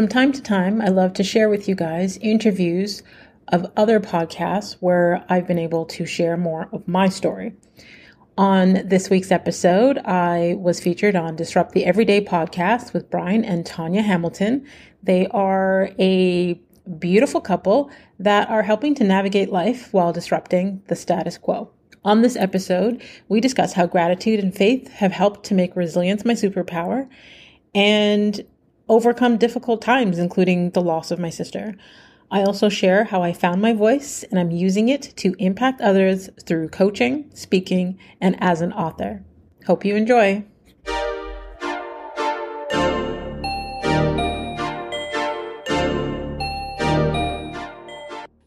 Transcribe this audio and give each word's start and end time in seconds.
From 0.00 0.08
time 0.08 0.32
to 0.32 0.40
time, 0.40 0.80
I 0.80 0.88
love 0.88 1.12
to 1.12 1.22
share 1.22 1.50
with 1.50 1.68
you 1.68 1.74
guys 1.74 2.16
interviews 2.22 3.02
of 3.48 3.70
other 3.76 4.00
podcasts 4.00 4.76
where 4.80 5.22
I've 5.28 5.46
been 5.46 5.58
able 5.58 5.84
to 5.84 6.06
share 6.06 6.38
more 6.38 6.70
of 6.72 6.88
my 6.88 7.10
story. 7.10 7.52
On 8.38 8.88
this 8.88 9.10
week's 9.10 9.30
episode, 9.30 9.98
I 9.98 10.54
was 10.58 10.80
featured 10.80 11.16
on 11.16 11.36
Disrupt 11.36 11.72
the 11.72 11.84
Everyday 11.84 12.24
podcast 12.24 12.94
with 12.94 13.10
Brian 13.10 13.44
and 13.44 13.66
Tonya 13.66 14.02
Hamilton. 14.02 14.66
They 15.02 15.26
are 15.32 15.90
a 15.98 16.54
beautiful 16.98 17.42
couple 17.42 17.90
that 18.18 18.48
are 18.48 18.62
helping 18.62 18.94
to 18.94 19.04
navigate 19.04 19.52
life 19.52 19.92
while 19.92 20.14
disrupting 20.14 20.82
the 20.86 20.96
status 20.96 21.36
quo. 21.36 21.70
On 22.06 22.22
this 22.22 22.36
episode, 22.36 23.02
we 23.28 23.38
discuss 23.38 23.74
how 23.74 23.86
gratitude 23.86 24.40
and 24.40 24.56
faith 24.56 24.88
have 24.92 25.12
helped 25.12 25.44
to 25.44 25.54
make 25.54 25.76
resilience 25.76 26.24
my 26.24 26.32
superpower 26.32 27.06
and 27.74 28.44
overcome 28.90 29.38
difficult 29.38 29.80
times, 29.80 30.18
including 30.18 30.70
the 30.70 30.82
loss 30.82 31.12
of 31.12 31.18
my 31.20 31.30
sister. 31.30 31.76
I 32.28 32.42
also 32.42 32.68
share 32.68 33.04
how 33.04 33.22
I 33.22 33.32
found 33.32 33.62
my 33.62 33.72
voice 33.72 34.24
and 34.24 34.38
I'm 34.38 34.50
using 34.50 34.88
it 34.88 35.14
to 35.18 35.34
impact 35.38 35.80
others 35.80 36.28
through 36.44 36.70
coaching, 36.70 37.30
speaking, 37.32 37.98
and 38.20 38.36
as 38.40 38.60
an 38.60 38.72
author. 38.72 39.22
Hope 39.66 39.84
you 39.84 39.94
enjoy. 39.94 40.44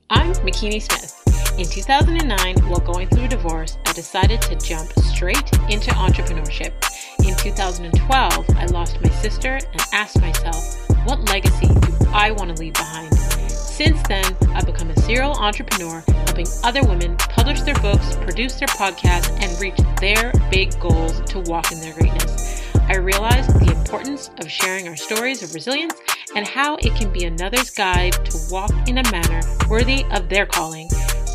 I'm 0.09 0.33
Makini 0.43 0.81
Smith. 0.81 1.21
In 1.57 1.65
2009, 1.65 2.57
while 2.67 2.79
going 2.81 3.07
through 3.07 3.25
a 3.25 3.27
divorce, 3.29 3.77
I 3.85 3.93
decided 3.93 4.41
to 4.41 4.55
jump 4.55 4.91
straight 4.99 5.53
into 5.69 5.91
entrepreneurship. 5.91 6.73
In 7.19 7.35
2012, 7.35 8.49
I 8.57 8.65
lost 8.67 9.01
my 9.01 9.09
sister 9.09 9.59
and 9.71 9.81
asked 9.91 10.19
myself, 10.21 10.89
what 11.05 11.27
legacy 11.29 11.67
do 11.67 12.07
I 12.09 12.31
want 12.31 12.55
to 12.55 12.61
leave 12.61 12.73
behind? 12.73 13.13
Since 13.49 14.01
then, 14.07 14.25
I've 14.53 14.65
become 14.65 14.89
a 14.89 14.99
serial 15.01 15.33
entrepreneur, 15.33 16.03
helping 16.07 16.47
other 16.63 16.83
women 16.83 17.17
publish 17.17 17.61
their 17.61 17.75
books, 17.75 18.15
produce 18.17 18.55
their 18.55 18.67
podcasts, 18.69 19.31
and 19.41 19.59
reach 19.59 19.77
their 19.99 20.31
big 20.49 20.79
goals 20.79 21.21
to 21.31 21.39
walk 21.41 21.71
in 21.71 21.79
their 21.79 21.93
greatness. 21.93 22.63
I 22.87 22.97
realized 22.97 23.59
the 23.59 23.71
importance 23.71 24.29
of 24.39 24.49
sharing 24.49 24.87
our 24.87 24.95
stories 24.95 25.41
of 25.41 25.53
resilience 25.53 25.95
and 26.35 26.47
how 26.47 26.75
it 26.77 26.95
can 26.95 27.11
be 27.11 27.25
another's 27.25 27.69
guide 27.69 28.13
to 28.25 28.37
walk 28.51 28.71
in 28.87 28.97
a 28.97 29.11
manner 29.11 29.41
worthy 29.69 30.05
of 30.11 30.29
their 30.29 30.45
calling. 30.45 30.89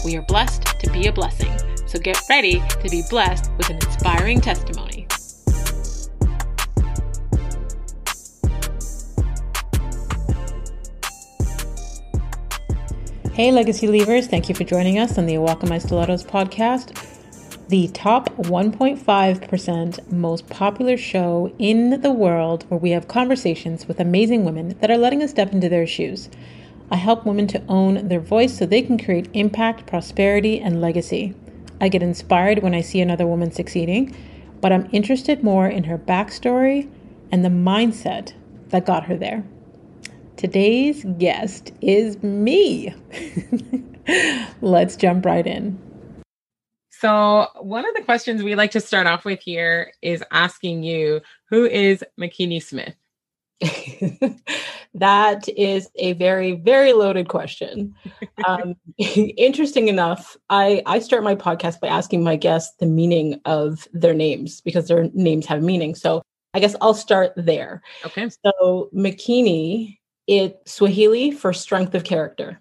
We 0.04 0.16
are 0.16 0.22
blessed 0.22 0.64
to 0.80 0.90
be 0.90 1.06
a 1.06 1.12
blessing. 1.12 1.52
So 1.86 1.98
get 1.98 2.20
ready 2.28 2.62
to 2.68 2.88
be 2.90 3.02
blessed 3.08 3.50
with 3.56 3.70
an 3.70 3.76
inspiring 3.76 4.40
testimony. 4.40 4.87
Hey, 13.38 13.52
Legacy 13.52 13.86
Leavers, 13.86 14.26
thank 14.26 14.48
you 14.48 14.54
for 14.56 14.64
joining 14.64 14.98
us 14.98 15.16
on 15.16 15.26
the 15.26 15.38
Walk 15.38 15.62
in 15.62 15.68
My 15.68 15.78
Stilettos 15.78 16.24
podcast, 16.24 16.90
the 17.68 17.86
top 17.86 18.30
1.5% 18.30 20.10
most 20.10 20.48
popular 20.48 20.96
show 20.96 21.54
in 21.56 22.00
the 22.00 22.10
world 22.10 22.64
where 22.68 22.80
we 22.80 22.90
have 22.90 23.06
conversations 23.06 23.86
with 23.86 24.00
amazing 24.00 24.44
women 24.44 24.76
that 24.80 24.90
are 24.90 24.98
letting 24.98 25.22
us 25.22 25.30
step 25.30 25.52
into 25.52 25.68
their 25.68 25.86
shoes. 25.86 26.28
I 26.90 26.96
help 26.96 27.24
women 27.24 27.46
to 27.46 27.62
own 27.68 28.08
their 28.08 28.18
voice 28.18 28.58
so 28.58 28.66
they 28.66 28.82
can 28.82 28.98
create 28.98 29.30
impact, 29.34 29.86
prosperity, 29.86 30.58
and 30.58 30.80
legacy. 30.80 31.32
I 31.80 31.90
get 31.90 32.02
inspired 32.02 32.64
when 32.64 32.74
I 32.74 32.80
see 32.80 33.00
another 33.00 33.28
woman 33.28 33.52
succeeding, 33.52 34.16
but 34.60 34.72
I'm 34.72 34.88
interested 34.90 35.44
more 35.44 35.68
in 35.68 35.84
her 35.84 35.96
backstory 35.96 36.90
and 37.30 37.44
the 37.44 37.50
mindset 37.50 38.32
that 38.70 38.84
got 38.84 39.04
her 39.04 39.16
there. 39.16 39.44
Today's 40.38 41.04
guest 41.18 41.72
is 41.80 42.22
me. 42.22 42.94
Let's 44.60 44.94
jump 44.94 45.26
right 45.26 45.44
in. 45.44 45.76
So, 46.90 47.48
one 47.58 47.84
of 47.84 47.92
the 47.96 48.04
questions 48.04 48.44
we 48.44 48.54
like 48.54 48.70
to 48.70 48.80
start 48.80 49.08
off 49.08 49.24
with 49.24 49.40
here 49.40 49.90
is 50.00 50.22
asking 50.30 50.84
you 50.84 51.22
who 51.50 51.64
is 51.64 52.04
Makini 52.20 52.62
Smith? 52.62 52.94
that 54.94 55.48
is 55.56 55.90
a 55.96 56.12
very, 56.12 56.52
very 56.52 56.92
loaded 56.92 57.26
question. 57.26 57.96
Um, 58.46 58.76
interesting 58.98 59.88
enough, 59.88 60.36
I, 60.50 60.84
I 60.86 61.00
start 61.00 61.24
my 61.24 61.34
podcast 61.34 61.80
by 61.80 61.88
asking 61.88 62.22
my 62.22 62.36
guests 62.36 62.76
the 62.78 62.86
meaning 62.86 63.40
of 63.44 63.88
their 63.92 64.14
names 64.14 64.60
because 64.60 64.86
their 64.86 65.10
names 65.14 65.46
have 65.46 65.64
meaning. 65.64 65.96
So, 65.96 66.22
I 66.54 66.60
guess 66.60 66.76
I'll 66.80 66.94
start 66.94 67.32
there. 67.36 67.82
Okay. 68.04 68.28
So, 68.44 68.88
Makini 68.94 69.97
it 70.28 70.60
Swahili 70.66 71.32
for 71.32 71.52
strength 71.52 71.94
of 71.94 72.04
character. 72.04 72.60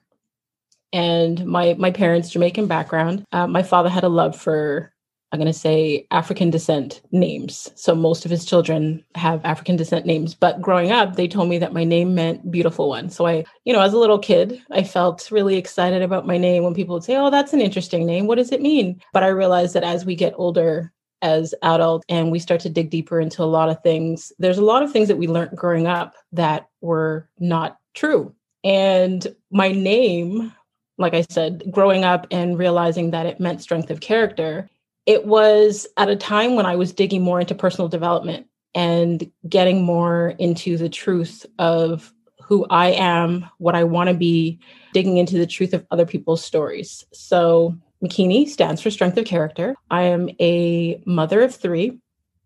And 0.94 1.46
my 1.46 1.76
my 1.78 1.92
parents 1.92 2.30
Jamaican 2.30 2.66
background. 2.68 3.26
Uh, 3.32 3.46
my 3.46 3.62
father 3.62 3.90
had 3.90 4.06
a 4.06 4.10
love 4.10 4.36
for 4.36 4.92
I'm 5.32 5.40
going 5.40 5.52
to 5.52 5.54
say 5.54 6.08
African 6.10 6.50
descent 6.50 7.02
names. 7.12 7.70
So 7.76 7.94
most 7.94 8.24
of 8.24 8.32
his 8.32 8.46
children 8.46 9.04
have 9.16 9.44
African 9.44 9.76
descent 9.76 10.06
names. 10.06 10.34
But 10.34 10.62
growing 10.62 10.92
up, 10.92 11.18
they 11.18 11.28
told 11.28 11.50
me 11.50 11.58
that 11.58 11.74
my 11.74 11.84
name 11.84 12.16
meant 12.16 12.50
beautiful 12.50 12.88
one. 12.88 13.10
So 13.10 13.28
I, 13.28 13.44
you 13.66 13.74
know, 13.74 13.82
as 13.82 13.92
a 13.92 13.98
little 13.98 14.20
kid, 14.20 14.62
I 14.72 14.84
felt 14.84 15.30
really 15.30 15.58
excited 15.58 16.02
about 16.02 16.26
my 16.26 16.38
name 16.38 16.64
when 16.64 16.74
people 16.74 16.96
would 16.96 17.04
say, 17.04 17.18
oh, 17.18 17.30
that's 17.30 17.52
an 17.52 17.60
interesting 17.60 18.06
name. 18.06 18.26
What 18.26 18.38
does 18.38 18.54
it 18.54 18.62
mean? 18.62 19.02
But 19.12 19.24
I 19.24 19.28
realized 19.28 19.74
that 19.74 19.84
as 19.84 20.06
we 20.06 20.16
get 20.16 20.34
older, 20.38 20.94
as 21.22 21.54
adults 21.64 22.06
and 22.10 22.32
we 22.32 22.40
start 22.40 22.62
to 22.62 22.70
dig 22.70 22.90
deeper 22.90 23.20
into 23.20 23.44
a 23.44 23.46
lot 23.46 23.70
of 23.70 23.82
things, 23.82 24.32
there's 24.40 24.58
a 24.58 24.64
lot 24.64 24.84
of 24.84 24.92
things 24.92 25.08
that 25.08 25.18
we 25.18 25.28
learned 25.28 25.58
growing 25.58 25.88
up 25.88 26.14
that 26.32 26.68
were 26.82 27.30
not 27.40 27.78
true. 27.94 28.34
And 28.64 29.28
my 29.52 29.72
name, 29.72 30.54
like 30.98 31.14
I 31.14 31.26
said, 31.30 31.64
growing 31.72 32.04
up 32.04 32.28
and 32.32 32.58
realizing 32.58 33.12
that 33.12 33.26
it 33.26 33.40
meant 33.40 33.62
strength 33.62 33.90
of 33.90 34.00
character, 34.00 34.70
it 35.06 35.26
was 35.26 35.88
at 35.98 36.10
a 36.10 36.16
time 36.16 36.56
when 36.56 36.66
I 36.66 36.76
was 36.76 36.92
digging 36.92 37.22
more 37.22 37.40
into 37.40 37.56
personal 37.56 37.88
development 37.88 38.48
and 38.76 39.32
getting 39.48 39.84
more 39.84 40.36
into 40.38 40.78
the 40.78 40.90
truth 40.90 41.46
of 41.60 42.14
who 42.42 42.66
I 42.70 42.90
am, 42.92 43.50
what 43.58 43.76
I 43.76 43.84
want 43.84 44.10
to 44.10 44.16
be, 44.16 44.60
digging 44.94 45.18
into 45.18 45.38
the 45.38 45.48
truth 45.48 45.74
of 45.74 45.86
other 45.92 46.06
people's 46.06 46.44
stories. 46.44 47.06
So 47.14 47.78
Makini 48.04 48.48
stands 48.48 48.82
for 48.82 48.92
Strength 48.92 49.18
of 49.18 49.26
Character. 49.26 49.76
I 49.90 50.04
am 50.04 50.30
a 50.40 51.02
mother 51.06 51.42
of 51.42 51.56
three. 51.56 52.00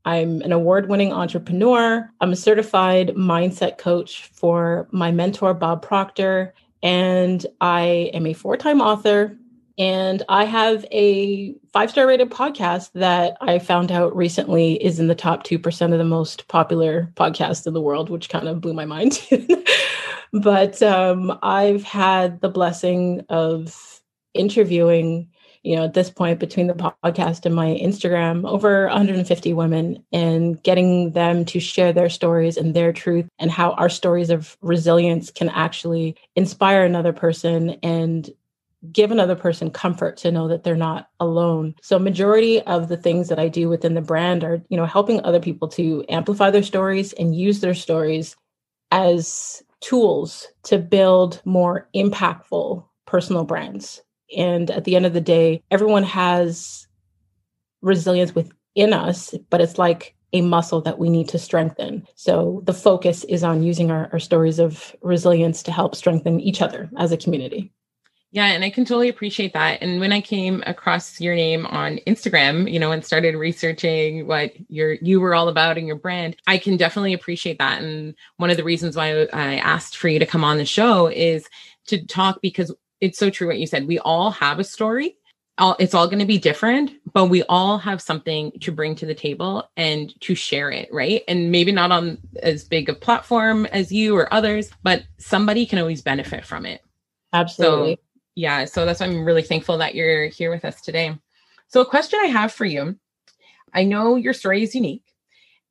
I'm 0.06 0.42
an 0.42 0.52
award 0.52 0.90
winning 0.90 1.12
entrepreneur. 1.12 2.10
I'm 2.22 2.32
a 2.32 2.38
certified 2.38 3.10
mindset 3.10 3.78
coach 3.78 4.24
for 4.34 4.88
my 4.92 5.12
mentor, 5.12 5.54
Bob 5.54 5.82
Proctor. 5.82 6.54
And 6.82 7.46
I 7.60 8.12
am 8.14 8.26
a 8.26 8.34
four 8.34 8.58
time 8.58 8.82
author. 8.82 9.38
And 9.78 10.24
I 10.30 10.46
have 10.46 10.86
a 10.92 11.54
five 11.74 11.92
star 11.92 12.08
rated 12.08 12.30
podcast 12.30 12.92
that 12.94 13.38
I 13.42 13.60
found 13.60 13.92
out 13.92 14.16
recently 14.16 14.84
is 14.84 15.00
in 15.00 15.08
the 15.08 15.16
top 15.16 15.44
2% 15.44 15.92
of 15.92 15.98
the 15.98 16.04
most 16.04 16.48
popular 16.48 17.12
podcasts 17.16 17.68
in 17.68 17.74
the 17.74 17.82
world, 17.82 18.10
which 18.10 18.30
kind 18.30 18.48
of 18.48 18.62
blew 18.62 18.74
my 18.74 18.86
mind. 18.86 19.22
but 20.34 20.82
um, 20.82 21.38
I've 21.42 21.84
had 21.84 22.42
the 22.42 22.50
blessing 22.50 23.26
of 23.30 24.02
interviewing 24.34 25.30
you 25.64 25.76
know, 25.76 25.84
at 25.86 25.94
this 25.94 26.10
point 26.10 26.40
between 26.40 26.68
the 26.68 26.94
podcast 27.04 27.46
and 27.46 27.54
my 27.54 27.68
Instagram, 27.68 28.48
over 28.48 28.88
150 28.88 29.54
women 29.54 30.04
and 30.12 30.62
getting 30.64 31.12
them 31.12 31.46
to 31.46 31.60
share 31.60 31.94
their 31.94 32.10
stories 32.10 32.58
and 32.58 32.74
their 32.74 32.92
truth 32.92 33.28
and 33.38 33.52
how 33.52 33.72
our 33.74 33.90
stories 33.90 34.30
of 34.30 34.58
resilience 34.62 35.30
can 35.30 35.50
actually 35.50 36.16
inspire 36.36 36.84
another 36.84 37.14
person 37.14 37.72
and 37.84 38.30
give 38.92 39.12
another 39.12 39.36
person 39.36 39.70
comfort 39.70 40.18
to 40.18 40.32
know 40.32 40.48
that 40.48 40.64
they're 40.64 40.76
not 40.76 41.10
alone. 41.20 41.76
So 41.84 42.00
majority 42.00 42.62
of 42.62 42.88
the 42.88 42.98
things 42.98 43.30
that 43.30 43.38
I 43.38 43.48
do 43.48 43.70
within 43.70 43.94
the 43.94 44.02
brand 44.02 44.44
are, 44.44 44.64
you 44.70 44.78
know, 44.78 44.88
helping 44.88 45.22
other 45.24 45.40
people 45.40 45.68
to 45.70 46.04
amplify 46.10 46.50
their 46.50 46.64
stories 46.64 47.14
and 47.14 47.36
use 47.36 47.60
their 47.60 47.76
stories 47.76 48.36
as 48.90 49.62
tools 49.82 50.48
to 50.64 50.80
build 50.80 51.42
more 51.46 51.88
impactful 51.96 52.84
personal 53.06 53.44
brands 53.44 54.02
and 54.36 54.70
at 54.72 54.86
the 54.86 54.96
end 54.96 55.06
of 55.06 55.14
the 55.14 55.22
day, 55.22 55.64
everyone 55.72 56.04
has 56.04 56.88
resilience 57.82 58.34
within 58.36 58.94
us, 58.94 59.34
but 59.50 59.62
it's 59.62 59.78
like 59.78 60.16
a 60.34 60.42
muscle 60.42 60.82
that 60.82 61.00
we 61.00 61.10
need 61.10 61.28
to 61.30 61.40
strengthen. 61.40 62.08
So 62.16 62.62
the 62.66 62.74
focus 62.74 63.24
is 63.26 63.44
on 63.44 63.64
using 63.64 63.92
our, 63.92 64.10
our 64.14 64.20
stories 64.20 64.60
of 64.60 64.96
resilience 65.02 65.62
to 65.64 65.72
help 65.72 65.96
strengthen 65.96 66.40
each 66.40 66.62
other 66.62 66.90
as 66.98 67.12
a 67.12 67.18
community. 67.18 67.72
Yeah, 68.34 68.46
and 68.46 68.64
I 68.64 68.70
can 68.70 68.86
totally 68.86 69.10
appreciate 69.10 69.52
that. 69.54 69.82
And 69.82 70.00
when 70.00 70.14
I 70.14 70.22
came 70.22 70.64
across 70.66 71.20
your 71.20 71.36
name 71.36 71.66
on 71.66 72.00
Instagram, 72.08 72.72
you 72.72 72.80
know, 72.80 72.94
and 72.94 73.04
started 73.04 73.36
researching 73.36 74.26
what 74.26 74.54
your 74.70 74.94
you 74.94 75.20
were 75.20 75.36
all 75.36 75.50
about 75.50 75.78
in 75.78 75.86
your 75.86 75.98
brand, 75.98 76.38
I 76.48 76.58
can 76.58 76.78
definitely 76.78 77.12
appreciate 77.12 77.60
that. 77.60 77.82
And 77.82 78.16
one 78.38 78.50
of 78.50 78.56
the 78.56 78.64
reasons 78.64 78.96
why 78.96 79.28
I 79.34 79.56
asked 79.56 79.98
for 79.98 80.08
you 80.08 80.18
to 80.18 80.26
come 80.26 80.46
on 80.46 80.58
the 80.58 80.66
show 80.66 81.08
is 81.08 81.50
to 81.88 82.06
talk 82.06 82.42
because 82.42 82.74
it's 83.02 83.18
so 83.20 83.30
true 83.30 83.48
what 83.48 83.60
you 83.60 83.68
said. 83.68 83.88
We 83.88 84.00
all 84.00 84.32
have 84.32 84.60
a 84.60 84.64
story. 84.64 85.18
all 85.58 85.76
it's 85.80 85.94
all 85.94 86.08
going 86.08 86.20
to 86.20 86.26
be 86.26 86.38
different 86.38 86.92
but 87.14 87.26
we 87.26 87.44
all 87.50 87.78
have 87.78 88.02
something 88.02 88.52
to 88.62 88.72
bring 88.72 88.96
to 88.96 89.06
the 89.06 89.14
table 89.14 89.70
and 89.76 90.14
to 90.22 90.34
share 90.34 90.72
it 90.72 90.88
right? 90.94 91.24
And 91.28 91.52
maybe 91.52 91.72
not 91.74 91.92
on 91.92 92.18
as 92.42 92.64
big 92.64 92.88
a 92.90 92.94
platform 92.94 93.66
as 93.68 93.92
you 93.92 94.16
or 94.16 94.34
others 94.34 94.70
but 94.84 95.04
somebody 95.18 95.66
can 95.66 95.80
always 95.80 96.02
benefit 96.02 96.46
from 96.46 96.66
it. 96.66 96.82
Absolutely. 97.34 97.96
so, 97.96 98.02
yeah 98.36 98.66
so 98.66 98.86
that's 98.86 99.00
why 99.02 99.08
i'm 99.08 99.26
really 99.26 99.42
thankful 99.42 99.78
that 99.78 99.96
you're 99.96 100.28
here 100.28 100.52
with 100.52 100.64
us 100.64 100.80
today. 100.82 101.18
So 101.68 101.82
a 101.82 101.86
question 101.86 102.20
i 102.24 102.28
have 102.28 102.54
for 102.54 102.66
you 102.66 102.98
i 103.74 103.84
know 103.84 104.16
your 104.16 104.34
story 104.34 104.64
is 104.64 104.76
unique 104.76 105.04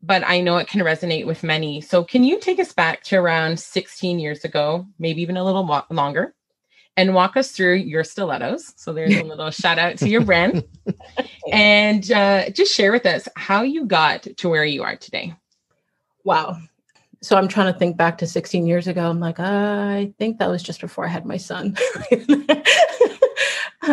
but 0.02 0.22
i 0.26 0.40
know 0.40 0.58
it 0.58 0.68
can 0.68 0.82
resonate 0.82 1.26
with 1.26 1.42
many. 1.42 1.80
So 1.80 2.04
can 2.04 2.22
you 2.24 2.38
take 2.40 2.58
us 2.58 2.72
back 2.72 3.02
to 3.04 3.16
around 3.16 3.58
16 3.58 4.18
years 4.18 4.44
ago 4.44 4.86
maybe 4.98 5.22
even 5.22 5.38
a 5.38 5.44
little 5.44 5.64
longer 5.90 6.34
and 6.96 7.14
walk 7.14 7.36
us 7.36 7.52
through 7.52 7.76
your 7.76 8.04
stilettos. 8.04 8.74
So 8.76 8.92
there's 8.92 9.16
a 9.16 9.22
little 9.22 9.50
shout 9.50 9.78
out 9.78 9.96
to 9.98 10.08
your 10.08 10.22
brand. 10.22 10.64
and 11.52 12.10
uh, 12.10 12.50
just 12.50 12.74
share 12.74 12.92
with 12.92 13.06
us 13.06 13.28
how 13.36 13.62
you 13.62 13.86
got 13.86 14.26
to 14.36 14.48
where 14.48 14.64
you 14.64 14.82
are 14.82 14.96
today. 14.96 15.34
Wow. 16.24 16.58
So 17.22 17.36
I'm 17.36 17.48
trying 17.48 17.72
to 17.72 17.78
think 17.78 17.96
back 17.96 18.18
to 18.18 18.26
16 18.26 18.66
years 18.66 18.86
ago. 18.86 19.08
I'm 19.08 19.20
like, 19.20 19.38
uh, 19.38 19.44
I 19.44 20.12
think 20.18 20.38
that 20.38 20.48
was 20.48 20.62
just 20.62 20.80
before 20.80 21.04
I 21.04 21.08
had 21.08 21.26
my 21.26 21.36
son. 21.36 21.76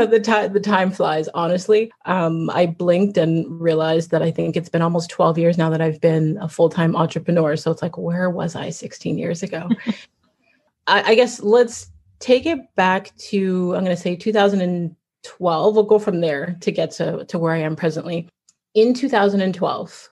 the 0.06 0.20
time 0.20 0.54
the 0.54 0.60
time 0.60 0.92
flies 0.92 1.28
honestly 1.34 1.92
um, 2.06 2.50
i 2.52 2.66
blinked 2.66 3.18
and 3.18 3.60
realized 3.60 4.12
that 4.12 4.22
i 4.22 4.30
think 4.30 4.56
it's 4.56 4.70
been 4.70 4.82
almost 4.82 5.10
12 5.10 5.38
years 5.38 5.58
now 5.58 5.70
that 5.70 5.82
i've 5.82 6.00
been 6.02 6.38
a 6.40 6.48
full-time 6.48 6.96
entrepreneur 6.96 7.56
so 7.56 7.72
it's 7.72 7.82
like 7.82 7.98
where 7.98 8.30
was 8.30 8.56
i 8.56 8.70
16 8.70 9.18
years 9.18 9.42
ago 9.42 9.68
I, 10.88 11.12
I 11.12 11.16
guess 11.16 11.42
let's 11.42 11.90
take 12.20 12.46
it 12.46 12.60
back 12.76 13.16
to 13.18 13.74
i'm 13.76 13.84
going 13.84 13.96
to 13.96 14.02
say 14.02 14.16
2012 14.16 15.76
we'll 15.76 15.84
go 15.84 16.00
from 16.00 16.22
there 16.22 16.58
to 16.62 16.72
get 16.72 16.92
to, 16.92 17.26
to 17.26 17.38
where 17.40 17.54
i 17.54 17.60
am 17.60 17.76
presently. 17.76 18.30
In 18.74 18.94
2012 18.94 20.10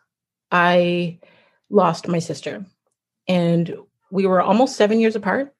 i 0.51 1.19
lost 1.69 2.07
my 2.07 2.19
sister 2.19 2.65
and 3.27 3.75
we 4.11 4.25
were 4.25 4.41
almost 4.41 4.77
seven 4.77 4.99
years 4.99 5.15
apart. 5.15 5.53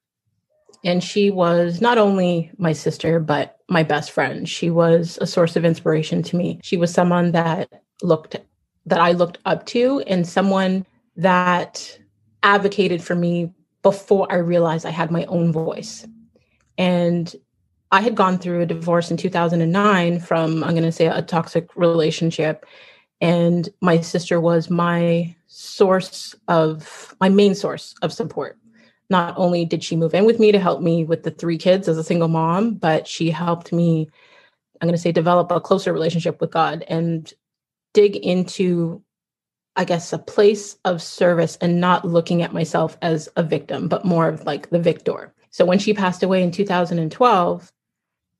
And 0.84 1.02
she 1.02 1.30
was 1.30 1.80
not 1.80 1.98
only 1.98 2.52
my 2.58 2.72
sister 2.72 3.18
but 3.18 3.58
my 3.68 3.82
best 3.82 4.12
friend. 4.12 4.48
She 4.48 4.70
was 4.70 5.18
a 5.20 5.26
source 5.26 5.56
of 5.56 5.64
inspiration 5.64 6.22
to 6.22 6.36
me. 6.36 6.60
She 6.62 6.76
was 6.76 6.92
someone 6.92 7.32
that 7.32 7.68
looked 8.02 8.36
that 8.86 9.00
i 9.00 9.12
looked 9.12 9.38
up 9.44 9.66
to 9.66 10.00
and 10.06 10.26
someone 10.26 10.86
that 11.16 11.98
advocated 12.42 13.02
for 13.02 13.14
me 13.14 13.52
before 13.82 14.30
i 14.30 14.36
realized 14.36 14.86
i 14.86 14.90
had 14.90 15.10
my 15.10 15.24
own 15.26 15.52
voice 15.52 16.06
and 16.78 17.34
I 17.92 18.00
had 18.00 18.14
gone 18.14 18.38
through 18.38 18.62
a 18.62 18.66
divorce 18.66 19.10
in 19.10 19.16
2009 19.16 20.20
from, 20.20 20.64
I'm 20.64 20.70
going 20.70 20.82
to 20.82 20.92
say, 20.92 21.06
a 21.06 21.22
toxic 21.22 21.74
relationship. 21.76 22.66
And 23.20 23.68
my 23.80 24.00
sister 24.00 24.40
was 24.40 24.68
my 24.68 25.34
source 25.46 26.34
of, 26.48 27.14
my 27.20 27.28
main 27.28 27.54
source 27.54 27.94
of 28.02 28.12
support. 28.12 28.58
Not 29.08 29.34
only 29.36 29.64
did 29.64 29.84
she 29.84 29.96
move 29.96 30.14
in 30.14 30.26
with 30.26 30.40
me 30.40 30.50
to 30.50 30.58
help 30.58 30.82
me 30.82 31.04
with 31.04 31.22
the 31.22 31.30
three 31.30 31.58
kids 31.58 31.88
as 31.88 31.96
a 31.96 32.04
single 32.04 32.28
mom, 32.28 32.74
but 32.74 33.06
she 33.06 33.30
helped 33.30 33.72
me, 33.72 34.10
I'm 34.80 34.88
going 34.88 34.96
to 34.96 35.00
say, 35.00 35.12
develop 35.12 35.50
a 35.52 35.60
closer 35.60 35.92
relationship 35.92 36.40
with 36.40 36.50
God 36.50 36.84
and 36.88 37.32
dig 37.94 38.16
into, 38.16 39.02
I 39.76 39.84
guess, 39.84 40.12
a 40.12 40.18
place 40.18 40.76
of 40.84 41.00
service 41.00 41.56
and 41.60 41.80
not 41.80 42.04
looking 42.04 42.42
at 42.42 42.52
myself 42.52 42.98
as 43.00 43.28
a 43.36 43.44
victim, 43.44 43.86
but 43.86 44.04
more 44.04 44.28
of 44.28 44.44
like 44.44 44.70
the 44.70 44.80
victor. 44.80 45.32
So 45.56 45.64
when 45.64 45.78
she 45.78 45.94
passed 45.94 46.22
away 46.22 46.42
in 46.42 46.50
2012, 46.50 47.72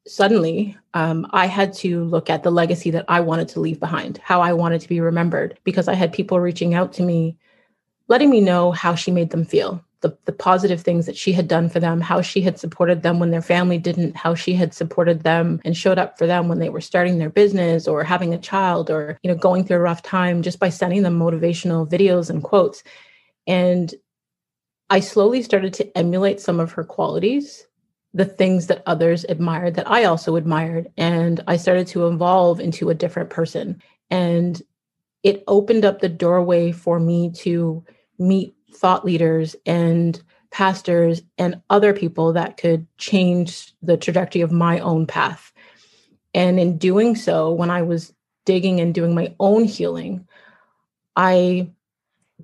suddenly 0.06 0.76
um, 0.92 1.26
I 1.30 1.46
had 1.46 1.72
to 1.76 2.04
look 2.04 2.28
at 2.28 2.42
the 2.42 2.50
legacy 2.50 2.90
that 2.90 3.06
I 3.08 3.20
wanted 3.20 3.48
to 3.48 3.60
leave 3.60 3.80
behind, 3.80 4.18
how 4.18 4.42
I 4.42 4.52
wanted 4.52 4.82
to 4.82 4.88
be 4.88 5.00
remembered, 5.00 5.58
because 5.64 5.88
I 5.88 5.94
had 5.94 6.12
people 6.12 6.38
reaching 6.40 6.74
out 6.74 6.92
to 6.92 7.02
me, 7.02 7.38
letting 8.08 8.28
me 8.28 8.42
know 8.42 8.70
how 8.70 8.94
she 8.94 9.10
made 9.10 9.30
them 9.30 9.46
feel, 9.46 9.82
the, 10.02 10.14
the 10.26 10.32
positive 10.32 10.82
things 10.82 11.06
that 11.06 11.16
she 11.16 11.32
had 11.32 11.48
done 11.48 11.70
for 11.70 11.80
them, 11.80 12.02
how 12.02 12.20
she 12.20 12.42
had 12.42 12.58
supported 12.58 13.02
them 13.02 13.18
when 13.18 13.30
their 13.30 13.40
family 13.40 13.78
didn't, 13.78 14.14
how 14.14 14.34
she 14.34 14.52
had 14.52 14.74
supported 14.74 15.22
them 15.22 15.58
and 15.64 15.74
showed 15.74 15.96
up 15.96 16.18
for 16.18 16.26
them 16.26 16.48
when 16.48 16.58
they 16.58 16.68
were 16.68 16.82
starting 16.82 17.16
their 17.16 17.30
business 17.30 17.88
or 17.88 18.04
having 18.04 18.34
a 18.34 18.38
child 18.38 18.90
or, 18.90 19.18
you 19.22 19.32
know, 19.32 19.38
going 19.38 19.64
through 19.64 19.78
a 19.78 19.80
rough 19.80 20.02
time 20.02 20.42
just 20.42 20.58
by 20.58 20.68
sending 20.68 21.02
them 21.02 21.18
motivational 21.18 21.88
videos 21.88 22.28
and 22.28 22.42
quotes. 22.42 22.82
And 23.46 23.94
I 24.90 25.00
slowly 25.00 25.42
started 25.42 25.74
to 25.74 25.98
emulate 25.98 26.40
some 26.40 26.60
of 26.60 26.72
her 26.72 26.84
qualities, 26.84 27.66
the 28.14 28.24
things 28.24 28.68
that 28.68 28.82
others 28.86 29.24
admired 29.28 29.74
that 29.74 29.90
I 29.90 30.04
also 30.04 30.36
admired. 30.36 30.90
And 30.96 31.42
I 31.46 31.56
started 31.56 31.86
to 31.88 32.06
evolve 32.06 32.60
into 32.60 32.88
a 32.90 32.94
different 32.94 33.30
person. 33.30 33.82
And 34.10 34.62
it 35.22 35.42
opened 35.48 35.84
up 35.84 36.00
the 36.00 36.08
doorway 36.08 36.72
for 36.72 37.00
me 37.00 37.30
to 37.38 37.84
meet 38.18 38.54
thought 38.72 39.04
leaders 39.04 39.56
and 39.66 40.22
pastors 40.50 41.22
and 41.36 41.60
other 41.68 41.92
people 41.92 42.32
that 42.32 42.56
could 42.56 42.86
change 42.98 43.74
the 43.82 43.96
trajectory 43.96 44.40
of 44.40 44.52
my 44.52 44.78
own 44.78 45.06
path. 45.06 45.52
And 46.32 46.60
in 46.60 46.78
doing 46.78 47.16
so, 47.16 47.50
when 47.50 47.70
I 47.70 47.82
was 47.82 48.14
digging 48.44 48.80
and 48.80 48.94
doing 48.94 49.14
my 49.14 49.34
own 49.40 49.64
healing, 49.64 50.26
I 51.16 51.70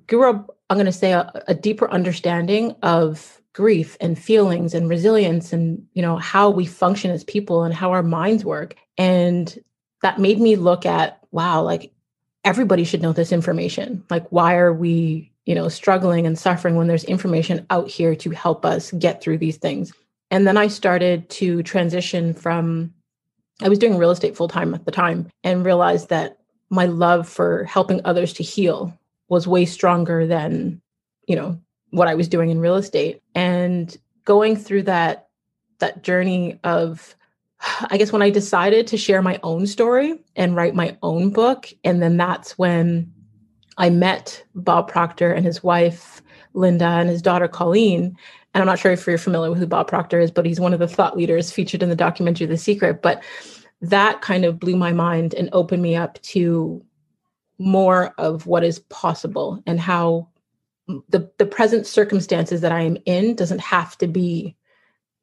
grew 0.07 0.29
up 0.29 0.57
I'm 0.73 0.77
going 0.77 0.87
to 0.87 0.91
say 0.91 1.11
a, 1.11 1.31
a 1.47 1.53
deeper 1.53 1.87
understanding 1.91 2.75
of 2.81 3.39
grief 3.53 3.95
and 4.01 4.17
feelings 4.17 4.73
and 4.73 4.89
resilience 4.89 5.53
and 5.53 5.85
you 5.93 6.01
know 6.01 6.17
how 6.17 6.49
we 6.49 6.65
function 6.65 7.11
as 7.11 7.23
people 7.23 7.61
and 7.61 7.75
how 7.75 7.91
our 7.91 8.01
minds 8.01 8.43
work. 8.43 8.75
And 8.97 9.63
that 10.01 10.17
made 10.17 10.39
me 10.39 10.55
look 10.55 10.83
at 10.87 11.19
wow 11.29 11.61
like 11.61 11.91
everybody 12.43 12.85
should 12.85 13.03
know 13.03 13.13
this 13.13 13.31
information. 13.31 14.03
Like 14.09 14.27
why 14.31 14.55
are 14.55 14.73
we 14.73 15.31
you 15.45 15.53
know 15.53 15.69
struggling 15.69 16.25
and 16.25 16.39
suffering 16.39 16.75
when 16.75 16.87
there's 16.87 17.03
information 17.03 17.67
out 17.69 17.87
here 17.87 18.15
to 18.15 18.31
help 18.31 18.65
us 18.65 18.91
get 18.93 19.21
through 19.21 19.37
these 19.37 19.57
things? 19.57 19.93
And 20.31 20.47
then 20.47 20.57
i 20.57 20.67
started 20.67 21.29
to 21.29 21.61
transition 21.61 22.33
from 22.33 22.91
i 23.61 23.69
was 23.69 23.77
doing 23.77 23.99
real 23.99 24.09
estate 24.09 24.35
full 24.35 24.47
time 24.47 24.73
at 24.73 24.85
the 24.85 24.91
time 24.91 25.29
and 25.43 25.63
realized 25.63 26.09
that 26.09 26.39
my 26.71 26.87
love 26.87 27.29
for 27.29 27.65
helping 27.65 28.01
others 28.03 28.33
to 28.33 28.43
heal 28.43 28.97
was 29.33 29.47
way 29.47 29.65
stronger 29.65 30.25
than, 30.25 30.81
you 31.27 31.35
know, 31.35 31.59
what 31.89 32.07
I 32.07 32.15
was 32.15 32.27
doing 32.27 32.49
in 32.49 32.59
real 32.59 32.75
estate. 32.75 33.21
And 33.35 33.95
going 34.25 34.55
through 34.55 34.83
that 34.83 35.27
that 35.79 36.03
journey 36.03 36.59
of 36.63 37.15
I 37.89 37.97
guess 37.97 38.11
when 38.11 38.21
I 38.21 38.29
decided 38.29 38.87
to 38.87 38.97
share 38.97 39.21
my 39.21 39.39
own 39.43 39.67
story 39.67 40.19
and 40.35 40.55
write 40.55 40.75
my 40.75 40.97
own 41.01 41.29
book 41.29 41.69
and 41.83 42.01
then 42.01 42.17
that's 42.17 42.57
when 42.57 43.11
I 43.77 43.89
met 43.89 44.43
Bob 44.55 44.87
Proctor 44.87 45.33
and 45.33 45.45
his 45.45 45.63
wife 45.63 46.21
Linda 46.53 46.85
and 46.85 47.09
his 47.09 47.21
daughter 47.21 47.47
Colleen 47.47 48.17
and 48.53 48.61
I'm 48.61 48.67
not 48.67 48.79
sure 48.79 48.91
if 48.91 49.05
you're 49.07 49.17
familiar 49.17 49.49
with 49.49 49.59
who 49.59 49.65
Bob 49.65 49.87
Proctor 49.87 50.19
is, 50.19 50.29
but 50.29 50.45
he's 50.45 50.59
one 50.59 50.73
of 50.73 50.79
the 50.79 50.87
thought 50.87 51.17
leaders 51.17 51.51
featured 51.51 51.81
in 51.81 51.89
the 51.89 51.95
documentary 51.95 52.45
The 52.45 52.57
Secret. 52.57 53.01
But 53.01 53.23
that 53.81 54.21
kind 54.21 54.45
of 54.45 54.59
blew 54.59 54.75
my 54.75 54.93
mind 54.93 55.33
and 55.33 55.49
opened 55.53 55.81
me 55.81 55.95
up 55.95 56.21
to 56.21 56.83
more 57.63 58.13
of 58.17 58.45
what 58.45 58.63
is 58.63 58.79
possible 58.79 59.61
and 59.65 59.79
how 59.79 60.27
the 61.09 61.31
the 61.37 61.45
present 61.45 61.87
circumstances 61.87 62.61
that 62.61 62.71
I 62.71 62.81
am 62.81 62.97
in 63.05 63.35
doesn't 63.35 63.61
have 63.61 63.97
to 63.99 64.07
be 64.07 64.55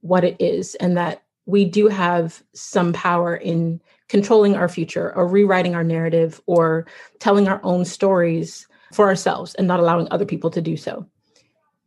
what 0.00 0.25
it 0.25 0.37
is 0.40 0.75
and 0.76 0.97
that 0.97 1.23
we 1.44 1.64
do 1.64 1.88
have 1.88 2.42
some 2.54 2.92
power 2.92 3.37
in 3.37 3.80
controlling 4.09 4.56
our 4.56 4.68
future 4.68 5.14
or 5.14 5.26
rewriting 5.26 5.75
our 5.75 5.85
narrative 5.85 6.40
or 6.47 6.87
telling 7.18 7.47
our 7.49 7.61
own 7.62 7.85
stories 7.85 8.66
for 8.92 9.06
ourselves 9.06 9.54
and 9.56 9.68
not 9.68 9.80
allowing 9.80 10.09
other 10.11 10.25
people 10.25 10.50
to 10.50 10.62
do 10.62 10.76
so. 10.76 11.06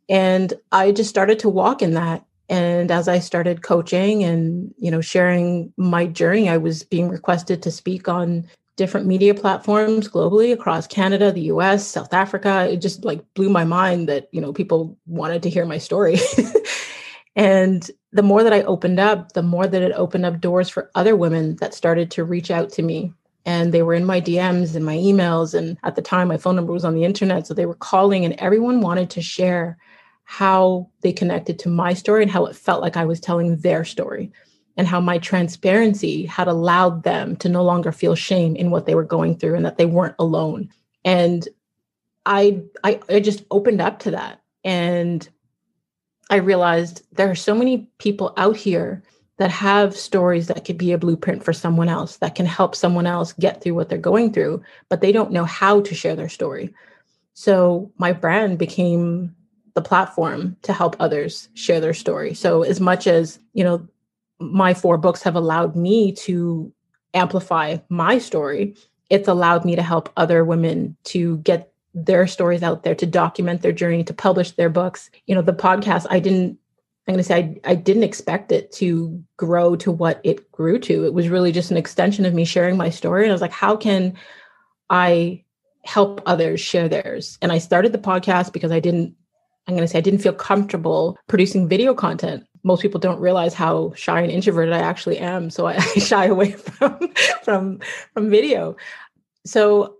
And 0.09 0.53
I 0.71 0.91
just 0.91 1.09
started 1.09 1.39
to 1.39 1.49
walk 1.49 1.81
in 1.81 1.93
that 1.93 2.25
and 2.49 2.91
as 2.91 3.07
I 3.07 3.19
started 3.19 3.63
coaching 3.63 4.23
and 4.23 4.71
you 4.77 4.91
know 4.91 5.01
sharing 5.01 5.73
my 5.77 6.05
journey 6.05 6.49
I 6.49 6.57
was 6.57 6.83
being 6.83 7.09
requested 7.09 7.63
to 7.63 7.71
speak 7.71 8.07
on 8.07 8.47
different 8.75 9.05
media 9.05 9.33
platforms 9.33 10.07
globally 10.07 10.51
across 10.51 10.87
Canada, 10.87 11.31
the 11.31 11.41
US, 11.41 11.87
South 11.87 12.13
Africa. 12.13 12.67
It 12.69 12.77
just 12.77 13.05
like 13.05 13.21
blew 13.33 13.49
my 13.49 13.63
mind 13.63 14.09
that, 14.09 14.29
you 14.31 14.41
know, 14.41 14.53
people 14.53 14.97
wanted 15.05 15.43
to 15.43 15.49
hear 15.49 15.65
my 15.65 15.77
story. 15.77 16.17
and 17.35 17.89
the 18.11 18.23
more 18.23 18.43
that 18.43 18.53
I 18.53 18.63
opened 18.63 18.99
up, 18.99 19.33
the 19.33 19.43
more 19.43 19.67
that 19.67 19.81
it 19.81 19.93
opened 19.95 20.25
up 20.25 20.41
doors 20.41 20.69
for 20.69 20.89
other 20.95 21.15
women 21.15 21.55
that 21.57 21.73
started 21.73 22.09
to 22.11 22.23
reach 22.23 22.49
out 22.49 22.69
to 22.71 22.81
me. 22.81 23.13
And 23.45 23.73
they 23.73 23.83
were 23.83 23.93
in 23.93 24.05
my 24.05 24.21
DMs 24.21 24.75
and 24.75 24.85
my 24.85 24.95
emails. 24.95 25.53
And 25.53 25.77
at 25.83 25.95
the 25.95 26.01
time, 26.01 26.29
my 26.29 26.37
phone 26.37 26.55
number 26.55 26.71
was 26.71 26.85
on 26.85 26.95
the 26.95 27.03
internet. 27.03 27.45
So 27.45 27.53
they 27.53 27.65
were 27.65 27.75
calling, 27.75 28.23
and 28.23 28.33
everyone 28.35 28.79
wanted 28.79 29.09
to 29.11 29.21
share 29.21 29.77
how 30.23 30.89
they 31.01 31.11
connected 31.11 31.59
to 31.59 31.69
my 31.69 31.93
story 31.93 32.23
and 32.23 32.31
how 32.31 32.45
it 32.45 32.55
felt 32.55 32.81
like 32.81 32.95
I 32.95 33.05
was 33.05 33.19
telling 33.19 33.57
their 33.57 33.83
story 33.83 34.31
and 34.77 34.87
how 34.87 34.99
my 34.99 35.17
transparency 35.17 36.25
had 36.25 36.47
allowed 36.47 37.03
them 37.03 37.35
to 37.37 37.49
no 37.49 37.63
longer 37.63 37.91
feel 37.91 38.15
shame 38.15 38.55
in 38.55 38.71
what 38.71 38.85
they 38.85 38.95
were 38.95 39.03
going 39.03 39.37
through 39.37 39.55
and 39.55 39.65
that 39.65 39.77
they 39.77 39.85
weren't 39.85 40.15
alone. 40.19 40.69
And 41.05 41.47
I, 42.25 42.63
I, 42.83 42.99
I 43.09 43.19
just 43.19 43.43
opened 43.51 43.81
up 43.81 43.99
to 43.99 44.11
that. 44.11 44.41
And 44.63 45.27
I 46.29 46.37
realized 46.37 47.03
there 47.11 47.29
are 47.29 47.35
so 47.35 47.53
many 47.53 47.89
people 47.99 48.33
out 48.37 48.55
here 48.55 49.03
that 49.37 49.51
have 49.51 49.95
stories 49.95 50.47
that 50.47 50.63
could 50.63 50.77
be 50.77 50.91
a 50.91 50.97
blueprint 50.97 51.43
for 51.43 51.53
someone 51.53 51.89
else, 51.89 52.17
that 52.17 52.35
can 52.35 52.45
help 52.45 52.75
someone 52.75 53.07
else 53.07 53.33
get 53.33 53.61
through 53.61 53.73
what 53.73 53.89
they're 53.89 53.97
going 53.97 54.31
through, 54.31 54.63
but 54.89 55.01
they 55.01 55.11
don't 55.11 55.31
know 55.31 55.43
how 55.43 55.81
to 55.81 55.95
share 55.95 56.15
their 56.15 56.29
story. 56.29 56.73
So 57.33 57.91
my 57.97 58.13
brand 58.13 58.57
became 58.59 59.35
the 59.73 59.81
platform 59.81 60.55
to 60.61 60.71
help 60.71 60.95
others 60.99 61.49
share 61.55 61.79
their 61.79 61.95
story. 61.95 62.35
So 62.35 62.61
as 62.61 62.79
much 62.79 63.07
as, 63.07 63.39
you 63.53 63.63
know, 63.63 63.87
my 64.51 64.73
four 64.73 64.97
books 64.97 65.23
have 65.23 65.35
allowed 65.35 65.75
me 65.75 66.11
to 66.11 66.71
amplify 67.13 67.77
my 67.89 68.17
story, 68.17 68.75
it's 69.09 69.27
allowed 69.27 69.65
me 69.65 69.75
to 69.75 69.83
help 69.83 70.09
other 70.17 70.43
women 70.43 70.95
to 71.05 71.37
get 71.39 71.71
their 71.93 72.25
stories 72.25 72.63
out 72.63 72.83
there, 72.83 72.95
to 72.95 73.05
document 73.05 73.61
their 73.61 73.71
journey, 73.71 74.03
to 74.03 74.13
publish 74.13 74.51
their 74.51 74.69
books. 74.69 75.11
You 75.27 75.35
know, 75.35 75.41
the 75.41 75.53
podcast, 75.53 76.07
I 76.09 76.19
didn't 76.19 76.57
I'm 77.07 77.13
going 77.13 77.19
to 77.19 77.23
say 77.23 77.59
I, 77.65 77.71
I 77.71 77.75
didn't 77.75 78.03
expect 78.03 78.51
it 78.51 78.71
to 78.73 79.21
grow 79.35 79.75
to 79.77 79.91
what 79.91 80.21
it 80.23 80.49
grew 80.53 80.79
to. 80.79 81.05
It 81.05 81.13
was 81.13 81.27
really 81.27 81.51
just 81.51 81.69
an 81.69 81.75
extension 81.75 82.25
of 82.25 82.33
me 82.33 82.45
sharing 82.45 82.77
my 82.77 82.89
story. 82.89 83.23
And 83.23 83.31
I 83.31 83.33
was 83.33 83.41
like, 83.41 83.51
how 83.51 83.75
can 83.75 84.13
I 84.89 85.43
help 85.83 86.21
others 86.25 86.61
share 86.61 86.87
theirs? 86.87 87.37
And 87.41 87.51
I 87.51 87.57
started 87.57 87.91
the 87.91 87.97
podcast 87.97 88.53
because 88.53 88.71
I 88.71 88.79
didn't, 88.79 89.13
I'm 89.67 89.75
going 89.75 89.85
to 89.85 89.87
say, 89.91 89.97
I 89.97 90.01
didn't 90.01 90.21
feel 90.21 90.33
comfortable 90.33 91.17
producing 91.27 91.67
video 91.67 91.93
content. 91.93 92.45
Most 92.63 92.81
people 92.81 92.99
don't 92.99 93.19
realize 93.19 93.53
how 93.53 93.93
shy 93.95 94.21
and 94.21 94.31
introverted 94.31 94.73
I 94.73 94.79
actually 94.79 95.19
am. 95.19 95.49
So 95.49 95.67
I, 95.67 95.73
I 95.77 95.99
shy 95.99 96.25
away 96.25 96.51
from, 96.51 97.13
from, 97.43 97.79
from 98.13 98.29
video. 98.29 98.75
So 99.45 99.97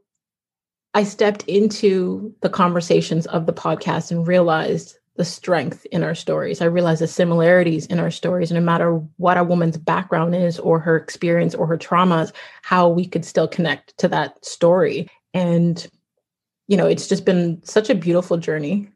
I 0.94 1.04
stepped 1.04 1.44
into 1.44 2.34
the 2.42 2.50
conversations 2.50 3.26
of 3.28 3.46
the 3.46 3.54
podcast 3.54 4.12
and 4.12 4.28
realized 4.28 4.98
the 5.16 5.26
strength 5.26 5.86
in 5.92 6.04
our 6.04 6.16
stories. 6.16 6.62
I 6.62 6.66
realized 6.66 7.02
the 7.02 7.08
similarities 7.08 7.86
in 7.88 8.00
our 8.00 8.10
stories, 8.10 8.52
no 8.52 8.60
matter 8.60 8.96
what 9.18 9.38
a 9.38 9.44
woman's 9.44 9.78
background 9.78 10.36
is 10.36 10.58
or 10.60 10.80
her 10.80 10.96
experience 10.96 11.54
or 11.54 11.68
her 11.68 11.78
traumas, 11.78 12.32
how 12.64 12.90
we 12.90 13.06
could 13.06 13.24
still 13.24 13.48
connect 13.48 13.98
to 14.00 14.08
that 14.08 14.44
story. 14.44 15.08
And, 15.34 15.88
you 16.68 16.78
know, 16.78 16.88
it's 16.88 17.08
just 17.08 17.26
been 17.26 17.62
such 17.64 17.90
a 17.90 17.96
beautiful 17.96 18.38
journey. 18.38 18.90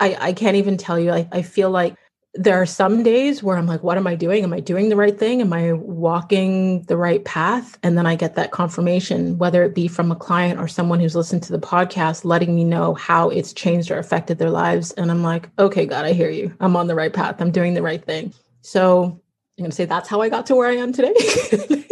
I, 0.00 0.16
I 0.18 0.32
can't 0.32 0.56
even 0.56 0.78
tell 0.78 0.98
you, 0.98 1.12
I, 1.12 1.28
I 1.30 1.42
feel 1.42 1.70
like 1.70 1.94
there 2.34 2.60
are 2.60 2.66
some 2.66 3.02
days 3.02 3.42
where 3.42 3.58
I'm 3.58 3.66
like, 3.66 3.82
what 3.82 3.98
am 3.98 4.06
I 4.06 4.14
doing? 4.14 4.42
Am 4.42 4.54
I 4.54 4.60
doing 4.60 4.88
the 4.88 4.96
right 4.96 5.18
thing? 5.18 5.42
Am 5.42 5.52
I 5.52 5.72
walking 5.74 6.82
the 6.84 6.96
right 6.96 7.22
path? 7.24 7.78
And 7.82 7.98
then 7.98 8.06
I 8.06 8.14
get 8.14 8.36
that 8.36 8.52
confirmation, 8.52 9.36
whether 9.36 9.62
it 9.64 9.74
be 9.74 9.86
from 9.86 10.10
a 10.10 10.16
client 10.16 10.58
or 10.58 10.66
someone 10.66 10.98
who's 10.98 11.14
listened 11.14 11.42
to 11.44 11.52
the 11.52 11.58
podcast, 11.58 12.24
letting 12.24 12.54
me 12.54 12.64
know 12.64 12.94
how 12.94 13.28
it's 13.28 13.52
changed 13.52 13.90
or 13.90 13.98
affected 13.98 14.38
their 14.38 14.50
lives. 14.50 14.92
And 14.92 15.10
I'm 15.10 15.22
like, 15.22 15.50
okay, 15.58 15.84
God, 15.84 16.06
I 16.06 16.14
hear 16.14 16.30
you. 16.30 16.54
I'm 16.60 16.74
on 16.74 16.86
the 16.86 16.94
right 16.94 17.12
path. 17.12 17.40
I'm 17.40 17.50
doing 17.50 17.74
the 17.74 17.82
right 17.82 18.02
thing. 18.02 18.32
So 18.62 19.04
I'm 19.04 19.20
going 19.58 19.70
to 19.70 19.76
say 19.76 19.84
that's 19.84 20.08
how 20.08 20.22
I 20.22 20.30
got 20.30 20.46
to 20.46 20.56
where 20.56 20.68
I 20.68 20.76
am 20.76 20.92
today. 20.94 21.14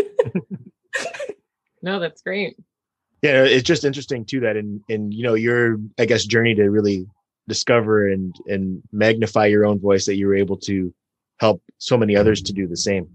no, 1.82 2.00
that's 2.00 2.22
great. 2.22 2.56
Yeah, 3.22 3.44
it's 3.44 3.64
just 3.64 3.84
interesting 3.84 4.24
too 4.24 4.40
that 4.40 4.56
in 4.56 4.82
in 4.88 5.12
you 5.12 5.22
know 5.22 5.34
your 5.34 5.76
I 5.98 6.06
guess 6.06 6.24
journey 6.24 6.54
to 6.54 6.70
really 6.70 7.06
discover 7.48 8.08
and 8.08 8.34
and 8.46 8.82
magnify 8.92 9.46
your 9.46 9.64
own 9.64 9.78
voice 9.78 10.06
that 10.06 10.16
you 10.16 10.26
were 10.26 10.36
able 10.36 10.56
to 10.56 10.92
help 11.38 11.62
so 11.78 11.96
many 11.96 12.16
others 12.16 12.42
to 12.42 12.52
do 12.52 12.66
the 12.66 12.76
same. 12.76 13.08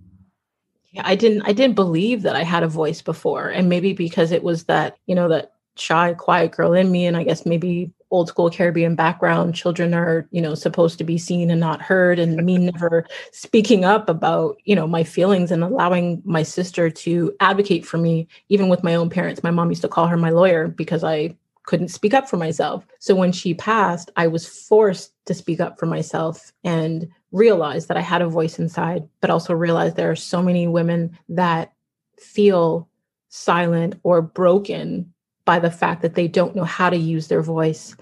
Yeah 0.91 1.03
i 1.05 1.15
didn't 1.15 1.43
i 1.43 1.53
didn't 1.53 1.75
believe 1.75 2.21
that 2.23 2.35
i 2.35 2.43
had 2.43 2.63
a 2.63 2.67
voice 2.67 3.01
before. 3.01 3.49
And 3.49 3.69
maybe 3.69 3.93
because 3.93 4.31
it 4.31 4.43
was 4.43 4.65
that 4.65 4.97
you 5.05 5.15
know 5.15 5.29
that 5.29 5.53
shy 5.77 6.13
quiet 6.13 6.51
girl 6.51 6.71
in 6.73 6.89
me 6.89 7.05
and 7.05 7.17
i 7.17 7.23
guess 7.23 7.45
maybe 7.45 7.91
old 8.09 8.29
school 8.29 8.49
caribbean 8.49 8.95
background 8.95 9.53
children 9.53 9.93
are 9.93 10.25
you 10.31 10.41
know 10.41 10.55
supposed 10.55 10.97
to 10.97 11.03
be 11.03 11.17
seen 11.17 11.51
and 11.51 11.59
not 11.59 11.81
heard 11.81 12.17
and 12.17 12.37
me 12.45 12.57
never 12.71 13.05
speaking 13.33 13.83
up 13.83 14.07
about 14.07 14.55
you 14.63 14.75
know 14.75 14.87
my 14.87 15.03
feelings 15.03 15.51
and 15.51 15.63
allowing 15.63 16.21
my 16.23 16.43
sister 16.43 16.89
to 16.89 17.35
advocate 17.41 17.85
for 17.85 17.97
me 17.97 18.27
even 18.47 18.69
with 18.69 18.83
my 18.83 18.95
own 18.95 19.09
parents. 19.09 19.43
My 19.43 19.51
mom 19.51 19.69
used 19.69 19.81
to 19.81 19.89
call 19.89 20.07
her 20.07 20.17
my 20.17 20.29
lawyer 20.29 20.67
because 20.67 21.03
i 21.03 21.35
couldn't 21.65 21.89
speak 21.89 22.13
up 22.13 22.29
for 22.29 22.37
myself. 22.37 22.85
So 22.99 23.15
when 23.15 23.31
she 23.31 23.53
passed, 23.53 24.11
I 24.15 24.27
was 24.27 24.47
forced 24.47 25.13
to 25.25 25.33
speak 25.33 25.59
up 25.59 25.79
for 25.79 25.85
myself 25.85 26.51
and 26.63 27.07
realize 27.31 27.87
that 27.87 27.97
I 27.97 28.01
had 28.01 28.21
a 28.21 28.29
voice 28.29 28.59
inside, 28.59 29.07
but 29.21 29.29
also 29.29 29.53
realize 29.53 29.93
there 29.93 30.11
are 30.11 30.15
so 30.15 30.41
many 30.41 30.67
women 30.67 31.17
that 31.29 31.73
feel 32.19 32.87
silent 33.29 33.99
or 34.03 34.21
broken 34.21 35.13
by 35.43 35.59
the 35.59 35.71
fact 35.71 36.01
that 36.01 36.15
they 36.15 36.27
don't 36.27 36.55
know 36.55 36.63
how 36.63 36.89
to 36.89 36.97
use 36.97 37.27
their 37.27 37.41
voice 37.41 37.95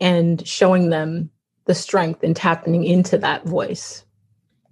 and 0.00 0.46
showing 0.46 0.90
them 0.90 1.30
the 1.66 1.74
strength 1.74 2.22
and 2.22 2.34
tapping 2.34 2.84
into 2.84 3.16
that 3.18 3.44
voice. 3.44 4.04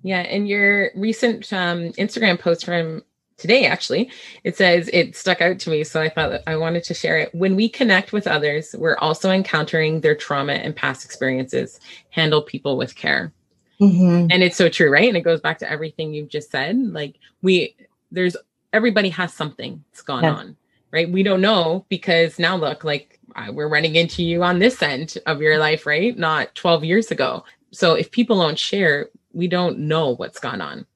Yeah, 0.03 0.21
and 0.21 0.49
your 0.49 0.91
recent 0.95 1.53
um, 1.53 1.93
Instagram 1.93 2.39
post 2.39 2.65
from 2.65 3.03
today 3.39 3.65
actually. 3.65 4.11
It 4.45 4.57
says 4.57 4.91
it 4.93 5.17
stuck 5.17 5.41
out 5.41 5.59
to 5.61 5.71
me 5.71 5.85
so 5.85 6.01
i 6.03 6.09
thought 6.09 6.43
i 6.47 6.57
wanted 6.57 6.85
to 6.85 6.95
share 6.95 7.19
it. 7.19 7.35
When 7.35 7.57
we 7.57 7.69
connect 7.69 8.13
with 8.13 8.27
others 8.27 8.75
we're 8.77 8.99
also 8.99 9.31
encountering 9.31 10.01
their 10.01 10.15
trauma 10.15 10.55
and 10.55 10.77
past 10.77 11.05
experiences. 11.05 11.81
Handle 12.11 12.43
people 12.43 12.77
with 12.77 12.95
care. 12.95 13.33
Mm-hmm. 13.81 14.27
and 14.33 14.43
it's 14.43 14.57
so 14.57 14.69
true 14.69 14.91
right? 14.91 15.09
And 15.09 15.17
it 15.17 15.23
goes 15.23 15.41
back 15.41 15.59
to 15.61 15.71
everything 15.71 16.13
you've 16.13 16.29
just 16.29 16.51
said. 16.51 16.77
Like 16.77 17.15
we 17.43 17.77
there's 18.11 18.37
everybody 18.73 19.09
has 19.11 19.33
something 19.33 19.83
that's 19.93 20.03
gone 20.03 20.25
yeah. 20.25 20.35
on 20.35 20.57
right? 20.91 21.11
We 21.11 21.23
don't 21.23 21.41
know 21.41 21.85
because 21.89 22.39
now 22.39 22.57
look 22.57 22.83
like 22.83 23.21
we're 23.53 23.69
running 23.69 23.95
into 23.95 24.23
you 24.23 24.43
on 24.43 24.59
this 24.59 24.83
end 24.83 25.17
of 25.27 25.41
your 25.41 25.59
life 25.59 25.87
right? 25.87 26.19
Not 26.19 26.55
12 26.55 26.85
years 26.85 27.11
ago. 27.11 27.45
So 27.71 27.95
if 27.95 28.11
people 28.11 28.41
don't 28.41 28.59
share 28.59 29.11
we 29.33 29.47
don't 29.47 29.79
know 29.79 30.17
what's 30.17 30.41
gone 30.41 30.61
on 30.61 30.87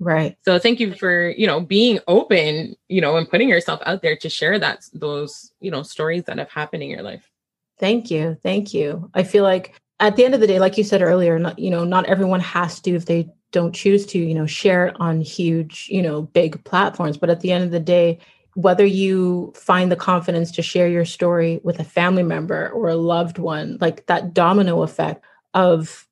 Right. 0.00 0.36
So 0.46 0.58
thank 0.58 0.80
you 0.80 0.94
for, 0.94 1.28
you 1.28 1.46
know, 1.46 1.60
being 1.60 2.00
open, 2.08 2.74
you 2.88 3.02
know, 3.02 3.18
and 3.18 3.28
putting 3.28 3.50
yourself 3.50 3.80
out 3.84 4.00
there 4.00 4.16
to 4.16 4.30
share 4.30 4.58
that 4.58 4.86
those, 4.94 5.52
you 5.60 5.70
know, 5.70 5.82
stories 5.82 6.24
that 6.24 6.38
have 6.38 6.50
happened 6.50 6.82
in 6.82 6.88
your 6.88 7.02
life. 7.02 7.30
Thank 7.78 8.10
you. 8.10 8.38
Thank 8.42 8.72
you. 8.72 9.10
I 9.14 9.22
feel 9.22 9.44
like 9.44 9.78
at 10.00 10.16
the 10.16 10.24
end 10.24 10.34
of 10.34 10.40
the 10.40 10.46
day, 10.46 10.58
like 10.58 10.78
you 10.78 10.84
said 10.84 11.02
earlier, 11.02 11.38
not, 11.38 11.58
you 11.58 11.70
know, 11.70 11.84
not 11.84 12.06
everyone 12.06 12.40
has 12.40 12.80
to 12.80 12.94
if 12.94 13.04
they 13.04 13.28
don't 13.52 13.74
choose 13.74 14.06
to, 14.06 14.18
you 14.18 14.34
know, 14.34 14.46
share 14.46 14.86
it 14.86 14.96
on 14.98 15.20
huge, 15.20 15.86
you 15.90 16.00
know, 16.00 16.22
big 16.22 16.64
platforms. 16.64 17.18
But 17.18 17.28
at 17.30 17.40
the 17.40 17.52
end 17.52 17.64
of 17.64 17.70
the 17.70 17.80
day, 17.80 18.18
whether 18.54 18.86
you 18.86 19.52
find 19.54 19.92
the 19.92 19.96
confidence 19.96 20.50
to 20.52 20.62
share 20.62 20.88
your 20.88 21.04
story 21.04 21.60
with 21.62 21.78
a 21.78 21.84
family 21.84 22.22
member 22.22 22.70
or 22.70 22.88
a 22.88 22.96
loved 22.96 23.38
one, 23.38 23.76
like 23.80 24.06
that 24.06 24.32
domino 24.32 24.82
effect 24.82 25.24
of 25.52 26.06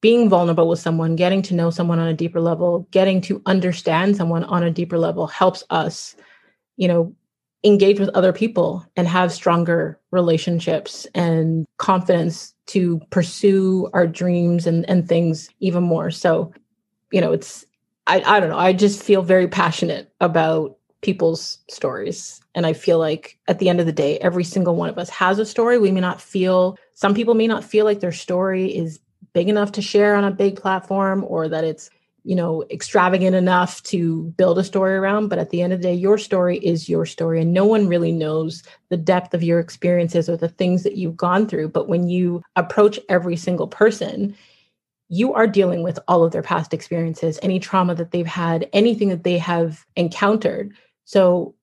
being 0.00 0.28
vulnerable 0.28 0.68
with 0.68 0.78
someone, 0.78 1.16
getting 1.16 1.42
to 1.42 1.54
know 1.54 1.70
someone 1.70 1.98
on 1.98 2.08
a 2.08 2.14
deeper 2.14 2.40
level, 2.40 2.86
getting 2.90 3.20
to 3.22 3.42
understand 3.46 4.16
someone 4.16 4.44
on 4.44 4.62
a 4.62 4.70
deeper 4.70 4.98
level 4.98 5.26
helps 5.26 5.64
us, 5.70 6.14
you 6.76 6.86
know, 6.86 7.12
engage 7.64 7.98
with 7.98 8.08
other 8.10 8.32
people 8.32 8.86
and 8.96 9.08
have 9.08 9.32
stronger 9.32 9.98
relationships 10.12 11.06
and 11.14 11.66
confidence 11.78 12.54
to 12.66 13.00
pursue 13.10 13.90
our 13.92 14.06
dreams 14.06 14.66
and, 14.66 14.88
and 14.88 15.08
things 15.08 15.50
even 15.58 15.82
more. 15.82 16.10
So, 16.10 16.52
you 17.10 17.20
know, 17.20 17.32
it's, 17.32 17.66
I, 18.06 18.22
I 18.24 18.40
don't 18.40 18.50
know, 18.50 18.58
I 18.58 18.72
just 18.72 19.02
feel 19.02 19.22
very 19.22 19.48
passionate 19.48 20.12
about 20.20 20.76
people's 21.02 21.58
stories. 21.68 22.40
And 22.54 22.66
I 22.66 22.72
feel 22.72 22.98
like 22.98 23.38
at 23.48 23.58
the 23.58 23.68
end 23.68 23.80
of 23.80 23.86
the 23.86 23.92
day, 23.92 24.18
every 24.18 24.44
single 24.44 24.76
one 24.76 24.88
of 24.88 24.98
us 24.98 25.08
has 25.10 25.38
a 25.38 25.46
story. 25.46 25.78
We 25.78 25.92
may 25.92 26.00
not 26.00 26.20
feel, 26.20 26.76
some 26.94 27.14
people 27.14 27.34
may 27.34 27.46
not 27.46 27.64
feel 27.64 27.84
like 27.84 28.00
their 28.00 28.12
story 28.12 28.66
is 28.66 29.00
big 29.32 29.48
enough 29.48 29.72
to 29.72 29.82
share 29.82 30.14
on 30.14 30.24
a 30.24 30.30
big 30.30 30.56
platform 30.56 31.24
or 31.26 31.48
that 31.48 31.64
it's 31.64 31.90
you 32.24 32.34
know 32.34 32.64
extravagant 32.70 33.34
enough 33.34 33.82
to 33.84 34.24
build 34.36 34.58
a 34.58 34.64
story 34.64 34.94
around 34.94 35.28
but 35.28 35.38
at 35.38 35.50
the 35.50 35.62
end 35.62 35.72
of 35.72 35.80
the 35.80 35.88
day 35.88 35.94
your 35.94 36.18
story 36.18 36.58
is 36.58 36.88
your 36.88 37.06
story 37.06 37.40
and 37.40 37.52
no 37.54 37.64
one 37.64 37.86
really 37.86 38.12
knows 38.12 38.62
the 38.90 38.96
depth 38.96 39.34
of 39.34 39.42
your 39.42 39.60
experiences 39.60 40.28
or 40.28 40.36
the 40.36 40.48
things 40.48 40.82
that 40.82 40.96
you've 40.96 41.16
gone 41.16 41.46
through. 41.46 41.68
But 41.68 41.88
when 41.88 42.08
you 42.08 42.42
approach 42.56 42.98
every 43.08 43.36
single 43.36 43.68
person 43.68 44.36
you 45.08 45.32
are 45.32 45.46
dealing 45.46 45.82
with 45.82 45.98
all 46.06 46.22
of 46.22 46.32
their 46.32 46.42
past 46.42 46.74
experiences 46.74 47.38
any 47.42 47.58
trauma 47.58 47.94
that 47.94 48.10
they've 48.10 48.26
had 48.26 48.68
anything 48.72 49.08
that 49.08 49.24
they 49.24 49.38
have 49.38 49.86
encountered. 49.96 50.74
So 51.04 51.54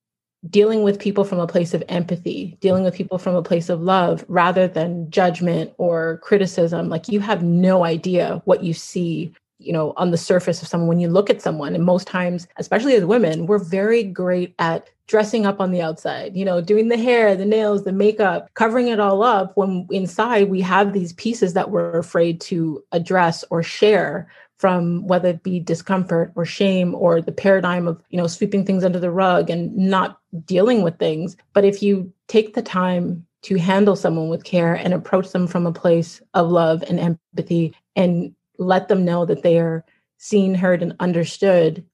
dealing 0.50 0.82
with 0.82 0.98
people 0.98 1.24
from 1.24 1.38
a 1.38 1.46
place 1.46 1.74
of 1.74 1.82
empathy, 1.88 2.56
dealing 2.60 2.84
with 2.84 2.94
people 2.94 3.18
from 3.18 3.34
a 3.34 3.42
place 3.42 3.68
of 3.68 3.82
love 3.82 4.24
rather 4.28 4.68
than 4.68 5.10
judgment 5.10 5.72
or 5.78 6.18
criticism. 6.22 6.88
Like 6.88 7.08
you 7.08 7.20
have 7.20 7.42
no 7.42 7.84
idea 7.84 8.42
what 8.44 8.62
you 8.62 8.74
see, 8.74 9.32
you 9.58 9.72
know, 9.72 9.92
on 9.96 10.10
the 10.10 10.18
surface 10.18 10.62
of 10.62 10.68
someone 10.68 10.88
when 10.88 11.00
you 11.00 11.08
look 11.08 11.30
at 11.30 11.42
someone. 11.42 11.74
And 11.74 11.84
most 11.84 12.06
times, 12.06 12.46
especially 12.56 12.94
as 12.94 13.04
women, 13.04 13.46
we're 13.46 13.58
very 13.58 14.02
great 14.02 14.54
at 14.58 14.88
dressing 15.06 15.46
up 15.46 15.60
on 15.60 15.70
the 15.70 15.80
outside, 15.80 16.36
you 16.36 16.44
know, 16.44 16.60
doing 16.60 16.88
the 16.88 16.98
hair, 16.98 17.36
the 17.36 17.44
nails, 17.44 17.84
the 17.84 17.92
makeup, 17.92 18.52
covering 18.54 18.88
it 18.88 18.98
all 18.98 19.22
up 19.22 19.56
when 19.56 19.86
inside 19.90 20.50
we 20.50 20.60
have 20.60 20.92
these 20.92 21.12
pieces 21.12 21.54
that 21.54 21.70
we're 21.70 21.98
afraid 21.98 22.40
to 22.40 22.82
address 22.92 23.44
or 23.50 23.62
share 23.62 24.28
from 24.58 25.06
whether 25.06 25.28
it 25.28 25.42
be 25.42 25.60
discomfort 25.60 26.32
or 26.34 26.44
shame 26.44 26.94
or 26.94 27.20
the 27.20 27.32
paradigm 27.32 27.86
of 27.86 28.02
you 28.10 28.18
know 28.18 28.26
sweeping 28.26 28.64
things 28.64 28.84
under 28.84 28.98
the 28.98 29.10
rug 29.10 29.50
and 29.50 29.76
not 29.76 30.18
dealing 30.44 30.82
with 30.82 30.98
things 30.98 31.36
but 31.52 31.64
if 31.64 31.82
you 31.82 32.12
take 32.28 32.54
the 32.54 32.62
time 32.62 33.26
to 33.42 33.56
handle 33.56 33.94
someone 33.94 34.28
with 34.28 34.42
care 34.42 34.74
and 34.74 34.92
approach 34.92 35.30
them 35.30 35.46
from 35.46 35.66
a 35.66 35.72
place 35.72 36.20
of 36.34 36.50
love 36.50 36.82
and 36.88 36.98
empathy 36.98 37.72
and 37.94 38.34
let 38.58 38.88
them 38.88 39.04
know 39.04 39.24
that 39.24 39.44
they 39.44 39.58
are 39.58 39.84
seen, 40.18 40.54
heard, 40.54 40.82
and 40.82 40.96
understood, 40.98 41.84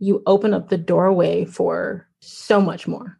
you 0.00 0.22
open 0.26 0.52
up 0.52 0.68
the 0.68 0.78
doorway 0.78 1.44
for 1.44 2.08
so 2.20 2.60
much 2.60 2.88
more. 2.88 3.18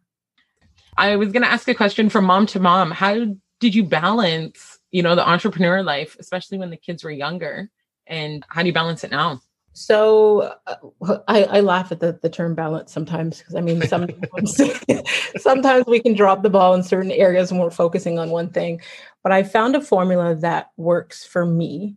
I 0.97 1.15
was 1.15 1.31
going 1.31 1.43
to 1.43 1.49
ask 1.49 1.67
a 1.69 1.73
question 1.73 2.09
from 2.09 2.25
mom 2.25 2.45
to 2.47 2.59
mom. 2.59 2.91
How 2.91 3.25
did 3.59 3.73
you 3.73 3.85
balance, 3.85 4.79
you 4.91 5.01
know, 5.01 5.15
the 5.15 5.27
entrepreneur 5.27 5.81
life, 5.81 6.17
especially 6.19 6.57
when 6.57 6.71
the 6.71 6.77
kids 6.77 7.03
were 7.05 7.11
younger? 7.11 7.69
And 8.07 8.43
how 8.49 8.61
do 8.61 8.67
you 8.67 8.73
balance 8.73 9.03
it 9.03 9.11
now? 9.11 9.41
So 9.73 10.55
uh, 10.65 11.19
I, 11.27 11.43
I, 11.43 11.59
laugh 11.59 11.91
at 11.91 11.99
the, 11.99 12.17
the 12.23 12.29
term 12.29 12.55
balance 12.55 12.91
sometimes 12.91 13.37
because 13.37 13.53
I 13.53 13.61
mean 13.61 13.79
sometimes 13.83 14.59
sometimes 15.37 15.85
we 15.85 15.99
can 15.99 16.15
drop 16.15 16.41
the 16.41 16.49
ball 16.49 16.73
in 16.73 16.81
certain 16.81 17.11
areas 17.11 17.51
when 17.51 17.61
we're 17.61 17.69
focusing 17.69 18.17
on 18.17 18.31
one 18.31 18.49
thing. 18.49 18.81
But 19.21 19.33
I 19.33 19.43
found 19.43 19.75
a 19.75 19.81
formula 19.81 20.33
that 20.33 20.71
works 20.77 21.27
for 21.27 21.45
me. 21.45 21.95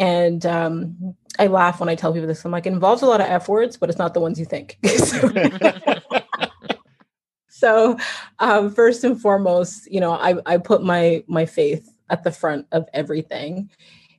And 0.00 0.44
um, 0.44 1.14
I 1.38 1.46
laugh 1.46 1.78
when 1.78 1.88
I 1.88 1.94
tell 1.94 2.12
people 2.12 2.26
this. 2.26 2.44
I'm 2.44 2.50
like, 2.50 2.66
it 2.66 2.72
involves 2.72 3.02
a 3.02 3.06
lot 3.06 3.20
of 3.20 3.28
F 3.28 3.48
words, 3.48 3.76
but 3.76 3.90
it's 3.90 3.98
not 3.98 4.12
the 4.12 4.20
ones 4.20 4.40
you 4.40 4.46
think. 4.46 4.78
so 7.48 7.96
um, 8.40 8.74
first 8.74 9.04
and 9.04 9.20
foremost, 9.20 9.88
you 9.88 10.00
know, 10.00 10.12
I, 10.12 10.34
I 10.46 10.56
put 10.56 10.82
my 10.82 11.22
my 11.28 11.46
faith 11.46 11.88
at 12.08 12.24
the 12.24 12.32
front 12.32 12.66
of 12.72 12.88
everything. 12.92 13.70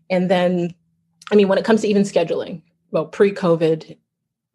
And 0.09 0.31
then, 0.31 0.75
I 1.31 1.35
mean, 1.35 1.47
when 1.47 1.57
it 1.57 1.65
comes 1.65 1.81
to 1.81 1.87
even 1.87 2.03
scheduling, 2.03 2.61
well 2.91 3.05
pre-covid 3.05 3.97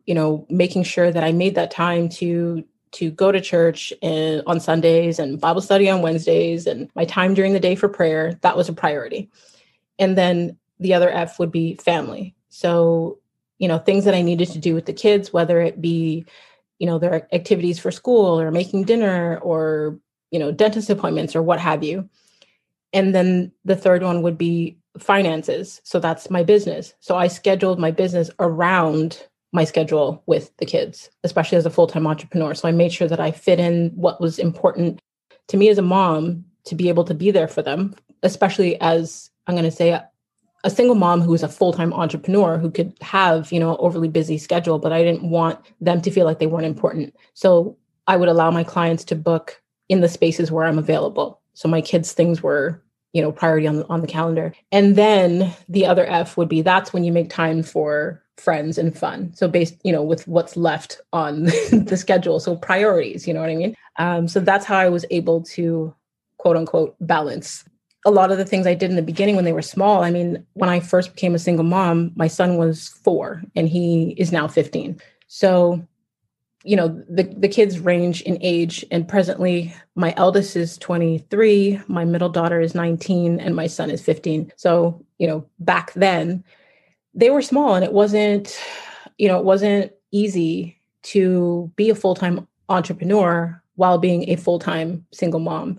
you 0.04 0.14
know 0.14 0.47
making 0.49 0.85
sure 0.85 1.11
that 1.11 1.25
i 1.25 1.33
made 1.33 1.54
that 1.54 1.71
time 1.71 2.09
to 2.09 2.64
to 2.92 3.11
go 3.11 3.33
to 3.33 3.40
church 3.40 3.92
and, 4.02 4.42
on 4.47 4.61
sundays 4.61 5.18
and 5.18 5.40
bible 5.40 5.61
study 5.61 5.90
on 5.90 6.02
wednesdays 6.02 6.66
and 6.66 6.88
my 6.95 7.04
time 7.04 7.35
during 7.35 7.52
the 7.52 7.61
day 7.61 7.75
for 7.75 7.88
prayer 7.88 8.38
that 8.42 8.56
was 8.56 8.68
a 8.68 8.73
priority. 8.73 9.30
And 9.99 10.16
then 10.16 10.59
the 10.78 10.92
other 10.92 11.11
f 11.11 11.38
would 11.38 11.50
be 11.50 11.76
family. 11.76 12.35
So 12.50 13.18
you 13.59 13.66
know 13.68 13.78
things 13.78 14.04
that 14.04 14.14
i 14.14 14.23
needed 14.23 14.49
to 14.50 14.59
do 14.59 14.75
with 14.75 14.85
the 14.85 14.92
kids 14.92 15.33
whether 15.33 15.61
it 15.61 15.80
be 15.80 16.26
you 16.78 16.87
know 16.87 16.99
their 16.99 17.26
activities 17.35 17.78
for 17.78 17.90
school 17.90 18.38
or 18.38 18.50
making 18.50 18.85
dinner 18.85 19.38
or 19.38 19.99
you 20.30 20.38
know 20.38 20.52
dentist 20.52 20.90
appointments 20.90 21.35
or 21.35 21.42
what 21.42 21.59
have 21.61 21.83
you. 21.83 22.09
And 22.92 23.14
then 23.14 23.52
the 23.64 23.76
third 23.76 24.02
one 24.02 24.23
would 24.23 24.38
be 24.38 24.78
finances. 24.99 25.81
So 25.85 25.99
that's 25.99 26.31
my 26.31 26.43
business. 26.43 26.95
So 27.00 27.17
I 27.17 27.29
scheduled 27.29 27.79
my 27.79 27.91
business 27.91 28.31
around 28.38 29.26
my 29.53 29.65
schedule 29.65 30.23
with 30.26 30.55
the 30.59 30.67
kids, 30.67 31.11
especially 31.25 31.59
as 31.59 31.67
a 31.67 31.71
full 31.71 31.87
time 31.87 32.07
entrepreneur. 32.07 32.55
So 32.55 32.69
I 32.69 32.73
made 32.73 32.93
sure 32.93 33.09
that 33.09 33.21
I 33.21 33.31
fit 33.31 33.59
in 33.59 33.91
what 33.95 34.21
was 34.21 34.38
important 34.38 35.00
to 35.49 35.57
me 35.57 35.69
as 35.69 35.79
a 35.79 35.83
mom 35.83 36.45
to 36.65 36.75
be 36.75 36.88
able 36.88 37.05
to 37.05 37.15
be 37.15 37.31
there 37.31 37.49
for 37.49 37.62
them, 37.62 37.95
especially 38.23 38.81
as 38.81 39.31
I'm 39.47 39.55
going 39.55 39.65
to 39.65 39.71
say 39.71 39.91
a, 39.91 40.09
single 40.69 40.97
mom 40.97 41.21
who 41.21 41.33
is 41.33 41.45
a 41.45 41.49
full 41.49 41.73
time 41.73 41.93
entrepreneur 41.93 42.59
who 42.59 42.73
could 42.73 42.93
have, 43.00 43.53
you 43.53 43.61
know, 43.61 43.76
overly 43.76 44.09
busy 44.09 44.37
schedule, 44.37 44.81
but 44.81 44.93
I 44.93 45.05
didn't 45.05 45.31
want 45.31 45.61
them 45.81 46.03
to 46.03 46.11
feel 46.11 46.26
like 46.26 46.41
they 46.41 46.49
weren't 46.49 46.67
important. 46.67 47.15
So 47.35 47.76
I 48.09 48.17
would 48.17 48.29
allow 48.29 48.50
my 48.50 48.65
clients 48.65 49.05
to 49.05 49.15
book 49.15 49.62
in 49.88 50.00
the 50.00 50.09
spaces 50.09 50.50
where 50.50 50.65
I'm 50.65 50.79
available. 50.79 51.41
So 51.55 51.69
my 51.69 51.81
kids' 51.81 52.12
things 52.12 52.43
were 52.43 52.83
you 53.13 53.23
know 53.23 53.33
priority 53.33 53.67
on 53.67 53.83
on 53.85 54.01
the 54.01 54.07
calendar. 54.07 54.55
And 54.73 54.97
then 54.97 55.55
the 55.69 55.87
other 55.87 56.07
f 56.07 56.37
would 56.37 56.49
be 56.49 56.63
that's 56.63 56.93
when 56.93 57.05
you 57.05 57.13
make 57.13 57.31
time 57.31 57.63
for 57.63 58.23
friends 58.37 58.77
and 58.77 58.97
fun. 58.97 59.33
So 59.35 59.49
based 59.49 59.77
you 59.85 59.93
know 59.93 60.03
with 60.03 60.27
what's 60.29 60.57
left 60.57 61.01
on 61.13 61.45
the 61.71 61.97
schedule. 61.97 62.41
So 62.41 62.57
priorities 62.57 63.27
you 63.27 63.35
know 63.35 63.41
what 63.41 63.51
i 63.51 63.57
mean? 63.57 63.75
Um, 63.99 64.29
so 64.29 64.41
that's 64.41 64.67
how 64.67 64.77
i 64.77 64.89
was 64.89 65.05
able 65.11 65.43
to 65.43 65.95
quote 66.39 66.57
unquote 66.57 66.97
balance 67.01 67.65
a 68.05 68.11
lot 68.11 68.31
of 68.31 68.39
the 68.39 68.45
things 68.45 68.67
i 68.67 68.75
did 68.75 68.91
in 68.91 68.97
the 68.97 69.03
beginning 69.03 69.35
when 69.35 69.45
they 69.45 69.53
were 69.53 69.63
small. 69.63 70.05
I 70.05 70.11
mean 70.11 70.47
when 70.53 70.71
i 70.71 70.81
first 70.81 71.15
became 71.15 71.35
a 71.35 71.39
single 71.41 71.65
mom 71.65 72.13
my 72.15 72.29
son 72.29 72.57
was 72.57 72.89
four 72.89 73.43
and 73.55 73.69
he 73.69 74.15
is 74.19 74.33
now 74.33 74.47
15 74.47 75.01
so 75.29 75.87
you 76.67 76.75
know 76.75 76.89
the 77.09 77.23
the 77.23 77.49
kids 77.49 77.79
range 77.79 78.23
in 78.23 78.39
age 78.43 78.85
and 78.91 79.09
presently 79.09 79.73
my 79.95 80.13
eldest 80.17 80.57
is 80.57 80.77
23 80.79 81.81
my 81.87 82.05
middle 82.05 82.29
daughter 82.29 82.61
is 82.61 82.75
19 82.75 83.39
and 83.39 83.55
my 83.55 83.69
son 83.69 83.89
is 83.89 84.03
15 84.03 84.53
so 84.57 85.01
you 85.19 85.29
know 85.29 85.47
back 85.61 85.93
then 85.93 86.43
they 87.15 87.31
were 87.31 87.41
small 87.41 87.77
and 87.77 87.85
it 87.85 87.93
wasn't 87.93 88.59
you 89.17 89.29
know 89.29 89.39
it 89.39 89.45
wasn't 89.45 89.93
easy 90.11 90.77
to 91.02 91.71
be 91.76 91.89
a 91.89 91.95
full-time 91.95 92.49
entrepreneur 92.69 93.63
while 93.76 93.99
being 93.99 94.29
a 94.29 94.37
full-time 94.37 95.07
single 95.13 95.41
mom. 95.41 95.79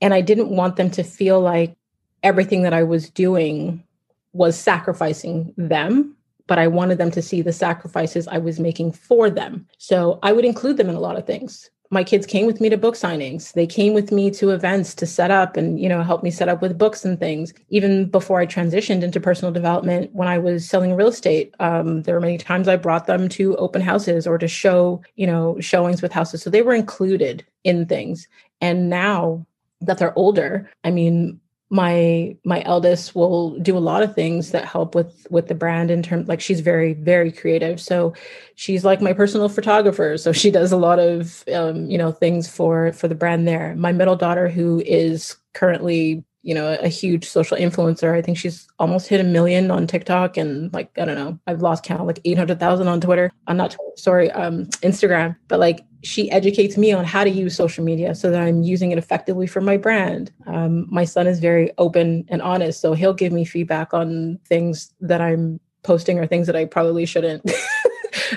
And 0.00 0.14
i 0.14 0.22
didn't 0.22 0.48
want 0.48 0.76
them 0.76 0.90
to 0.92 1.02
feel 1.02 1.40
like 1.40 1.76
everything 2.22 2.62
that 2.62 2.72
i 2.72 2.82
was 2.82 3.10
doing 3.10 3.84
was 4.32 4.58
sacrificing 4.58 5.52
them 5.58 6.16
but 6.48 6.58
I 6.58 6.66
wanted 6.66 6.98
them 6.98 7.12
to 7.12 7.22
see 7.22 7.42
the 7.42 7.52
sacrifices 7.52 8.26
I 8.26 8.38
was 8.38 8.58
making 8.58 8.92
for 8.92 9.30
them. 9.30 9.66
So 9.78 10.18
I 10.24 10.32
would 10.32 10.44
include 10.44 10.78
them 10.78 10.88
in 10.88 10.96
a 10.96 11.00
lot 11.00 11.16
of 11.16 11.26
things. 11.26 11.70
My 11.90 12.04
kids 12.04 12.26
came 12.26 12.44
with 12.44 12.60
me 12.60 12.68
to 12.68 12.76
book 12.76 12.96
signings. 12.96 13.52
They 13.52 13.66
came 13.66 13.94
with 13.94 14.12
me 14.12 14.30
to 14.32 14.50
events 14.50 14.94
to 14.96 15.06
set 15.06 15.30
up 15.30 15.56
and, 15.56 15.80
you 15.80 15.88
know, 15.88 16.02
help 16.02 16.22
me 16.22 16.30
set 16.30 16.48
up 16.48 16.60
with 16.60 16.76
books 16.76 17.02
and 17.04 17.18
things. 17.18 17.54
Even 17.70 18.10
before 18.10 18.40
I 18.40 18.46
transitioned 18.46 19.02
into 19.02 19.20
personal 19.20 19.52
development, 19.52 20.10
when 20.12 20.28
I 20.28 20.36
was 20.36 20.68
selling 20.68 20.94
real 20.94 21.08
estate, 21.08 21.54
um, 21.60 22.02
there 22.02 22.14
were 22.14 22.20
many 22.20 22.36
times 22.36 22.68
I 22.68 22.76
brought 22.76 23.06
them 23.06 23.28
to 23.30 23.56
open 23.56 23.80
houses 23.80 24.26
or 24.26 24.36
to 24.36 24.48
show, 24.48 25.00
you 25.16 25.26
know, 25.26 25.58
showings 25.60 26.02
with 26.02 26.12
houses. 26.12 26.42
So 26.42 26.50
they 26.50 26.62
were 26.62 26.74
included 26.74 27.44
in 27.64 27.86
things. 27.86 28.28
And 28.60 28.90
now 28.90 29.46
that 29.80 29.96
they're 29.96 30.18
older, 30.18 30.70
I 30.84 30.90
mean, 30.90 31.40
my 31.70 32.36
my 32.44 32.62
eldest 32.64 33.14
will 33.14 33.58
do 33.58 33.76
a 33.76 33.80
lot 33.80 34.02
of 34.02 34.14
things 34.14 34.52
that 34.52 34.64
help 34.64 34.94
with 34.94 35.26
with 35.30 35.48
the 35.48 35.54
brand 35.54 35.90
in 35.90 36.02
terms 36.02 36.26
like 36.26 36.40
she's 36.40 36.60
very 36.60 36.94
very 36.94 37.30
creative. 37.30 37.80
So 37.80 38.14
she's 38.54 38.84
like 38.84 39.00
my 39.02 39.12
personal 39.12 39.48
photographer. 39.48 40.16
So 40.16 40.32
she 40.32 40.50
does 40.50 40.72
a 40.72 40.76
lot 40.76 40.98
of 40.98 41.44
um, 41.54 41.90
you 41.90 41.98
know 41.98 42.12
things 42.12 42.48
for 42.48 42.92
for 42.92 43.08
the 43.08 43.14
brand 43.14 43.46
there. 43.46 43.74
My 43.76 43.92
middle 43.92 44.16
daughter 44.16 44.48
who 44.48 44.82
is 44.86 45.36
currently 45.52 46.24
you 46.42 46.54
know 46.54 46.76
a 46.80 46.88
huge 46.88 47.28
social 47.28 47.56
influencer. 47.56 48.14
I 48.14 48.22
think 48.22 48.38
she's 48.38 48.68
almost 48.78 49.08
hit 49.08 49.20
a 49.20 49.24
million 49.24 49.70
on 49.70 49.86
tiktok 49.86 50.36
and 50.36 50.72
like 50.72 50.90
i 50.98 51.04
don't 51.04 51.16
know 51.16 51.38
i've 51.46 51.62
lost 51.62 51.84
count 51.84 52.06
like 52.06 52.20
800000 52.24 52.88
on 52.88 53.00
twitter. 53.00 53.32
I'm 53.46 53.56
not 53.56 53.76
sorry 53.96 54.30
um 54.32 54.66
instagram 54.82 55.36
but 55.48 55.58
like 55.58 55.80
she 56.04 56.30
educates 56.30 56.76
me 56.76 56.92
on 56.92 57.04
how 57.04 57.24
to 57.24 57.30
use 57.30 57.56
social 57.56 57.84
media 57.84 58.14
so 58.14 58.30
that 58.30 58.40
i'm 58.40 58.62
using 58.62 58.92
it 58.92 58.98
effectively 58.98 59.46
for 59.46 59.60
my 59.60 59.76
brand. 59.76 60.32
Um, 60.46 60.86
my 60.90 61.04
son 61.04 61.26
is 61.26 61.40
very 61.40 61.72
open 61.78 62.24
and 62.28 62.40
honest 62.40 62.80
so 62.80 62.94
he'll 62.94 63.14
give 63.14 63.32
me 63.32 63.44
feedback 63.44 63.92
on 63.92 64.38
things 64.46 64.94
that 65.00 65.20
i'm 65.20 65.60
posting 65.82 66.18
or 66.18 66.26
things 66.26 66.46
that 66.46 66.56
i 66.56 66.64
probably 66.64 67.06
shouldn't. 67.06 67.44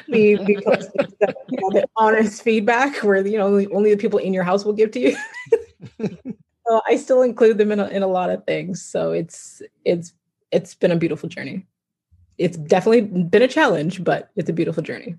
Be, 0.10 0.36
be 0.36 0.58
posting 0.66 1.06
that, 1.20 1.36
you 1.50 1.58
know, 1.60 1.70
the 1.70 1.88
honest 1.98 2.44
feedback 2.44 2.98
where 2.98 3.26
you 3.26 3.38
know 3.38 3.48
only, 3.48 3.68
only 3.68 3.92
the 3.92 3.98
people 3.98 4.20
in 4.20 4.34
your 4.34 4.44
house 4.44 4.64
will 4.64 4.74
give 4.74 4.92
to 4.92 5.00
you 5.00 5.18
so 6.68 6.82
I 6.88 6.98
still 6.98 7.22
include 7.22 7.58
them 7.58 7.72
in 7.72 7.80
a, 7.80 7.88
in 7.88 8.04
a 8.04 8.08
lot 8.08 8.30
of 8.30 8.46
things. 8.46 8.84
So 8.84 9.12
it's 9.12 9.62
it's 9.86 10.14
it's 10.52 10.76
been 10.76 10.92
a 10.92 10.96
beautiful 10.96 11.30
journey. 11.30 11.66
It's 12.38 12.58
definitely 12.58 13.02
been 13.02 13.42
a 13.42 13.48
challenge, 13.48 14.04
but 14.04 14.30
it's 14.36 14.50
a 14.50 14.54
beautiful 14.54 14.84
journey. 14.84 15.16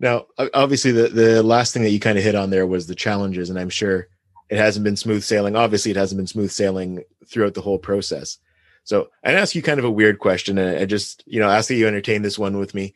Now, 0.00 0.26
obviously, 0.54 0.92
the 0.92 1.08
the 1.08 1.42
last 1.42 1.72
thing 1.74 1.82
that 1.82 1.90
you 1.90 2.00
kind 2.00 2.18
of 2.18 2.24
hit 2.24 2.34
on 2.34 2.50
there 2.50 2.66
was 2.66 2.86
the 2.86 2.94
challenges, 2.94 3.50
and 3.50 3.58
I'm 3.58 3.70
sure 3.70 4.08
it 4.48 4.58
hasn't 4.58 4.84
been 4.84 4.96
smooth 4.96 5.22
sailing. 5.22 5.56
Obviously, 5.56 5.90
it 5.90 5.96
hasn't 5.96 6.18
been 6.18 6.26
smooth 6.26 6.50
sailing 6.50 7.02
throughout 7.26 7.54
the 7.54 7.60
whole 7.60 7.78
process. 7.78 8.38
So, 8.84 9.08
I'd 9.24 9.34
ask 9.34 9.54
you 9.54 9.62
kind 9.62 9.78
of 9.78 9.84
a 9.84 9.90
weird 9.90 10.18
question, 10.18 10.56
and 10.56 10.78
I 10.78 10.84
just 10.84 11.24
you 11.26 11.40
know 11.40 11.50
ask 11.50 11.68
that 11.68 11.74
you 11.74 11.88
entertain 11.88 12.22
this 12.22 12.38
one 12.38 12.58
with 12.58 12.74
me. 12.74 12.94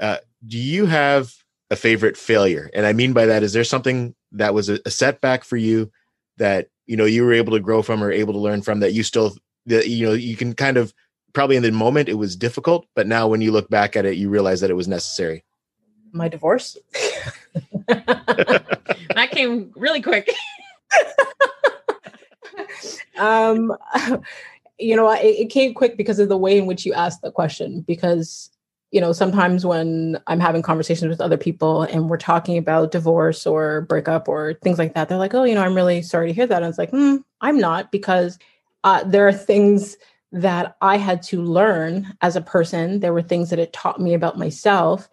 Uh, 0.00 0.18
do 0.46 0.58
you 0.58 0.86
have 0.86 1.32
a 1.70 1.76
favorite 1.76 2.16
failure? 2.16 2.70
And 2.74 2.86
I 2.86 2.92
mean 2.92 3.12
by 3.12 3.26
that, 3.26 3.42
is 3.42 3.52
there 3.52 3.64
something 3.64 4.14
that 4.32 4.54
was 4.54 4.68
a, 4.68 4.78
a 4.86 4.90
setback 4.90 5.42
for 5.42 5.56
you 5.56 5.90
that 6.36 6.68
you 6.86 6.96
know 6.96 7.04
you 7.04 7.24
were 7.24 7.32
able 7.32 7.52
to 7.52 7.60
grow 7.60 7.82
from 7.82 8.02
or 8.02 8.10
able 8.10 8.32
to 8.32 8.38
learn 8.38 8.62
from 8.62 8.80
that 8.80 8.92
you 8.92 9.02
still 9.02 9.36
that 9.66 9.88
you 9.88 10.06
know 10.06 10.12
you 10.12 10.36
can 10.36 10.54
kind 10.54 10.76
of 10.76 10.94
probably 11.32 11.56
in 11.56 11.62
the 11.62 11.72
moment 11.72 12.08
it 12.08 12.14
was 12.14 12.36
difficult 12.36 12.86
but 12.94 13.06
now 13.06 13.28
when 13.28 13.40
you 13.40 13.52
look 13.52 13.68
back 13.68 13.96
at 13.96 14.06
it 14.06 14.16
you 14.16 14.28
realize 14.28 14.60
that 14.60 14.70
it 14.70 14.74
was 14.74 14.88
necessary. 14.88 15.44
My 16.12 16.28
divorce? 16.28 16.76
That 19.14 19.30
came 19.30 19.72
really 19.76 20.02
quick. 20.02 20.30
Um 23.18 23.74
you 24.78 24.94
know 24.94 25.10
it, 25.10 25.24
it 25.24 25.50
came 25.50 25.72
quick 25.72 25.96
because 25.96 26.18
of 26.18 26.28
the 26.28 26.36
way 26.36 26.58
in 26.58 26.66
which 26.66 26.84
you 26.84 26.92
asked 26.92 27.22
the 27.22 27.30
question 27.30 27.80
because 27.80 28.50
you 28.92 29.00
know, 29.00 29.12
sometimes 29.12 29.66
when 29.66 30.18
I'm 30.26 30.40
having 30.40 30.62
conversations 30.62 31.08
with 31.08 31.20
other 31.20 31.36
people 31.36 31.82
and 31.82 32.08
we're 32.08 32.16
talking 32.16 32.56
about 32.56 32.92
divorce 32.92 33.46
or 33.46 33.82
breakup 33.82 34.28
or 34.28 34.54
things 34.54 34.78
like 34.78 34.94
that, 34.94 35.08
they're 35.08 35.18
like, 35.18 35.34
oh, 35.34 35.44
you 35.44 35.54
know, 35.54 35.62
I'm 35.62 35.74
really 35.74 36.02
sorry 36.02 36.28
to 36.28 36.32
hear 36.32 36.46
that. 36.46 36.62
And 36.62 36.68
it's 36.68 36.78
like, 36.78 36.90
hmm, 36.90 37.16
I'm 37.40 37.58
not 37.58 37.90
because 37.90 38.38
uh, 38.84 39.02
there 39.04 39.26
are 39.26 39.32
things 39.32 39.96
that 40.32 40.76
I 40.80 40.96
had 40.96 41.22
to 41.24 41.42
learn 41.42 42.14
as 42.20 42.36
a 42.36 42.40
person. 42.40 43.00
There 43.00 43.12
were 43.12 43.22
things 43.22 43.50
that 43.50 43.58
it 43.58 43.72
taught 43.72 44.00
me 44.00 44.14
about 44.14 44.38
myself. 44.38 45.08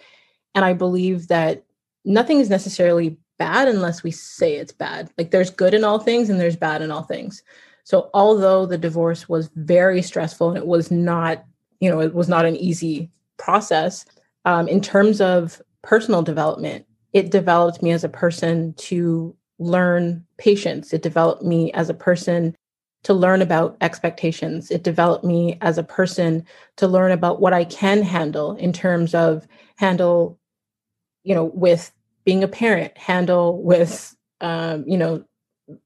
And 0.53 0.63
I 0.63 0.73
believe 0.73 1.27
that 1.29 1.63
nothing 2.05 2.39
is 2.39 2.49
necessarily 2.49 3.17
bad 3.39 3.67
unless 3.67 4.03
we 4.03 4.12
say 4.12 4.55
it's 4.55 4.71
bad. 4.71 5.09
Like 5.17 5.31
there's 5.31 5.49
good 5.49 5.73
in 5.73 5.83
all 5.83 5.99
things 5.99 6.29
and 6.29 6.39
there's 6.39 6.55
bad 6.55 6.81
in 6.81 6.91
all 6.91 7.03
things. 7.03 7.41
So 7.83 8.09
although 8.13 8.65
the 8.65 8.77
divorce 8.77 9.27
was 9.27 9.49
very 9.55 10.01
stressful 10.01 10.49
and 10.49 10.57
it 10.57 10.67
was 10.67 10.91
not, 10.91 11.43
you 11.79 11.89
know, 11.89 11.99
it 11.99 12.13
was 12.13 12.29
not 12.29 12.45
an 12.45 12.55
easy 12.55 13.09
process 13.37 14.05
um, 14.45 14.67
in 14.67 14.81
terms 14.81 15.21
of 15.21 15.61
personal 15.81 16.21
development 16.21 16.85
it 17.13 17.29
developed 17.29 17.81
me 17.81 17.91
as 17.91 18.03
a 18.03 18.09
person 18.09 18.73
to 18.73 19.35
learn 19.59 20.25
patience. 20.37 20.93
It 20.93 21.03
developed 21.03 21.43
me 21.43 21.71
as 21.73 21.89
a 21.89 21.93
person 21.93 22.55
to 23.03 23.13
learn 23.13 23.41
about 23.41 23.77
expectations. 23.81 24.71
It 24.71 24.83
developed 24.83 25.23
me 25.23 25.57
as 25.61 25.77
a 25.77 25.83
person 25.83 26.45
to 26.77 26.87
learn 26.87 27.11
about 27.11 27.39
what 27.39 27.53
i 27.53 27.63
can 27.65 28.01
handle 28.01 28.55
in 28.55 28.73
terms 28.73 29.13
of 29.13 29.47
handle 29.75 30.39
you 31.23 31.35
know 31.35 31.45
with 31.45 31.91
being 32.25 32.43
a 32.43 32.47
parent 32.47 32.97
handle 32.97 33.61
with 33.61 34.15
um, 34.41 34.83
you 34.87 34.97
know 34.97 35.23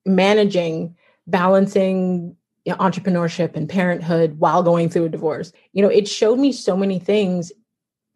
managing 0.05 0.95
balancing 1.27 2.36
you 2.67 2.73
know, 2.73 2.79
entrepreneurship 2.79 3.55
and 3.55 3.69
parenthood 3.69 4.39
while 4.39 4.61
going 4.61 4.89
through 4.89 5.05
a 5.05 5.09
divorce. 5.09 5.53
You 5.71 5.81
know 5.81 5.87
it 5.87 6.07
showed 6.07 6.37
me 6.37 6.51
so 6.51 6.75
many 6.75 6.99
things. 6.99 7.51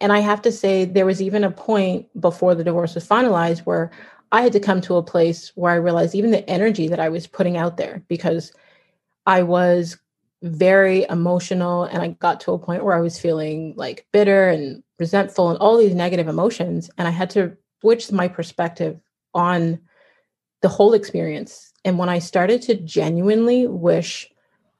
And 0.02 0.12
i 0.12 0.20
have 0.20 0.42
to 0.42 0.52
say 0.52 0.84
there 0.84 1.06
was 1.06 1.22
even 1.22 1.44
a 1.44 1.52
point 1.52 2.08
before 2.20 2.54
the 2.54 2.64
divorce 2.64 2.96
was 2.96 3.08
finalized 3.08 3.60
where 3.60 3.92
i 4.32 4.42
had 4.42 4.52
to 4.54 4.60
come 4.60 4.82
to 4.82 4.96
a 4.96 5.04
place 5.04 5.52
where 5.56 5.72
i 5.72 5.76
realized 5.76 6.16
even 6.16 6.32
the 6.32 6.50
energy 6.50 6.88
that 6.88 7.00
i 7.00 7.08
was 7.08 7.28
putting 7.28 7.56
out 7.56 7.78
there 7.78 8.04
because 8.08 8.52
i 9.28 9.44
was 9.44 9.98
very 10.42 11.06
emotional 11.08 11.84
and 11.84 12.02
i 12.02 12.08
got 12.08 12.40
to 12.42 12.52
a 12.52 12.58
point 12.58 12.84
where 12.84 12.98
i 12.98 13.00
was 13.00 13.20
feeling 13.20 13.76
like 13.78 14.08
bitter 14.12 14.50
and 14.50 14.82
resentful 14.98 15.50
and 15.50 15.60
all 15.60 15.78
these 15.78 15.96
negative 15.96 16.28
emotions. 16.28 16.90
And 16.98 17.08
i 17.08 17.12
had 17.12 17.30
to 17.32 17.56
switch 17.82 18.12
my 18.12 18.28
perspective 18.28 19.00
on 19.34 19.80
the 20.62 20.70
whole 20.70 20.94
experience. 20.94 21.74
And 21.84 21.98
when 21.98 22.10
I 22.10 22.20
started 22.20 22.62
to 22.64 22.76
genuinely 22.76 23.68
wish 23.68 24.30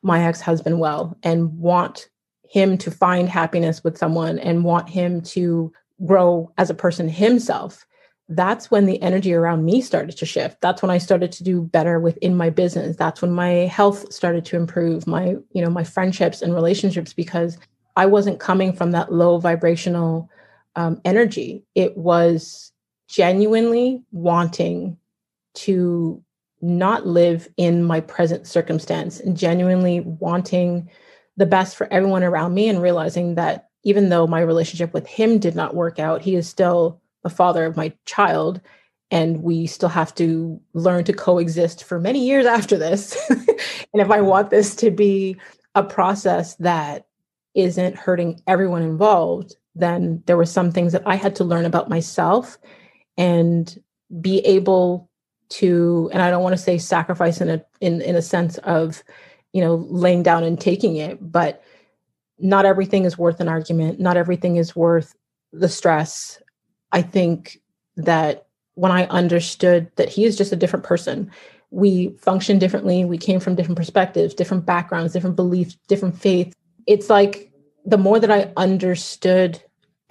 my 0.04 0.24
ex 0.24 0.42
husband 0.42 0.80
well 0.80 1.18
and 1.24 1.58
want 1.58 2.10
him 2.50 2.78
to 2.78 2.92
find 2.92 3.30
happiness 3.30 3.84
with 3.84 3.98
someone 3.98 4.38
and 4.40 4.64
want 4.64 4.90
him 4.90 5.22
to 5.22 5.72
grow 6.06 6.52
as 6.58 6.70
a 6.70 6.76
person 6.76 7.08
himself, 7.08 7.86
that's 8.30 8.72
when 8.72 8.86
the 8.86 9.02
energy 9.02 9.34
around 9.34 9.66
me 9.66 9.82
started 9.82 10.18
to 10.18 10.26
shift. 10.26 10.60
That's 10.62 10.82
when 10.82 10.92
I 10.92 10.98
started 10.98 11.32
to 11.34 11.44
do 11.44 11.62
better 11.62 12.00
within 12.00 12.36
my 12.36 12.50
business. 12.50 12.96
That's 12.96 13.22
when 13.22 13.32
my 13.32 13.50
health 13.68 14.12
started 14.12 14.46
to 14.46 14.56
improve, 14.56 15.06
my, 15.06 15.36
you 15.52 15.62
know, 15.62 15.70
my 15.70 15.84
friendships 15.84 16.42
and 16.42 16.54
relationships 16.54 17.14
because 17.14 17.58
I 17.96 18.06
wasn't 18.06 18.40
coming 18.40 18.74
from 18.74 18.92
that 18.92 19.12
low 19.12 19.38
vibrational 19.38 20.30
um, 20.76 21.02
energy. 21.04 21.66
It 21.76 21.98
was 21.98 22.72
genuinely 23.10 24.02
wanting 24.12 24.98
to 25.54 26.24
not 26.62 27.08
live 27.08 27.50
in 27.58 27.84
my 27.84 28.00
present 28.00 28.48
circumstance 28.48 29.20
and 29.20 29.38
genuinely 29.38 30.02
wanting 30.02 30.90
the 31.38 31.46
best 31.46 31.76
for 31.76 31.92
everyone 31.92 32.24
around 32.24 32.54
me 32.54 32.70
and 32.70 32.82
realizing 32.82 33.36
that 33.36 33.70
even 33.84 34.10
though 34.10 34.28
my 34.28 34.42
relationship 34.42 34.94
with 34.94 35.08
him 35.08 35.40
did 35.40 35.56
not 35.56 35.76
work 35.76 36.00
out, 36.00 36.22
he 36.22 36.36
is 36.36 36.48
still 36.48 37.02
the 37.24 37.30
father 37.30 37.66
of 37.66 37.78
my 37.78 37.92
child. 38.06 38.62
And 39.10 39.42
we 39.42 39.68
still 39.68 39.90
have 39.90 40.14
to 40.16 40.62
learn 40.74 41.04
to 41.06 41.14
coexist 41.14 41.84
for 41.84 42.00
many 42.00 42.26
years 42.26 42.46
after 42.46 42.78
this. 42.78 43.18
and 43.30 44.02
if 44.02 44.10
I 44.10 44.22
want 44.22 44.50
this 44.50 44.76
to 44.78 44.92
be 44.92 45.38
a 45.76 45.84
process 45.84 46.56
that 46.56 47.08
isn't 47.56 47.98
hurting 47.98 48.42
everyone 48.48 48.84
involved, 48.84 49.56
then 49.76 50.22
there 50.26 50.38
were 50.38 50.46
some 50.46 50.72
things 50.72 50.94
that 50.94 51.04
I 51.06 51.16
had 51.16 51.36
to 51.38 51.44
learn 51.44 51.66
about 51.66 51.90
myself 51.90 52.58
and 53.18 53.78
be 54.20 54.40
able 54.40 55.10
to 55.52 56.10
and 56.14 56.22
i 56.22 56.30
don't 56.30 56.44
want 56.44 56.54
to 56.54 56.62
say 56.62 56.78
sacrifice 56.78 57.42
in 57.42 57.50
a 57.50 57.64
in 57.82 58.02
in 58.02 58.16
a 58.16 58.22
sense 58.22 58.58
of 58.60 59.04
you 59.54 59.62
know 59.62 59.76
laying 59.90 60.24
down 60.24 60.44
and 60.44 60.60
taking 60.60 60.96
it 60.96 61.18
but 61.22 61.62
not 62.40 62.66
everything 62.66 63.06
is 63.06 63.18
worth 63.18 63.40
an 63.40 63.48
argument 63.48 64.00
not 64.00 64.18
everything 64.18 64.56
is 64.56 64.76
worth 64.76 65.14
the 65.54 65.70
stress. 65.70 66.42
I 66.92 67.02
think 67.02 67.60
that 67.98 68.48
when 68.76 68.92
i 68.92 69.06
understood 69.08 69.92
that 69.98 70.10
he 70.10 70.24
is 70.24 70.38
just 70.38 70.54
a 70.54 70.56
different 70.56 70.86
person 70.86 71.30
we 71.72 72.10
function 72.20 72.58
differently 72.58 73.04
we 73.04 73.18
came 73.18 73.40
from 73.40 73.56
different 73.56 73.78
perspectives 73.78 74.34
different 74.34 74.66
backgrounds 74.66 75.14
different 75.14 75.36
beliefs 75.36 75.78
different 75.88 76.18
faiths. 76.18 76.56
It's 76.88 77.10
like 77.10 77.52
the 77.86 77.98
more 77.98 78.20
that 78.20 78.32
i 78.32 78.52
understood 78.56 79.62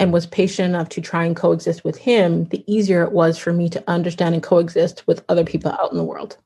and 0.00 0.14
was 0.14 0.26
patient 0.26 0.66
enough 0.70 0.88
to 0.88 1.00
try 1.02 1.24
and 1.24 1.36
coexist 1.36 1.84
with 1.84 1.98
him, 1.98 2.46
the 2.46 2.64
easier 2.66 3.02
it 3.04 3.12
was 3.12 3.36
for 3.36 3.52
me 3.52 3.68
to 3.68 3.84
understand 3.86 4.34
and 4.34 4.42
coexist 4.42 5.06
with 5.06 5.22
other 5.28 5.44
people 5.44 5.70
out 5.72 5.92
in 5.92 5.98
the 5.98 6.04
world. 6.04 6.38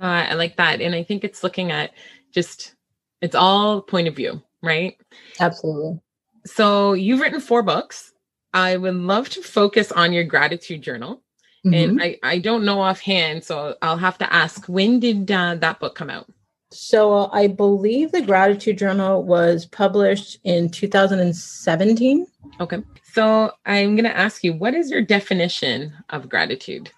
Uh, 0.00 0.04
I 0.30 0.34
like 0.34 0.56
that. 0.56 0.80
And 0.80 0.94
I 0.94 1.02
think 1.02 1.24
it's 1.24 1.42
looking 1.42 1.72
at 1.72 1.90
just, 2.32 2.76
it's 3.20 3.34
all 3.34 3.82
point 3.82 4.06
of 4.06 4.14
view, 4.14 4.40
right? 4.62 4.96
Absolutely. 5.40 5.98
So 6.44 6.92
you've 6.92 7.20
written 7.20 7.40
four 7.40 7.64
books. 7.64 8.12
I 8.54 8.76
would 8.76 8.94
love 8.94 9.28
to 9.30 9.42
focus 9.42 9.90
on 9.90 10.12
your 10.12 10.24
gratitude 10.24 10.82
journal. 10.82 11.22
Mm-hmm. 11.66 11.74
And 11.74 12.02
I, 12.02 12.18
I 12.22 12.38
don't 12.38 12.64
know 12.64 12.80
offhand, 12.80 13.42
so 13.42 13.74
I'll 13.82 13.96
have 13.96 14.18
to 14.18 14.32
ask 14.32 14.66
when 14.66 15.00
did 15.00 15.28
uh, 15.30 15.56
that 15.56 15.80
book 15.80 15.96
come 15.96 16.10
out? 16.10 16.32
So 16.72 17.14
uh, 17.14 17.28
I 17.32 17.46
believe 17.46 18.12
the 18.12 18.22
Gratitude 18.22 18.78
Journal 18.78 19.22
was 19.22 19.66
published 19.66 20.38
in 20.44 20.68
2017. 20.70 22.26
Okay. 22.60 22.82
So 23.12 23.52
I'm 23.64 23.94
going 23.96 24.04
to 24.04 24.16
ask 24.16 24.42
you, 24.42 24.52
what 24.52 24.74
is 24.74 24.90
your 24.90 25.02
definition 25.02 25.94
of 26.10 26.28
gratitude? 26.28 26.90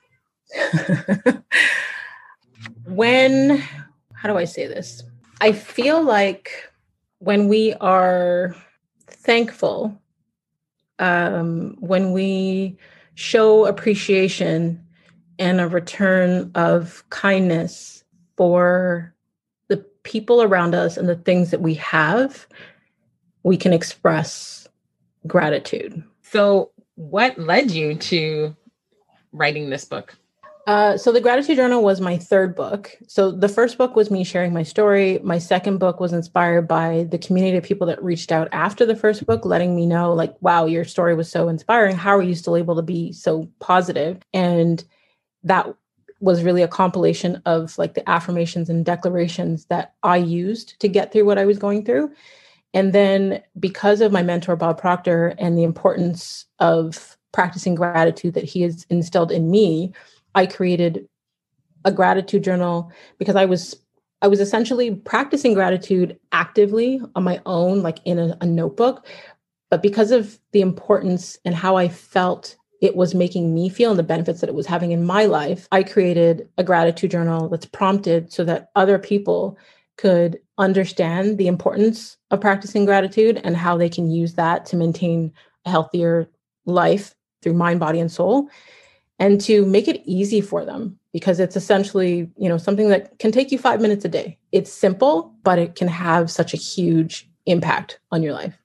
when, 2.87 3.63
how 4.15 4.29
do 4.29 4.37
I 4.37 4.45
say 4.45 4.67
this? 4.67 5.03
I 5.41 5.53
feel 5.53 6.03
like 6.03 6.51
when 7.19 7.49
we 7.49 7.75
are 7.75 8.57
thankful, 9.07 10.01
um, 10.99 11.77
when 11.79 12.13
we 12.13 12.77
show 13.15 13.67
appreciation 13.67 14.85
and 15.39 15.61
a 15.61 15.69
return 15.69 16.51
of 16.55 17.05
kindness 17.11 18.03
for 18.37 19.15
people 20.09 20.43
around 20.43 20.75
us 20.75 20.97
and 20.97 21.09
the 21.09 21.17
things 21.17 21.51
that 21.51 21.61
we 21.61 21.75
have, 21.75 22.47
we 23.43 23.57
can 23.57 23.73
express 23.73 24.67
gratitude. 25.27 26.03
So, 26.23 26.71
what 26.95 27.39
led 27.39 27.71
you 27.71 27.95
to 27.95 28.57
writing 29.33 29.71
this 29.71 29.85
book? 29.85 30.17
Uh, 30.67 30.99
so 30.99 31.11
the 31.13 31.21
gratitude 31.21 31.57
journal 31.57 31.83
was 31.83 31.99
my 31.99 32.19
third 32.19 32.55
book 32.55 32.95
so 33.07 33.31
the 33.31 33.49
first 33.49 33.79
book 33.79 33.97
was 33.97 34.11
me 34.11 34.23
sharing 34.23 34.53
my 34.53 34.63
story 34.63 35.19
my 35.23 35.39
second 35.39 35.79
book 35.79 35.99
was 35.99 36.13
inspired 36.13 36.69
by 36.69 37.07
the 37.11 37.17
community 37.17 37.57
of 37.57 37.65
people 37.65 37.87
that 37.87 38.05
reached 38.05 38.31
out 38.31 38.49
after 38.53 38.85
the 38.85 38.95
first 38.95 39.25
book 39.25 39.47
letting 39.47 39.75
me 39.75 39.87
know 39.87 40.13
like 40.13 40.37
wow 40.43 40.67
your 40.67 40.85
story 40.85 41.15
was 41.15 41.31
so 41.31 41.49
inspiring 41.49 41.97
how 41.97 42.15
are 42.15 42.21
you 42.21 42.35
still 42.35 42.55
able 42.55 42.77
to 42.77 42.83
be 42.83 43.11
so 43.13 43.49
positive? 43.61 44.21
positive 44.21 44.23
and 44.35 44.85
that 45.43 45.75
was 46.21 46.43
really 46.43 46.63
a 46.63 46.69
compilation 46.69 47.41
of 47.47 47.77
like 47.79 47.95
the 47.95 48.09
affirmations 48.09 48.69
and 48.69 48.85
declarations 48.85 49.67
that 49.67 49.95
I 50.03 50.17
used 50.17 50.79
to 50.81 50.89
get 50.89 51.13
through 51.13 51.25
what 51.25 51.39
I 51.39 51.45
was 51.45 51.59
going 51.59 51.85
through. 51.85 52.13
And 52.75 52.93
then 52.93 53.43
because 53.59 54.01
of 54.01 54.13
my 54.13 54.23
mentor, 54.23 54.57
Bob 54.57 54.79
Proctor, 54.79 55.35
and 55.39 55.57
the 55.57 55.63
importance 55.63 56.45
of 56.59 57.17
practicing 57.33 57.75
gratitude 57.75 58.35
that 58.35 58.45
he 58.45 58.63
has 58.63 58.87
instilled 58.91 59.31
in 59.33 59.51
me, 59.51 59.93
I 60.35 60.47
created 60.47 61.09
a 61.85 61.93
gratitude 61.93 62.45
journal 62.45 62.93
because 63.19 63.37
I 63.37 63.45
was 63.45 63.77
I 64.21 64.27
was 64.27 64.41
essentially 64.41 64.97
practicing 64.97 65.55
gratitude 65.55 66.19
actively 66.33 67.01
on 67.15 67.23
my 67.23 67.41
own, 67.47 67.83
like 67.83 67.99
in 68.05 68.19
a, 68.19 68.37
a 68.41 68.47
notebook. 68.47 69.07
But 69.71 69.81
because 69.81 70.11
of 70.11 70.41
the 70.53 70.61
importance 70.61 71.39
and 71.45 71.55
how 71.55 71.77
I 71.77 71.89
felt 71.89 72.57
it 72.81 72.97
was 72.97 73.15
making 73.15 73.55
me 73.55 73.69
feel 73.69 73.91
and 73.91 73.99
the 73.99 74.05
benefits 74.05 74.41
that 74.41 74.49
it 74.49 74.55
was 74.55 74.67
having 74.67 74.93
in 74.93 75.05
my 75.05 75.25
life, 75.25 75.67
I 75.73 75.83
created 75.83 76.49
a 76.59 76.65
gratitude 76.65 77.11
journal 77.11 77.49
that's 77.49 77.67
prompted 77.67 78.33
so 78.33 78.45
that 78.45 78.71
other 78.77 78.99
people 78.99 79.59
could 79.97 80.39
understand 80.59 81.39
the 81.39 81.49
importance 81.49 82.17
of 82.31 82.41
practicing 82.41 82.85
gratitude 82.85 83.41
and 83.43 83.57
how 83.57 83.77
they 83.77 83.89
can 83.89 84.11
use 84.11 84.35
that 84.35 84.65
to 84.67 84.77
maintain 84.77 85.33
a 85.65 85.71
healthier 85.71 86.29
life 86.67 87.15
through 87.43 87.55
mind, 87.55 87.81
body, 87.81 87.99
and 87.99 88.13
soul 88.13 88.49
and 89.19 89.41
to 89.41 89.67
make 89.67 89.89
it 89.89 90.03
easy 90.05 90.41
for 90.41 90.65
them 90.65 90.99
because 91.13 91.41
it's 91.41 91.57
essentially 91.57 92.31
you 92.37 92.49
know 92.49 92.59
something 92.59 92.89
that 92.89 93.19
can 93.19 93.33
take 93.33 93.51
you 93.51 93.59
five 93.59 93.81
minutes 93.81 94.05
a 94.05 94.09
day. 94.09 94.39
It's 94.53 94.73
simple 94.73 95.35
but 95.43 95.59
it 95.59 95.75
can 95.75 95.89
have 95.89 96.31
such 96.31 96.55
a 96.55 96.59
huge 96.59 97.29
impact 97.47 97.99
on 98.13 98.23
your 98.23 98.33
life. 98.33 98.57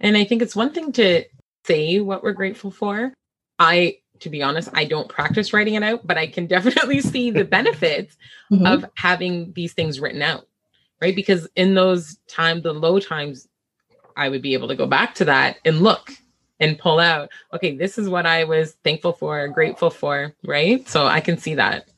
And 0.00 0.16
i 0.16 0.24
think 0.24 0.42
it's 0.42 0.56
one 0.56 0.72
thing 0.72 0.92
to 0.92 1.24
say 1.66 2.00
what 2.00 2.22
we're 2.22 2.32
grateful 2.32 2.70
for 2.70 3.12
I, 3.62 3.98
to 4.18 4.28
be 4.28 4.42
honest, 4.42 4.68
I 4.74 4.84
don't 4.84 5.08
practice 5.08 5.52
writing 5.52 5.74
it 5.74 5.84
out, 5.84 6.04
but 6.04 6.18
I 6.18 6.26
can 6.26 6.46
definitely 6.56 7.00
see 7.00 7.30
the 7.30 7.44
benefits 7.44 8.16
mm-hmm. 8.52 8.66
of 8.66 8.84
having 8.96 9.52
these 9.54 9.72
things 9.72 10.00
written 10.00 10.20
out, 10.20 10.46
right? 11.00 11.14
Because 11.14 11.48
in 11.54 11.74
those 11.74 12.18
times, 12.26 12.64
the 12.64 12.72
low 12.72 12.98
times, 12.98 13.48
I 14.16 14.28
would 14.28 14.42
be 14.42 14.54
able 14.54 14.68
to 14.68 14.76
go 14.76 14.86
back 14.86 15.14
to 15.16 15.24
that 15.26 15.56
and 15.64 15.80
look 15.80 16.12
and 16.60 16.78
pull 16.78 16.98
out, 16.98 17.30
okay, 17.54 17.76
this 17.76 17.98
is 17.98 18.08
what 18.08 18.26
I 18.26 18.44
was 18.44 18.76
thankful 18.84 19.12
for, 19.12 19.48
grateful 19.48 19.90
for, 19.90 20.34
right? 20.44 20.86
So 20.88 21.06
I 21.06 21.20
can 21.20 21.38
see 21.38 21.54
that. 21.54 21.88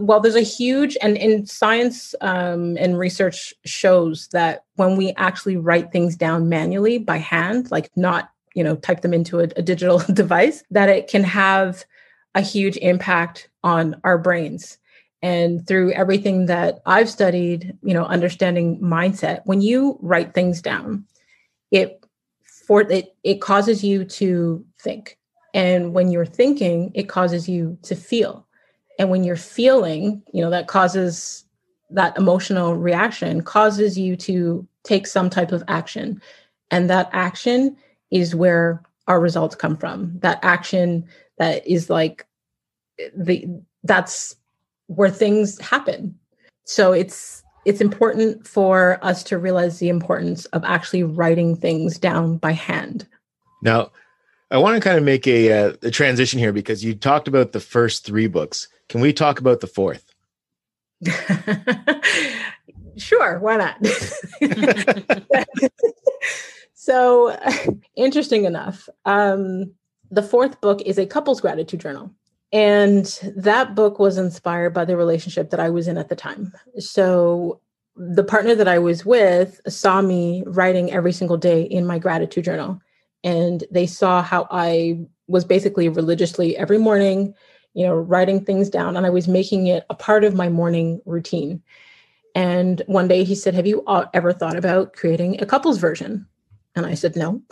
well 0.00 0.20
there's 0.20 0.34
a 0.34 0.40
huge 0.40 0.96
and 1.02 1.16
in 1.16 1.46
science 1.46 2.14
um, 2.20 2.76
and 2.78 2.98
research 2.98 3.52
shows 3.64 4.28
that 4.28 4.64
when 4.74 4.96
we 4.96 5.12
actually 5.16 5.56
write 5.56 5.92
things 5.92 6.16
down 6.16 6.48
manually 6.48 6.98
by 6.98 7.18
hand 7.18 7.70
like 7.70 7.88
not 7.94 8.30
you 8.58 8.64
know 8.64 8.74
type 8.76 9.02
them 9.02 9.14
into 9.14 9.38
a, 9.38 9.44
a 9.54 9.62
digital 9.62 9.98
device 10.12 10.64
that 10.70 10.88
it 10.88 11.08
can 11.08 11.22
have 11.22 11.84
a 12.34 12.40
huge 12.40 12.76
impact 12.78 13.48
on 13.62 14.00
our 14.04 14.18
brains. 14.18 14.78
And 15.20 15.66
through 15.66 15.92
everything 15.94 16.46
that 16.46 16.80
i've 16.86 17.10
studied 17.10 17.76
you 17.82 17.92
know 17.92 18.04
understanding 18.04 18.78
mindset 18.80 19.40
when 19.46 19.60
you 19.60 19.98
write 20.00 20.32
things 20.32 20.62
down 20.62 21.04
it 21.72 22.04
for 22.66 22.82
it 22.82 23.16
it 23.24 23.40
causes 23.40 23.82
you 23.82 24.04
to 24.04 24.64
think. 24.78 25.18
And 25.54 25.92
when 25.92 26.12
you're 26.12 26.26
thinking 26.26 26.92
it 26.94 27.08
causes 27.08 27.48
you 27.48 27.78
to 27.82 27.96
feel. 27.96 28.46
And 28.98 29.10
when 29.10 29.24
you're 29.24 29.34
feeling 29.58 30.22
you 30.32 30.40
know 30.40 30.50
that 30.50 30.68
causes 30.68 31.44
that 31.90 32.16
emotional 32.16 32.76
reaction 32.76 33.42
causes 33.42 33.98
you 33.98 34.14
to 34.16 34.66
take 34.84 35.06
some 35.06 35.30
type 35.30 35.52
of 35.52 35.64
action. 35.68 36.20
And 36.70 36.90
that 36.90 37.08
action 37.12 37.76
is 38.10 38.34
where 38.34 38.82
our 39.06 39.20
results 39.20 39.54
come 39.54 39.76
from. 39.76 40.18
That 40.20 40.38
action 40.42 41.06
that 41.38 41.66
is 41.66 41.88
like 41.88 42.26
the 43.16 43.46
that's 43.84 44.36
where 44.86 45.10
things 45.10 45.60
happen. 45.60 46.18
So 46.64 46.92
it's 46.92 47.42
it's 47.64 47.80
important 47.80 48.46
for 48.46 48.98
us 49.02 49.22
to 49.24 49.38
realize 49.38 49.78
the 49.78 49.88
importance 49.88 50.46
of 50.46 50.64
actually 50.64 51.02
writing 51.02 51.56
things 51.56 51.98
down 51.98 52.38
by 52.38 52.52
hand. 52.52 53.06
Now 53.62 53.90
i 54.50 54.56
want 54.56 54.74
to 54.74 54.80
kind 54.80 54.96
of 54.96 55.04
make 55.04 55.26
a, 55.26 55.52
uh, 55.52 55.72
a 55.82 55.90
transition 55.90 56.38
here 56.38 56.54
because 56.54 56.82
you 56.82 56.94
talked 56.94 57.28
about 57.28 57.52
the 57.52 57.60
first 57.60 58.06
three 58.06 58.26
books. 58.26 58.68
Can 58.88 59.02
we 59.02 59.12
talk 59.12 59.40
about 59.40 59.60
the 59.60 59.66
fourth? 59.66 60.14
Sure 62.98 63.38
why 63.38 63.56
not 63.56 63.76
so 66.80 67.36
interesting 67.96 68.44
enough 68.44 68.88
um, 69.04 69.72
the 70.12 70.22
fourth 70.22 70.60
book 70.60 70.80
is 70.82 70.96
a 70.96 71.06
couples 71.06 71.40
gratitude 71.40 71.80
journal. 71.80 72.14
And 72.52 73.04
that 73.36 73.74
book 73.74 73.98
was 73.98 74.16
inspired 74.16 74.72
by 74.72 74.84
the 74.84 74.96
relationship 74.96 75.50
that 75.50 75.60
i 75.60 75.68
was 75.68 75.88
in 75.88 75.98
at 75.98 76.08
the 76.08 76.16
time. 76.16 76.52
So 76.78 77.60
the 77.96 78.22
partner 78.22 78.54
that 78.54 78.68
i 78.68 78.78
was 78.78 79.04
with 79.04 79.60
saw 79.68 80.00
me 80.00 80.44
writing 80.46 80.92
every 80.92 81.12
single 81.12 81.36
day 81.36 81.62
in 81.62 81.84
my 81.84 81.98
gratitude 81.98 82.44
journal. 82.44 82.80
And 83.24 83.64
they 83.72 83.86
saw 83.86 84.22
how 84.22 84.46
i 84.50 85.00
was 85.26 85.44
basically 85.44 85.88
religiously 85.88 86.56
every 86.56 86.78
morning 86.78 87.34
you 87.74 87.84
know 87.84 87.94
writing 87.94 88.42
things 88.42 88.70
down 88.70 88.96
and 88.96 89.04
i 89.04 89.10
was 89.10 89.28
making 89.28 89.66
it 89.66 89.84
a 89.90 89.94
part 89.94 90.22
of 90.22 90.34
my 90.34 90.48
morning 90.48 91.00
routine. 91.04 91.60
And 92.36 92.82
one 92.86 93.08
day 93.08 93.24
he 93.24 93.34
said 93.34 93.54
have 93.54 93.66
you 93.66 93.84
ever 94.14 94.32
thought 94.32 94.56
about 94.56 94.92
creating 94.92 95.42
a 95.42 95.46
couples 95.46 95.78
version 95.78 96.26
and 96.78 96.86
I 96.86 96.94
said, 96.94 97.16
no. 97.16 97.42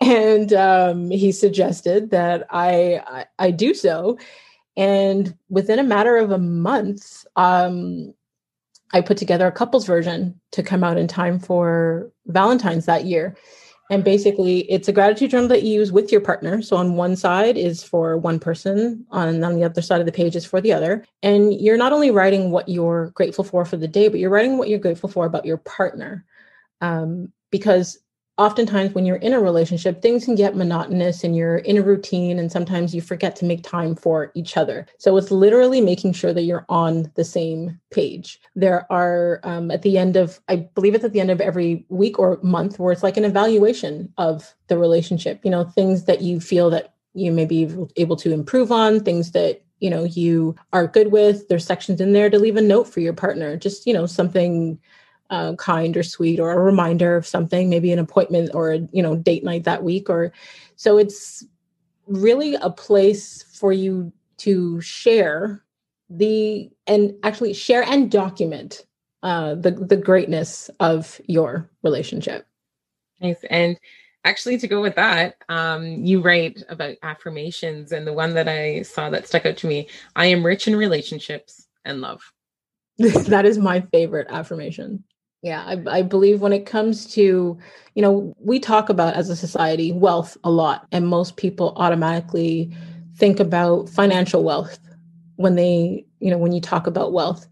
and 0.00 0.52
um, 0.52 1.10
he 1.10 1.32
suggested 1.32 2.10
that 2.10 2.46
I, 2.50 3.02
I, 3.06 3.26
I 3.38 3.50
do 3.50 3.72
so. 3.74 4.18
And 4.76 5.36
within 5.48 5.78
a 5.78 5.84
matter 5.84 6.16
of 6.16 6.30
a 6.30 6.38
month, 6.38 7.24
um, 7.36 8.12
I 8.92 9.00
put 9.00 9.16
together 9.16 9.46
a 9.46 9.52
couples 9.52 9.86
version 9.86 10.40
to 10.52 10.62
come 10.62 10.84
out 10.84 10.98
in 10.98 11.08
time 11.08 11.38
for 11.38 12.10
Valentine's 12.26 12.86
that 12.86 13.04
year. 13.04 13.36
And 13.88 14.02
basically, 14.02 14.70
it's 14.70 14.88
a 14.88 14.92
gratitude 14.92 15.30
journal 15.30 15.48
that 15.48 15.62
you 15.62 15.74
use 15.74 15.92
with 15.92 16.10
your 16.10 16.20
partner. 16.20 16.60
So 16.60 16.76
on 16.76 16.96
one 16.96 17.14
side 17.14 17.56
is 17.56 17.84
for 17.84 18.18
one 18.18 18.40
person, 18.40 19.06
on, 19.10 19.44
on 19.44 19.54
the 19.54 19.64
other 19.64 19.82
side 19.82 20.00
of 20.00 20.06
the 20.06 20.12
page 20.12 20.34
is 20.34 20.44
for 20.44 20.60
the 20.60 20.72
other. 20.72 21.04
And 21.22 21.54
you're 21.54 21.76
not 21.76 21.92
only 21.92 22.10
writing 22.10 22.50
what 22.50 22.68
you're 22.68 23.10
grateful 23.10 23.44
for 23.44 23.64
for 23.64 23.76
the 23.76 23.86
day, 23.86 24.08
but 24.08 24.18
you're 24.18 24.30
writing 24.30 24.58
what 24.58 24.68
you're 24.68 24.80
grateful 24.80 25.08
for 25.08 25.24
about 25.24 25.46
your 25.46 25.58
partner. 25.58 26.24
Um, 26.80 27.32
because 27.50 27.98
oftentimes 28.38 28.94
when 28.94 29.06
you're 29.06 29.16
in 29.16 29.32
a 29.32 29.40
relationship 29.40 30.02
things 30.02 30.24
can 30.24 30.34
get 30.34 30.56
monotonous 30.56 31.24
and 31.24 31.34
you're 31.34 31.58
in 31.58 31.78
a 31.78 31.82
routine 31.82 32.38
and 32.38 32.52
sometimes 32.52 32.94
you 32.94 33.00
forget 33.00 33.34
to 33.36 33.44
make 33.44 33.62
time 33.62 33.94
for 33.94 34.30
each 34.34 34.56
other. 34.56 34.86
So 34.98 35.16
it's 35.16 35.30
literally 35.30 35.80
making 35.80 36.12
sure 36.12 36.32
that 36.32 36.42
you're 36.42 36.66
on 36.68 37.10
the 37.14 37.24
same 37.24 37.80
page. 37.90 38.38
There 38.54 38.90
are 38.92 39.40
um, 39.42 39.70
at 39.70 39.82
the 39.82 39.98
end 39.98 40.16
of 40.16 40.40
i 40.48 40.56
believe 40.56 40.94
it's 40.94 41.04
at 41.04 41.12
the 41.12 41.20
end 41.20 41.30
of 41.30 41.40
every 41.40 41.84
week 41.88 42.18
or 42.18 42.38
month 42.42 42.78
where 42.78 42.92
it's 42.92 43.02
like 43.02 43.16
an 43.16 43.24
evaluation 43.24 44.12
of 44.18 44.54
the 44.68 44.78
relationship 44.78 45.40
you 45.44 45.50
know 45.50 45.64
things 45.64 46.04
that 46.04 46.22
you 46.22 46.40
feel 46.40 46.70
that 46.70 46.94
you 47.14 47.32
may 47.32 47.46
be 47.46 47.68
able 47.96 48.16
to 48.16 48.32
improve 48.32 48.70
on 48.70 49.00
things 49.00 49.32
that 49.32 49.62
you 49.80 49.90
know 49.90 50.04
you 50.04 50.54
are 50.72 50.86
good 50.86 51.12
with. 51.12 51.48
There's 51.48 51.64
sections 51.64 52.00
in 52.00 52.12
there 52.12 52.30
to 52.30 52.38
leave 52.38 52.56
a 52.56 52.62
note 52.62 52.88
for 52.88 53.00
your 53.00 53.12
partner 53.12 53.56
just 53.56 53.86
you 53.86 53.92
know 53.92 54.06
something 54.06 54.78
uh, 55.30 55.54
kind 55.56 55.96
or 55.96 56.02
sweet 56.02 56.40
or 56.40 56.52
a 56.52 56.60
reminder 56.60 57.16
of 57.16 57.26
something, 57.26 57.68
maybe 57.68 57.92
an 57.92 57.98
appointment 57.98 58.50
or 58.54 58.72
a 58.72 58.78
you 58.92 59.02
know 59.02 59.16
date 59.16 59.44
night 59.44 59.64
that 59.64 59.82
week. 59.82 60.08
Or 60.10 60.32
so 60.76 60.98
it's 60.98 61.44
really 62.06 62.54
a 62.54 62.70
place 62.70 63.42
for 63.54 63.72
you 63.72 64.12
to 64.38 64.80
share 64.80 65.62
the 66.08 66.70
and 66.86 67.14
actually 67.22 67.52
share 67.52 67.82
and 67.82 68.10
document 68.10 68.86
uh, 69.22 69.54
the 69.54 69.72
the 69.72 69.96
greatness 69.96 70.70
of 70.80 71.20
your 71.26 71.70
relationship. 71.82 72.46
Nice 73.20 73.42
and 73.50 73.78
actually 74.26 74.58
to 74.58 74.66
go 74.66 74.82
with 74.82 74.96
that 74.96 75.36
um, 75.48 76.04
you 76.04 76.20
write 76.20 76.62
about 76.68 76.96
affirmations 77.02 77.92
and 77.92 78.06
the 78.06 78.12
one 78.12 78.34
that 78.34 78.48
i 78.48 78.82
saw 78.82 79.08
that 79.08 79.26
stuck 79.26 79.46
out 79.46 79.56
to 79.56 79.68
me 79.68 79.88
i 80.16 80.26
am 80.26 80.44
rich 80.44 80.66
in 80.66 80.74
relationships 80.74 81.68
and 81.84 82.00
love 82.00 82.32
that 82.98 83.46
is 83.46 83.56
my 83.56 83.80
favorite 83.92 84.26
affirmation 84.28 85.02
yeah, 85.46 85.62
I, 85.64 85.98
I, 85.98 86.02
believe 86.02 86.40
when 86.40 86.52
it 86.52 86.66
comes 86.66 87.06
to, 87.14 87.56
you 87.94 88.02
know, 88.02 88.34
we 88.40 88.58
talk 88.58 88.88
about 88.88 89.14
as 89.14 89.30
a 89.30 89.36
society 89.36 89.92
wealth 89.92 90.36
a 90.42 90.50
lot, 90.50 90.88
and 90.90 91.06
most 91.06 91.36
people 91.36 91.72
automatically 91.76 92.76
think 93.14 93.38
about 93.38 93.88
financial 93.88 94.42
wealth 94.42 94.80
when 95.36 95.54
they, 95.54 96.04
you 96.18 96.32
know, 96.32 96.36
when 96.36 96.50
you 96.50 96.60
talk 96.60 96.88
about 96.88 97.12
wealth. 97.12 97.46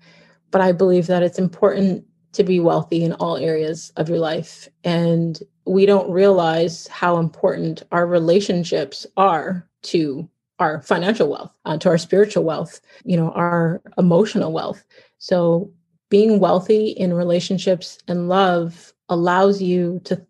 But 0.50 0.60
I 0.60 0.72
believe 0.72 1.06
that 1.06 1.22
it's 1.22 1.38
important 1.38 2.04
to 2.32 2.42
be 2.42 2.58
wealthy 2.58 3.04
in 3.04 3.12
all 3.12 3.36
areas 3.36 3.92
of 3.96 4.08
your 4.08 4.18
life. 4.18 4.68
And 4.82 5.40
we 5.64 5.86
don't 5.86 6.10
realize 6.10 6.88
how 6.88 7.18
important 7.18 7.84
our 7.92 8.08
relationships 8.08 9.06
are 9.16 9.68
to 9.82 10.28
our 10.58 10.82
financial 10.82 11.30
wealth, 11.30 11.56
uh, 11.64 11.78
to 11.78 11.90
our 11.90 11.98
spiritual 11.98 12.42
wealth, 12.42 12.80
you 13.04 13.16
know, 13.16 13.30
our 13.30 13.80
emotional 13.96 14.52
wealth. 14.52 14.84
So 15.18 15.70
being 16.08 16.38
wealthy 16.38 16.88
in 16.88 17.12
relationships 17.12 17.98
and 18.08 18.28
love 18.28 18.92
allows 19.08 19.60
you 19.60 20.00
to 20.04 20.24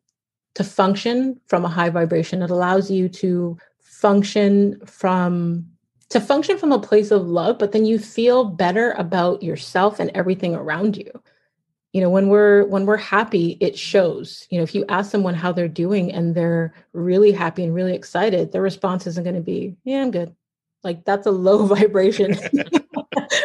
to 0.55 0.65
function 0.65 1.41
from 1.47 1.65
a 1.65 1.69
high 1.69 1.91
vibration. 1.91 2.43
It 2.43 2.51
allows 2.51 2.91
you 2.91 3.09
to 3.09 3.59
function 3.81 4.81
from 4.87 5.67
to 6.11 6.21
function 6.21 6.59
from 6.59 6.71
a 6.71 6.79
place 6.79 7.11
of 7.11 7.27
love 7.27 7.59
but 7.59 7.73
then 7.73 7.85
you 7.85 7.99
feel 7.99 8.45
better 8.45 8.93
about 8.93 9.43
yourself 9.43 9.99
and 9.99 10.11
everything 10.15 10.55
around 10.55 10.97
you. 10.97 11.11
You 11.93 12.01
know 12.01 12.11
when 12.11 12.29
we're 12.29 12.65
when 12.67 12.87
we're 12.87 12.97
happy 12.97 13.57
it 13.61 13.79
shows. 13.79 14.47
You 14.51 14.59
know 14.59 14.65
if 14.65 14.75
you 14.75 14.85
ask 14.89 15.11
someone 15.11 15.35
how 15.35 15.53
they're 15.53 15.69
doing 15.69 16.13
and 16.13 16.35
they're 16.35 16.75
really 16.93 17.33
happy 17.33 17.65
and 17.65 17.75
really 17.75 17.95
excited 17.95 18.53
their 18.53 18.63
response 18.63 19.07
isn't 19.07 19.25
going 19.25 19.37
to 19.37 19.43
be 19.43 19.77
yeah 19.85 20.03
i'm 20.03 20.11
good. 20.11 20.35
Like 20.83 21.05
that's 21.05 21.27
a 21.27 21.31
low 21.31 21.67
vibration 21.77 22.39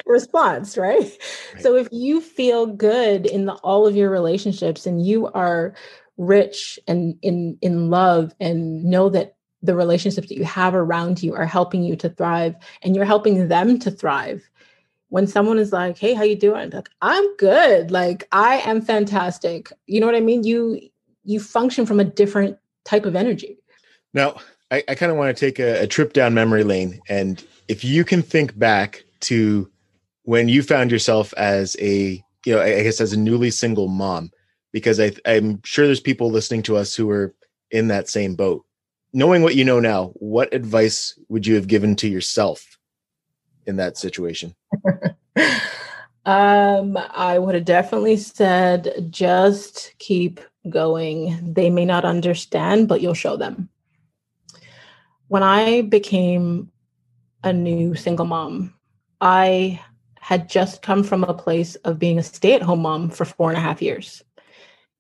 response, 0.10 0.78
right? 0.78 1.00
right? 1.00 1.62
So 1.62 1.76
if 1.76 1.88
you 1.91 2.19
feel 2.19 2.65
good 2.65 3.26
in 3.26 3.45
the, 3.45 3.54
all 3.54 3.88
of 3.88 3.95
your 3.95 4.10
relationships 4.10 4.86
and 4.86 5.06
you 5.06 5.28
are 5.28 5.74
rich 6.17 6.78
and 6.86 7.17
in 7.22 7.58
in 7.62 7.89
love 7.89 8.36
and 8.41 8.84
know 8.84 9.08
that 9.08 9.36
the 9.62 9.74
relationships 9.74 10.28
that 10.28 10.36
you 10.36 10.43
have 10.43 10.76
around 10.76 11.24
you 11.24 11.34
are 11.34 11.45
helping 11.45 11.82
you 11.82 11.95
to 11.95 12.10
thrive 12.10 12.56
and 12.82 12.93
you're 12.93 13.06
helping 13.06 13.48
them 13.48 13.80
to 13.80 13.89
thrive 13.89 14.50
when 15.08 15.26
someone 15.26 15.58
is 15.58 15.72
like 15.72 15.98
hey 15.98 16.13
how 16.13 16.24
you 16.24 16.36
doing? 16.36 16.69
Like 16.72 16.89
i'm 17.02 17.38
good. 17.38 17.89
Like 17.91 18.28
i 18.34 18.58
am 18.58 18.82
fantastic. 18.82 19.72
You 19.88 20.02
know 20.02 20.06
what 20.06 20.15
i 20.15 20.19
mean? 20.19 20.43
You 20.43 20.82
you 21.24 21.39
function 21.39 21.86
from 21.86 22.00
a 22.00 22.06
different 22.06 22.58
type 22.84 23.06
of 23.06 23.15
energy. 23.15 23.58
Now 24.13 24.36
i, 24.72 24.84
I 24.89 24.95
kind 24.95 25.12
of 25.12 25.17
want 25.17 25.36
to 25.36 25.39
take 25.39 25.58
a, 25.58 25.84
a 25.84 25.88
trip 25.88 26.12
down 26.12 26.34
memory 26.34 26.65
lane 26.65 27.00
and 27.08 27.41
if 27.69 27.86
you 27.86 28.04
can 28.04 28.22
think 28.22 28.60
back 28.60 29.06
to 29.22 29.69
when 30.30 30.48
you 30.48 30.62
found 30.62 30.92
yourself 30.92 31.34
as 31.38 31.76
a 31.80 32.24
you 32.46 32.54
know 32.54 32.62
i 32.62 32.84
guess 32.84 33.02
as 33.02 33.13
a 33.13 33.20
newly 33.20 33.50
single 33.50 33.88
mom 33.88 34.30
because 34.72 35.00
I, 35.00 35.12
i'm 35.26 35.60
sure 35.65 35.88
there's 35.88 36.00
people 36.00 36.30
listening 36.30 36.62
to 36.63 36.78
us 36.78 36.94
who 36.96 37.10
are 37.10 37.34
in 37.72 37.88
that 37.88 38.10
same 38.10 38.36
boat. 38.36 38.63
Knowing 39.12 39.42
what 39.42 39.56
you 39.56 39.65
know 39.65 39.80
now 39.80 40.10
what 40.18 40.54
advice 40.54 41.18
would 41.30 41.48
you 41.48 41.56
have 41.56 41.68
given 41.68 41.96
to 41.96 42.08
yourself 42.08 42.78
in 43.65 43.78
that 43.78 43.98
situation? 43.98 44.56
Um 46.26 46.98
i 47.15 47.39
would 47.39 47.56
have 47.56 47.65
definitely 47.65 48.18
said 48.18 49.08
just 49.10 49.94
keep 49.98 50.42
going. 50.70 51.54
They 51.54 51.70
may 51.72 51.86
not 51.86 52.06
understand 52.06 52.88
but 52.88 53.02
you'll 53.02 53.13
show 53.15 53.36
them. 53.38 53.70
When 55.30 55.42
I 55.42 55.82
became 55.82 56.72
a 57.44 57.54
new 57.54 57.96
single 57.96 58.26
mom, 58.26 58.76
I 59.22 59.80
had 60.30 60.48
just 60.48 60.84
come 60.84 61.04
from 61.04 61.24
a 61.24 61.34
place 61.34 61.74
of 61.78 61.98
being 61.98 62.20
a 62.20 62.24
stay 62.24 62.54
at 62.54 62.62
home 62.62 62.84
mom 62.84 63.10
for 63.10 63.26
four 63.26 63.50
and 63.50 63.58
a 63.58 63.62
half 63.62 63.82
years. 63.82 64.22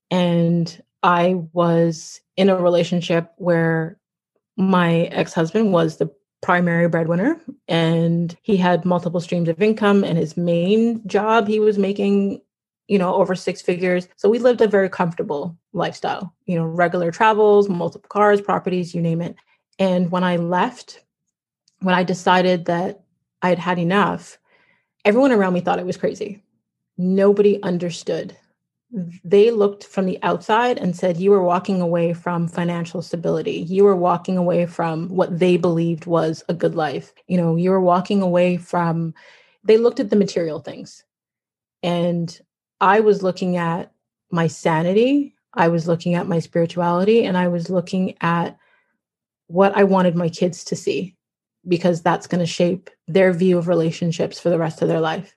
And 0.09 0.81
I 1.03 1.35
was 1.53 2.19
in 2.35 2.49
a 2.49 2.59
relationship 2.59 3.31
where 3.37 3.99
my 4.57 5.01
ex 5.11 5.31
husband 5.31 5.71
was 5.71 5.97
the 5.97 6.11
primary 6.41 6.89
breadwinner 6.89 7.39
and 7.67 8.35
he 8.41 8.57
had 8.57 8.85
multiple 8.85 9.19
streams 9.21 9.47
of 9.47 9.61
income 9.61 10.03
and 10.03 10.17
his 10.17 10.35
main 10.35 11.07
job 11.07 11.47
he 11.47 11.59
was 11.59 11.77
making 11.77 12.41
you 12.87 12.97
know 12.97 13.13
over 13.13 13.35
six 13.35 13.61
figures 13.61 14.07
so 14.15 14.29
we 14.29 14.39
lived 14.39 14.61
a 14.61 14.67
very 14.67 14.89
comfortable 14.89 15.55
lifestyle 15.73 16.33
you 16.45 16.55
know 16.55 16.63
regular 16.63 17.11
travels 17.11 17.67
multiple 17.67 18.07
cars 18.07 18.39
properties 18.39 18.95
you 18.95 19.01
name 19.01 19.21
it 19.21 19.35
and 19.79 20.11
when 20.11 20.23
i 20.23 20.37
left 20.37 21.03
when 21.81 21.93
i 21.93 22.03
decided 22.03 22.65
that 22.65 23.03
i 23.41 23.49
had 23.49 23.59
had 23.59 23.77
enough 23.77 24.38
everyone 25.05 25.31
around 25.31 25.53
me 25.53 25.61
thought 25.61 25.79
i 25.79 25.83
was 25.83 25.97
crazy. 25.97 26.43
Nobody 26.97 27.61
understood. 27.63 28.35
They 29.23 29.51
looked 29.51 29.83
from 29.85 30.05
the 30.05 30.21
outside 30.23 30.77
and 30.77 30.95
said 30.95 31.17
you 31.17 31.31
were 31.31 31.43
walking 31.43 31.79
away 31.79 32.13
from 32.13 32.47
financial 32.47 33.01
stability. 33.01 33.61
You 33.61 33.83
were 33.83 33.95
walking 33.95 34.35
away 34.35 34.65
from 34.65 35.09
what 35.09 35.37
they 35.37 35.57
believed 35.57 36.07
was 36.07 36.43
a 36.49 36.53
good 36.53 36.75
life. 36.75 37.13
You 37.27 37.37
know 37.37 37.55
you 37.55 37.69
were 37.69 37.81
walking 37.81 38.21
away 38.21 38.57
from 38.57 39.13
they 39.63 39.77
looked 39.77 39.99
at 39.99 40.09
the 40.09 40.15
material 40.15 40.59
things. 40.59 41.03
And 41.83 42.39
i 42.81 42.99
was 42.99 43.23
looking 43.23 43.57
at 43.57 43.91
my 44.31 44.47
sanity. 44.47 45.35
I 45.53 45.67
was 45.67 45.87
looking 45.87 46.15
at 46.15 46.27
my 46.27 46.39
spirituality. 46.39 47.25
And 47.25 47.37
i 47.37 47.47
was 47.47 47.69
looking 47.69 48.15
at 48.21 48.57
what 49.47 49.75
i 49.77 49.83
wanted 49.83 50.15
my 50.15 50.29
kids 50.29 50.63
to 50.65 50.75
see 50.75 51.15
because 51.67 52.01
that's 52.01 52.27
going 52.27 52.39
to 52.39 52.45
shape 52.45 52.89
their 53.07 53.33
view 53.33 53.57
of 53.57 53.67
relationships 53.67 54.39
for 54.39 54.49
the 54.49 54.59
rest 54.59 54.81
of 54.81 54.87
their 54.87 55.01
life 55.01 55.35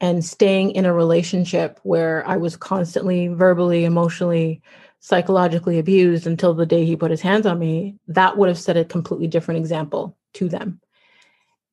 and 0.00 0.24
staying 0.24 0.72
in 0.72 0.84
a 0.84 0.92
relationship 0.92 1.80
where 1.82 2.26
I 2.26 2.36
was 2.36 2.56
constantly 2.56 3.28
verbally, 3.28 3.84
emotionally, 3.84 4.62
psychologically 5.00 5.78
abused 5.78 6.26
until 6.26 6.52
the 6.52 6.66
day 6.66 6.84
he 6.84 6.96
put 6.96 7.10
his 7.10 7.22
hands 7.22 7.46
on 7.46 7.58
me, 7.58 7.96
that 8.08 8.36
would 8.36 8.48
have 8.48 8.58
set 8.58 8.76
a 8.76 8.84
completely 8.84 9.26
different 9.26 9.60
example 9.60 10.16
to 10.34 10.48
them. 10.48 10.80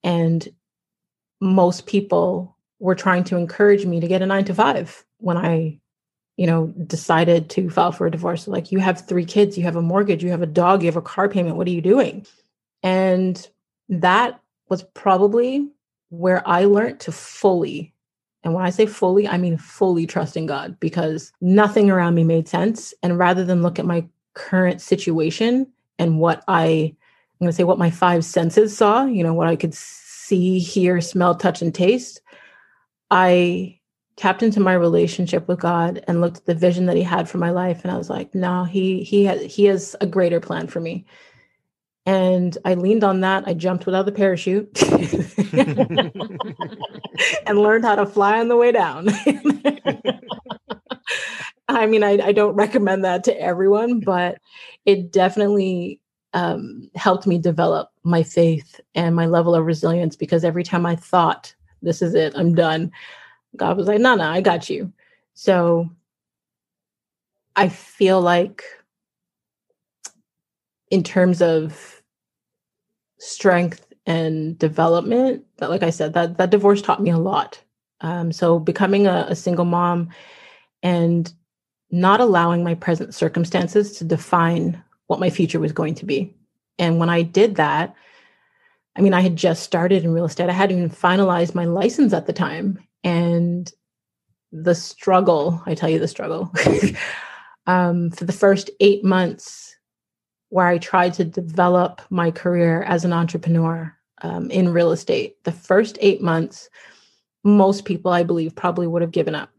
And 0.03 0.47
most 1.41 1.85
people 1.85 2.57
were 2.79 2.95
trying 2.95 3.25
to 3.25 3.37
encourage 3.37 3.85
me 3.85 3.99
to 3.99 4.07
get 4.07 4.21
a 4.21 4.25
nine 4.25 4.45
to 4.45 4.53
five 4.53 5.03
when 5.17 5.37
I, 5.37 5.79
you 6.37 6.47
know, 6.47 6.67
decided 6.67 7.49
to 7.51 7.69
file 7.69 7.91
for 7.91 8.07
a 8.07 8.11
divorce. 8.11 8.47
Like, 8.47 8.71
you 8.71 8.79
have 8.79 9.05
three 9.05 9.25
kids, 9.25 9.57
you 9.57 9.63
have 9.63 9.75
a 9.75 9.81
mortgage, 9.81 10.23
you 10.23 10.29
have 10.31 10.41
a 10.41 10.47
dog, 10.47 10.81
you 10.81 10.87
have 10.87 10.97
a 10.97 11.01
car 11.01 11.27
payment. 11.27 11.57
What 11.57 11.67
are 11.67 11.71
you 11.71 11.81
doing? 11.81 12.25
And 12.81 13.45
that 14.01 14.39
was 14.69 14.83
probably 14.93 15.69
where 16.09 16.47
I 16.47 16.65
learned 16.65 16.99
to 17.01 17.11
fully 17.11 17.93
and 18.43 18.53
when 18.53 18.65
I 18.65 18.69
say 18.69 18.85
fully, 18.85 19.27
I 19.27 19.37
mean 19.37 19.57
fully 19.57 20.05
trusting 20.05 20.45
God 20.47 20.79
because 20.79 21.31
nothing 21.39 21.89
around 21.89 22.15
me 22.15 22.23
made 22.23 22.47
sense. 22.47 22.93
And 23.01 23.17
rather 23.17 23.43
than 23.43 23.61
look 23.61 23.79
at 23.79 23.85
my 23.85 24.05
current 24.33 24.81
situation 24.81 25.67
and 25.97 26.19
what 26.19 26.43
I, 26.47 26.65
I'm 26.65 27.45
going 27.45 27.49
to 27.49 27.53
say 27.53 27.63
what 27.63 27.79
my 27.79 27.89
five 27.89 28.25
senses 28.25 28.75
saw, 28.75 29.05
you 29.05 29.23
know, 29.23 29.33
what 29.33 29.47
I 29.47 29.55
could 29.55 29.73
see, 29.73 30.59
hear, 30.59 30.99
smell, 30.99 31.35
touch, 31.35 31.61
and 31.61 31.73
taste, 31.73 32.21
I 33.09 33.79
tapped 34.15 34.43
into 34.43 34.59
my 34.59 34.73
relationship 34.73 35.47
with 35.47 35.59
God 35.59 36.03
and 36.07 36.21
looked 36.21 36.37
at 36.37 36.45
the 36.45 36.55
vision 36.55 36.85
that 36.87 36.97
He 36.97 37.03
had 37.03 37.29
for 37.29 37.37
my 37.37 37.49
life, 37.51 37.81
and 37.83 37.91
I 37.91 37.97
was 37.97 38.09
like, 38.09 38.33
no, 38.35 38.63
He 38.63 39.03
He 39.03 39.25
has 39.25 39.41
He 39.53 39.65
has 39.65 39.95
a 40.01 40.07
greater 40.07 40.39
plan 40.39 40.67
for 40.67 40.79
me. 40.79 41.05
And 42.05 42.57
I 42.65 42.73
leaned 42.73 43.03
on 43.03 43.21
that. 43.21 43.47
I 43.47 43.53
jumped 43.53 43.85
without 43.85 44.05
the 44.05 44.11
parachute 44.11 44.83
and 47.45 47.59
learned 47.59 47.85
how 47.85 47.95
to 47.95 48.05
fly 48.05 48.39
on 48.39 48.49
the 48.49 48.57
way 48.57 48.73
down. 48.73 49.07
I 51.69 51.85
mean, 51.85 52.03
I, 52.03 52.19
I, 52.21 52.33
don't 52.33 52.55
recommend 52.55 53.05
that 53.05 53.23
to 53.23 53.41
everyone, 53.41 54.01
but 54.01 54.39
it 54.85 55.13
definitely 55.13 56.01
um, 56.33 56.91
helped 56.95 57.25
me 57.25 57.37
develop 57.37 57.89
my 58.03 58.21
faith 58.21 58.81
and 58.95 59.15
my 59.15 59.27
level 59.27 59.55
of 59.55 59.65
resilience 59.65 60.17
because 60.17 60.43
every 60.43 60.63
time 60.63 60.85
I 60.85 60.97
thought, 60.97 61.55
this 61.81 62.01
is 62.01 62.15
it, 62.15 62.33
I'm 62.35 62.53
done, 62.53 62.91
God 63.55 63.77
was 63.77 63.87
like, 63.87 64.01
no, 64.01 64.15
no, 64.15 64.29
I 64.29 64.41
got 64.41 64.69
you. 64.69 64.91
So 65.35 65.89
I 67.55 67.69
feel 67.69 68.21
like 68.21 68.63
in 70.93 71.01
terms 71.01 71.41
of 71.41 72.03
strength 73.17 73.91
and 74.05 74.59
development 74.59 75.43
that 75.57 75.71
like 75.71 75.81
i 75.81 75.89
said 75.89 76.13
that 76.13 76.37
that 76.37 76.51
divorce 76.51 76.83
taught 76.83 77.01
me 77.01 77.09
a 77.09 77.17
lot. 77.17 77.59
Um, 78.01 78.31
so 78.31 78.59
becoming 78.59 79.07
a, 79.07 79.25
a 79.29 79.35
single 79.35 79.65
mom 79.65 80.09
and 80.83 81.33
not 81.89 82.19
allowing 82.19 82.63
my 82.63 82.75
present 82.75 83.15
circumstances 83.15 83.97
to 83.97 84.03
define 84.03 84.83
what 85.07 85.19
my 85.19 85.31
future 85.31 85.59
was 85.59 85.71
going 85.71 85.95
to 85.95 86.05
be. 86.05 86.35
And 86.77 86.99
when 86.99 87.09
i 87.09 87.23
did 87.23 87.55
that 87.55 87.95
i 88.95 89.01
mean 89.01 89.15
i 89.15 89.21
had 89.21 89.35
just 89.35 89.63
started 89.63 90.03
in 90.03 90.13
real 90.13 90.25
estate. 90.25 90.49
I 90.49 90.53
hadn't 90.53 90.77
even 90.77 90.91
finalized 90.91 91.55
my 91.55 91.65
license 91.65 92.13
at 92.13 92.27
the 92.27 92.33
time. 92.33 92.77
And 93.03 93.71
the 94.51 94.75
struggle 94.75 95.59
i 95.65 95.73
tell 95.73 95.89
you 95.89 95.97
the 95.97 96.07
struggle 96.07 96.53
um, 97.65 98.11
for 98.11 98.25
the 98.25 98.39
first 98.43 98.69
eight 98.79 99.03
months 99.03 99.72
where 100.53 100.67
I 100.67 100.77
tried 100.77 101.15
to 101.15 101.25
develop 101.25 101.99
my 102.11 102.29
career 102.29 102.83
as 102.83 103.03
an 103.05 103.11
entrepreneur 103.11 103.91
um, 104.21 104.51
in 104.51 104.69
real 104.69 104.91
estate. 104.91 105.43
The 105.45 105.51
first 105.51 105.97
eight 105.99 106.21
months, 106.21 106.69
most 107.43 107.85
people, 107.85 108.11
I 108.11 108.21
believe, 108.21 108.55
probably 108.55 108.85
would 108.85 109.01
have 109.01 109.09
given 109.09 109.33
up. 109.33 109.49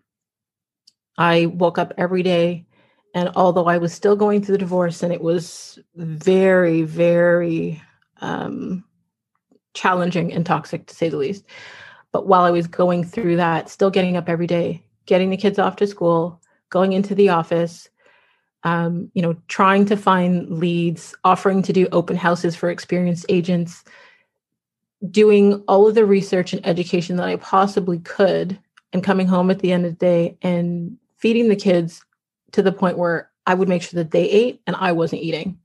I 1.19 1.47
woke 1.47 1.79
up 1.79 1.95
every 1.99 2.23
day, 2.23 2.67
and 3.13 3.29
although 3.35 3.67
I 3.67 3.79
was 3.79 3.93
still 3.93 4.15
going 4.15 4.41
through 4.41 4.53
the 4.53 4.59
divorce, 4.59 5.03
and 5.03 5.13
it 5.13 5.21
was 5.21 5.81
very, 5.97 6.83
very 6.83 7.83
um, 8.21 8.85
challenging 9.75 10.33
and 10.33 10.47
toxic 10.47 10.87
to 10.87 10.95
say 10.95 11.09
the 11.09 11.17
least. 11.17 11.45
But 12.13 12.29
while 12.29 12.45
I 12.45 12.53
was 12.53 12.69
going 12.69 13.03
through 13.03 13.35
that, 13.39 13.69
still 13.69 13.91
getting 13.91 14.17
up 14.17 14.29
every 14.29 14.47
day, 14.47 14.87
getting 15.07 15.31
the 15.31 15.37
kids 15.37 15.59
off 15.59 15.75
to 15.77 15.89
school, 15.89 16.41
going 16.71 16.93
into 16.93 17.17
the 17.17 17.31
office, 17.31 17.89
um, 18.65 19.11
you 19.15 19.23
know, 19.23 19.37
trying 19.49 19.85
to 19.87 19.97
find 19.97 20.51
leads, 20.59 21.15
offering 21.23 21.63
to 21.63 21.73
do 21.73 21.87
open 21.93 22.17
houses 22.17 22.57
for 22.57 22.71
experienced 22.71 23.27
agents, 23.29 23.85
doing 25.11 25.63
all 25.69 25.87
of 25.87 25.95
the 25.95 26.07
research 26.07 26.53
and 26.53 26.67
education 26.67 27.17
that 27.17 27.29
I 27.29 27.37
possibly 27.37 27.99
could, 27.99 28.59
and 28.93 29.05
coming 29.05 29.27
home 29.27 29.51
at 29.51 29.59
the 29.59 29.73
end 29.73 29.85
of 29.85 29.93
the 29.93 30.07
day 30.07 30.39
and 30.41 30.97
feeding 31.19 31.49
the 31.49 31.57
kids 31.57 32.03
to 32.53 32.63
the 32.63 32.73
point 32.73 32.97
where 32.97 33.31
I 33.47 33.55
would 33.55 33.69
make 33.69 33.83
sure 33.83 34.03
that 34.03 34.13
they 34.13 34.31
ate 34.31 34.63
and 34.67 34.77
I 34.77 34.93
wasn't 34.93 35.23
eating. 35.23 35.59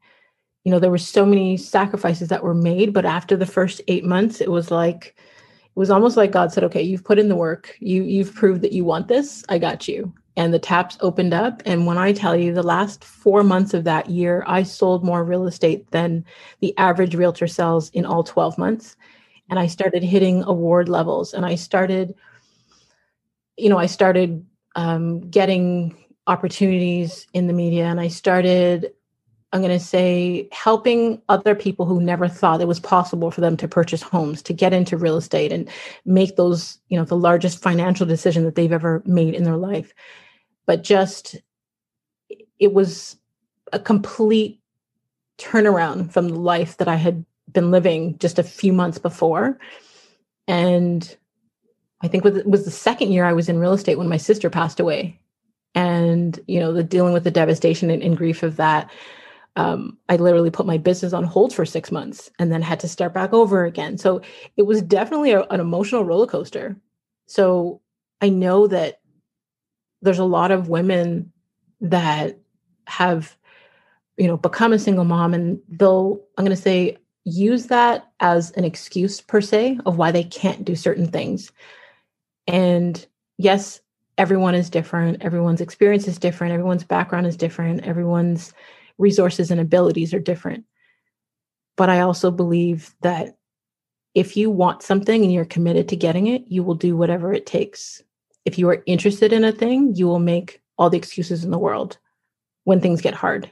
You 0.66 0.72
know, 0.72 0.80
there 0.80 0.92
were 0.92 0.98
so 0.98 1.26
many 1.26 1.56
sacrifices 1.56 2.28
that 2.30 2.44
were 2.44 2.54
made, 2.54 2.92
but 2.92 3.06
after 3.06 3.38
the 3.38 3.46
first 3.46 3.82
eight 3.88 4.04
months, 4.04 4.42
it 4.42 4.52
was 4.52 4.72
like, 4.72 5.16
it 5.16 5.76
was 5.80 5.90
almost 5.90 6.18
like 6.18 6.32
God 6.32 6.52
said, 6.52 6.64
okay, 6.66 6.82
you've 6.82 7.04
put 7.04 7.20
in 7.20 7.30
the 7.30 7.36
work. 7.36 7.78
You 7.80 8.04
you've 8.04 8.34
proved 8.34 8.62
that 8.64 8.74
you 8.74 8.84
want 8.84 9.08
this. 9.08 9.46
I 9.48 9.58
got 9.58 9.88
you 9.88 10.14
and 10.36 10.54
the 10.54 10.60
taps 10.60 10.98
opened 11.02 11.34
up. 11.34 11.62
And 11.66 11.86
when 11.86 11.98
I 11.98 12.14
tell 12.14 12.36
you 12.36 12.54
the 12.54 12.64
last 12.64 13.04
four 13.04 13.44
months 13.44 13.74
of 13.74 13.84
that 13.84 14.10
year, 14.10 14.44
I 14.48 14.64
sold 14.64 15.04
more 15.04 15.24
real 15.24 15.48
estate 15.48 15.90
than 15.92 16.26
the 16.62 16.78
average 16.78 17.16
realtor 17.16 17.48
sells 17.48 17.90
in 17.92 18.06
all 18.06 18.24
12 18.24 18.58
months. 18.58 18.96
And 19.50 19.60
I 19.60 19.68
started 19.68 20.04
hitting 20.04 20.44
award 20.44 20.88
levels 20.90 21.34
and 21.34 21.46
I 21.46 21.56
started, 21.56 22.14
you 23.58 23.70
know, 23.70 23.78
I 23.78 23.88
started 23.88 24.46
um, 24.76 25.22
getting 25.30 25.96
opportunities 26.28 27.26
in 27.34 27.48
the 27.48 27.54
media 27.54 27.86
and 27.86 28.00
I 28.00 28.08
started 28.08 28.94
I'm 29.52 29.62
going 29.62 29.78
to 29.78 29.84
say 29.84 30.48
helping 30.52 31.22
other 31.28 31.56
people 31.56 31.86
who 31.86 32.00
never 32.00 32.28
thought 32.28 32.62
it 32.62 32.68
was 32.68 32.80
possible 32.80 33.32
for 33.32 33.42
them 33.42 33.58
to 33.58 33.68
purchase 33.68 34.02
homes, 34.02 34.44
to 34.44 34.54
get 34.54 34.74
into 34.74 34.96
real 34.96 35.18
estate 35.18 35.52
and 35.52 35.68
make 36.06 36.36
those, 36.36 36.78
you 36.90 36.98
know, 36.98 37.06
the 37.06 37.18
largest 37.18 37.62
financial 37.62 38.06
decision 38.06 38.44
that 38.44 38.54
they've 38.56 38.72
ever 38.72 39.02
made 39.06 39.34
in 39.34 39.44
their 39.44 39.58
life 39.58 39.94
but 40.70 40.84
just 40.84 41.36
it 42.60 42.74
was 42.74 43.18
a 43.74 43.80
complete 43.80 44.60
turnaround 45.40 46.12
from 46.14 46.30
the 46.30 46.40
life 46.40 46.78
that 46.78 46.88
I 46.88 46.94
had 46.94 47.26
been 47.52 47.72
living 47.72 48.20
just 48.20 48.38
a 48.38 48.44
few 48.44 48.72
months 48.72 49.00
before. 49.00 49.58
And 50.48 51.18
I 52.02 52.08
think 52.08 52.24
it 52.24 52.46
was 52.46 52.66
the 52.66 52.70
second 52.70 53.12
year 53.12 53.26
I 53.26 53.34
was 53.34 53.50
in 53.50 53.58
real 53.58 53.74
estate 53.74 53.98
when 53.98 54.10
my 54.10 54.18
sister 54.18 54.52
passed 54.52 54.80
away. 54.80 55.20
And, 55.74 56.40
you 56.46 56.60
know, 56.60 56.72
the 56.72 56.84
dealing 56.84 57.14
with 57.14 57.24
the 57.24 57.32
devastation 57.32 57.90
and, 57.90 58.04
and 58.04 58.16
grief 58.16 58.44
of 58.44 58.58
that. 58.58 58.92
Um, 59.56 59.98
I 60.08 60.16
literally 60.16 60.52
put 60.52 60.66
my 60.66 60.78
business 60.78 61.14
on 61.14 61.24
hold 61.24 61.54
for 61.54 61.66
six 61.66 61.92
months 61.92 62.30
and 62.40 62.52
then 62.52 62.62
had 62.62 62.80
to 62.82 62.88
start 62.88 63.14
back 63.14 63.34
over 63.34 63.66
again. 63.66 63.98
So 63.98 64.22
it 64.58 64.64
was 64.64 64.82
definitely 64.82 65.32
a, 65.32 65.42
an 65.44 65.60
emotional 65.60 66.06
roller 66.06 66.28
coaster. 66.28 66.78
So 67.26 67.82
I 68.22 68.30
know 68.30 68.68
that 68.68 69.02
there's 70.02 70.20
a 70.20 70.24
lot 70.24 70.52
of 70.52 70.70
women 70.70 71.32
that 71.82 72.40
have 72.86 73.38
you 74.18 74.28
know 74.28 74.38
become 74.38 74.74
a 74.74 74.80
single 74.80 75.06
mom 75.06 75.34
and 75.34 75.60
they'll 75.70 76.20
i'm 76.38 76.44
going 76.44 76.56
to 76.56 76.62
say 76.62 76.98
use 77.30 77.68
that 77.68 78.12
as 78.20 78.52
an 78.52 78.64
excuse 78.64 79.22
per 79.22 79.42
se 79.42 79.80
of 79.86 79.98
why 79.98 80.12
they 80.12 80.24
can't 80.24 80.66
do 80.66 80.76
certain 80.76 81.08
things. 81.08 81.52
And 82.48 83.06
yes, 83.38 83.82
everyone 84.18 84.56
is 84.56 84.70
different, 84.70 85.24
everyone's 85.24 85.62
experience 85.62 86.08
is 86.08 86.18
different, 86.18 86.54
everyone's 86.54 86.84
background 86.84 87.28
is 87.28 87.38
different, 87.38 87.86
everyone's 87.86 88.54
resources 89.00 89.50
and 89.50 89.60
abilities 89.60 90.14
are 90.14 90.20
different. 90.20 90.66
But 91.76 91.90
I 91.90 92.02
also 92.02 92.30
believe 92.30 92.94
that 93.02 93.38
if 94.14 94.36
you 94.36 94.52
want 94.52 94.84
something 94.84 95.24
and 95.24 95.32
you're 95.32 95.46
committed 95.46 95.88
to 95.90 95.96
getting 95.96 96.28
it, 96.28 96.44
you 96.48 96.62
will 96.62 96.76
do 96.76 96.96
whatever 96.96 97.34
it 97.34 97.46
takes. 97.46 98.04
If 98.46 98.60
you 98.60 98.70
are 98.70 98.84
interested 98.86 99.34
in 99.34 99.44
a 99.44 99.52
thing, 99.52 99.96
you 99.96 100.08
will 100.08 100.20
make 100.20 100.62
all 100.78 100.90
the 100.90 100.98
excuses 100.98 101.44
in 101.44 101.52
the 101.52 101.58
world 101.58 101.98
when 102.66 102.82
things 102.82 103.02
get 103.02 103.14
hard. 103.14 103.50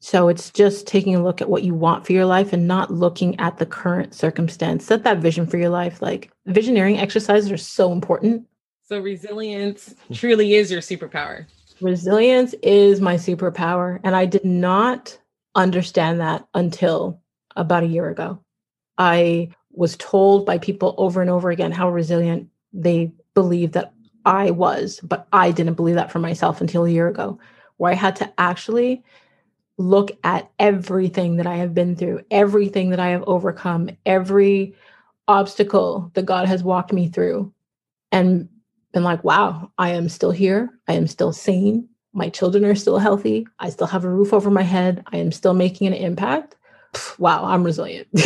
So 0.00 0.28
it's 0.28 0.50
just 0.50 0.86
taking 0.86 1.14
a 1.14 1.22
look 1.22 1.42
at 1.42 1.50
what 1.50 1.62
you 1.62 1.74
want 1.74 2.06
for 2.06 2.12
your 2.12 2.24
life 2.24 2.52
and 2.52 2.66
not 2.66 2.90
looking 2.90 3.38
at 3.38 3.58
the 3.58 3.66
current 3.66 4.14
circumstance. 4.14 4.86
Set 4.86 5.04
that 5.04 5.18
vision 5.18 5.46
for 5.46 5.58
your 5.58 5.68
life. 5.68 6.00
Like 6.00 6.32
visioneering 6.48 6.98
exercises 6.98 7.52
are 7.52 7.58
so 7.58 7.92
important. 7.92 8.46
So 8.82 8.98
resilience 8.98 9.94
truly 10.12 10.54
is 10.54 10.72
your 10.72 10.80
superpower. 10.80 11.46
Resilience 11.80 12.54
is 12.62 13.00
my 13.00 13.14
superpower. 13.14 14.00
And 14.04 14.14
I 14.14 14.26
did 14.26 14.44
not 14.44 15.18
understand 15.54 16.20
that 16.20 16.46
until 16.54 17.20
about 17.56 17.82
a 17.82 17.88
year 17.88 18.08
ago. 18.08 18.38
I 18.98 19.50
was 19.72 19.96
told 19.96 20.46
by 20.46 20.58
people 20.58 20.94
over 20.98 21.20
and 21.20 21.30
over 21.30 21.50
again 21.50 21.72
how 21.72 21.90
resilient 21.90 22.48
they 22.72 23.12
believe 23.34 23.72
that 23.72 23.92
I 24.24 24.50
was, 24.50 25.00
but 25.02 25.26
I 25.32 25.50
didn't 25.50 25.74
believe 25.74 25.94
that 25.94 26.12
for 26.12 26.18
myself 26.18 26.60
until 26.60 26.84
a 26.84 26.90
year 26.90 27.08
ago, 27.08 27.38
where 27.78 27.90
I 27.90 27.94
had 27.94 28.16
to 28.16 28.32
actually 28.38 29.02
look 29.78 30.10
at 30.24 30.50
everything 30.58 31.36
that 31.36 31.46
I 31.46 31.56
have 31.56 31.74
been 31.74 31.96
through, 31.96 32.22
everything 32.30 32.90
that 32.90 33.00
I 33.00 33.08
have 33.08 33.24
overcome, 33.26 33.90
every 34.04 34.74
obstacle 35.26 36.10
that 36.14 36.26
God 36.26 36.46
has 36.48 36.62
walked 36.62 36.92
me 36.92 37.08
through, 37.08 37.52
and 38.12 38.48
been 38.92 39.04
like, 39.04 39.24
wow, 39.24 39.70
I 39.78 39.90
am 39.90 40.08
still 40.08 40.30
here. 40.30 40.70
I 40.88 40.94
am 40.94 41.06
still 41.06 41.32
sane. 41.32 41.88
My 42.12 42.28
children 42.28 42.64
are 42.64 42.74
still 42.74 42.98
healthy. 42.98 43.46
I 43.58 43.70
still 43.70 43.86
have 43.86 44.04
a 44.04 44.10
roof 44.10 44.32
over 44.32 44.50
my 44.50 44.62
head. 44.62 45.04
I 45.12 45.18
am 45.18 45.30
still 45.30 45.54
making 45.54 45.86
an 45.86 45.94
impact. 45.94 46.56
Pff, 46.92 47.18
wow, 47.18 47.44
I'm 47.44 47.62
resilient. 47.62 48.08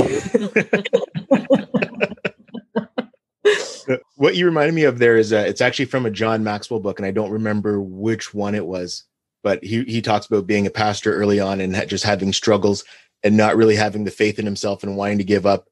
what 4.16 4.36
you 4.36 4.46
reminded 4.46 4.74
me 4.74 4.84
of 4.84 4.98
there 4.98 5.16
is 5.16 5.32
uh, 5.32 5.44
it's 5.46 5.60
actually 5.60 5.84
from 5.84 6.06
a 6.06 6.10
John 6.10 6.42
Maxwell 6.42 6.80
book, 6.80 6.98
and 6.98 7.06
I 7.06 7.10
don't 7.10 7.30
remember 7.30 7.80
which 7.80 8.32
one 8.32 8.54
it 8.54 8.64
was, 8.64 9.04
but 9.42 9.62
he 9.62 9.84
he 9.84 10.00
talks 10.00 10.26
about 10.26 10.46
being 10.46 10.66
a 10.66 10.70
pastor 10.70 11.14
early 11.14 11.40
on 11.40 11.60
and 11.60 11.74
just 11.88 12.04
having 12.04 12.32
struggles 12.32 12.84
and 13.22 13.36
not 13.36 13.56
really 13.56 13.76
having 13.76 14.04
the 14.04 14.10
faith 14.10 14.38
in 14.38 14.46
himself 14.46 14.82
and 14.82 14.96
wanting 14.96 15.18
to 15.18 15.24
give 15.24 15.46
up. 15.46 15.68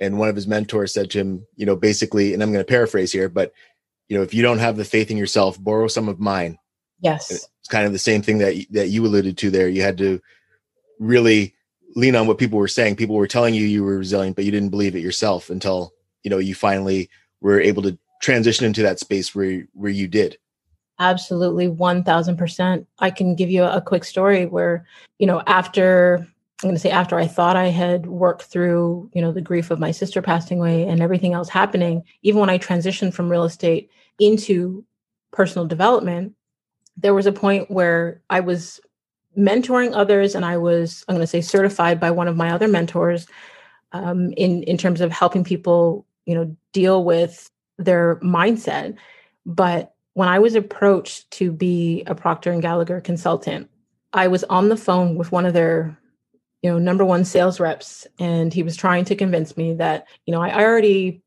And 0.00 0.18
one 0.18 0.28
of 0.28 0.34
his 0.34 0.48
mentors 0.48 0.92
said 0.92 1.10
to 1.10 1.18
him, 1.18 1.46
you 1.54 1.66
know, 1.66 1.76
basically, 1.76 2.34
and 2.34 2.42
I'm 2.42 2.52
going 2.52 2.64
to 2.64 2.68
paraphrase 2.68 3.12
here, 3.12 3.28
but 3.28 3.52
you 4.12 4.18
know, 4.18 4.22
if 4.22 4.34
you 4.34 4.42
don't 4.42 4.58
have 4.58 4.76
the 4.76 4.84
faith 4.84 5.10
in 5.10 5.16
yourself, 5.16 5.58
borrow 5.58 5.88
some 5.88 6.06
of 6.06 6.20
mine. 6.20 6.58
Yes, 7.00 7.30
it's 7.30 7.68
kind 7.70 7.86
of 7.86 7.92
the 7.92 7.98
same 7.98 8.20
thing 8.20 8.36
that 8.38 8.66
that 8.72 8.88
you 8.88 9.06
alluded 9.06 9.38
to 9.38 9.50
there. 9.50 9.70
You 9.70 9.80
had 9.80 9.96
to 9.96 10.20
really 10.98 11.54
lean 11.96 12.14
on 12.14 12.26
what 12.26 12.36
people 12.36 12.58
were 12.58 12.68
saying. 12.68 12.96
People 12.96 13.16
were 13.16 13.26
telling 13.26 13.54
you 13.54 13.64
you 13.64 13.82
were 13.82 13.96
resilient, 13.96 14.36
but 14.36 14.44
you 14.44 14.50
didn't 14.50 14.68
believe 14.68 14.94
it 14.94 15.00
yourself 15.00 15.48
until 15.48 15.94
you 16.24 16.30
know 16.30 16.36
you 16.36 16.54
finally 16.54 17.08
were 17.40 17.58
able 17.58 17.82
to 17.84 17.96
transition 18.20 18.66
into 18.66 18.82
that 18.82 19.00
space 19.00 19.34
where 19.34 19.66
where 19.72 19.90
you 19.90 20.06
did 20.06 20.36
absolutely 20.98 21.68
1000% 21.68 22.86
i 23.00 23.10
can 23.10 23.34
give 23.34 23.50
you 23.50 23.64
a 23.64 23.80
quick 23.80 24.04
story 24.04 24.46
where 24.46 24.86
you 25.18 25.26
know 25.26 25.42
after 25.46 26.18
i'm 26.62 26.68
going 26.68 26.74
to 26.74 26.80
say 26.80 26.90
after 26.90 27.18
i 27.18 27.26
thought 27.26 27.56
i 27.56 27.66
had 27.66 28.06
worked 28.06 28.42
through 28.42 29.10
you 29.12 29.20
know 29.20 29.32
the 29.32 29.40
grief 29.40 29.70
of 29.70 29.80
my 29.80 29.90
sister 29.90 30.22
passing 30.22 30.58
away 30.58 30.84
and 30.84 31.02
everything 31.02 31.32
else 31.32 31.48
happening 31.48 32.02
even 32.22 32.40
when 32.40 32.50
i 32.50 32.58
transitioned 32.58 33.12
from 33.12 33.28
real 33.28 33.44
estate 33.44 33.90
into 34.18 34.84
personal 35.30 35.66
development 35.66 36.34
there 36.96 37.14
was 37.14 37.26
a 37.26 37.32
point 37.32 37.70
where 37.70 38.20
i 38.30 38.40
was 38.40 38.80
mentoring 39.36 39.92
others 39.94 40.34
and 40.34 40.44
i 40.44 40.56
was 40.56 41.04
i'm 41.08 41.14
going 41.14 41.22
to 41.22 41.26
say 41.26 41.40
certified 41.40 41.98
by 41.98 42.10
one 42.10 42.28
of 42.28 42.36
my 42.36 42.50
other 42.50 42.68
mentors 42.68 43.26
um, 43.92 44.32
in 44.36 44.62
in 44.64 44.76
terms 44.76 45.00
of 45.00 45.12
helping 45.12 45.44
people 45.44 46.06
you 46.24 46.34
know 46.34 46.56
deal 46.72 47.04
with 47.04 47.50
their 47.78 48.16
mindset. 48.16 48.96
But 49.44 49.94
when 50.14 50.28
i 50.28 50.38
was 50.38 50.54
approached 50.54 51.30
to 51.32 51.50
be 51.50 52.02
a 52.06 52.14
Proctor 52.14 52.52
and 52.52 52.62
Gallagher 52.62 53.00
consultant 53.00 53.68
i 54.12 54.28
was 54.28 54.44
on 54.44 54.68
the 54.68 54.76
phone 54.76 55.16
with 55.16 55.32
one 55.32 55.46
of 55.46 55.54
their 55.54 55.98
you 56.60 56.70
know 56.70 56.78
number 56.78 57.04
one 57.04 57.24
sales 57.24 57.58
reps 57.58 58.06
and 58.18 58.52
he 58.52 58.62
was 58.62 58.76
trying 58.76 59.04
to 59.06 59.16
convince 59.16 59.56
me 59.56 59.74
that 59.74 60.06
you 60.26 60.32
know 60.32 60.42
i 60.42 60.54
already 60.54 61.22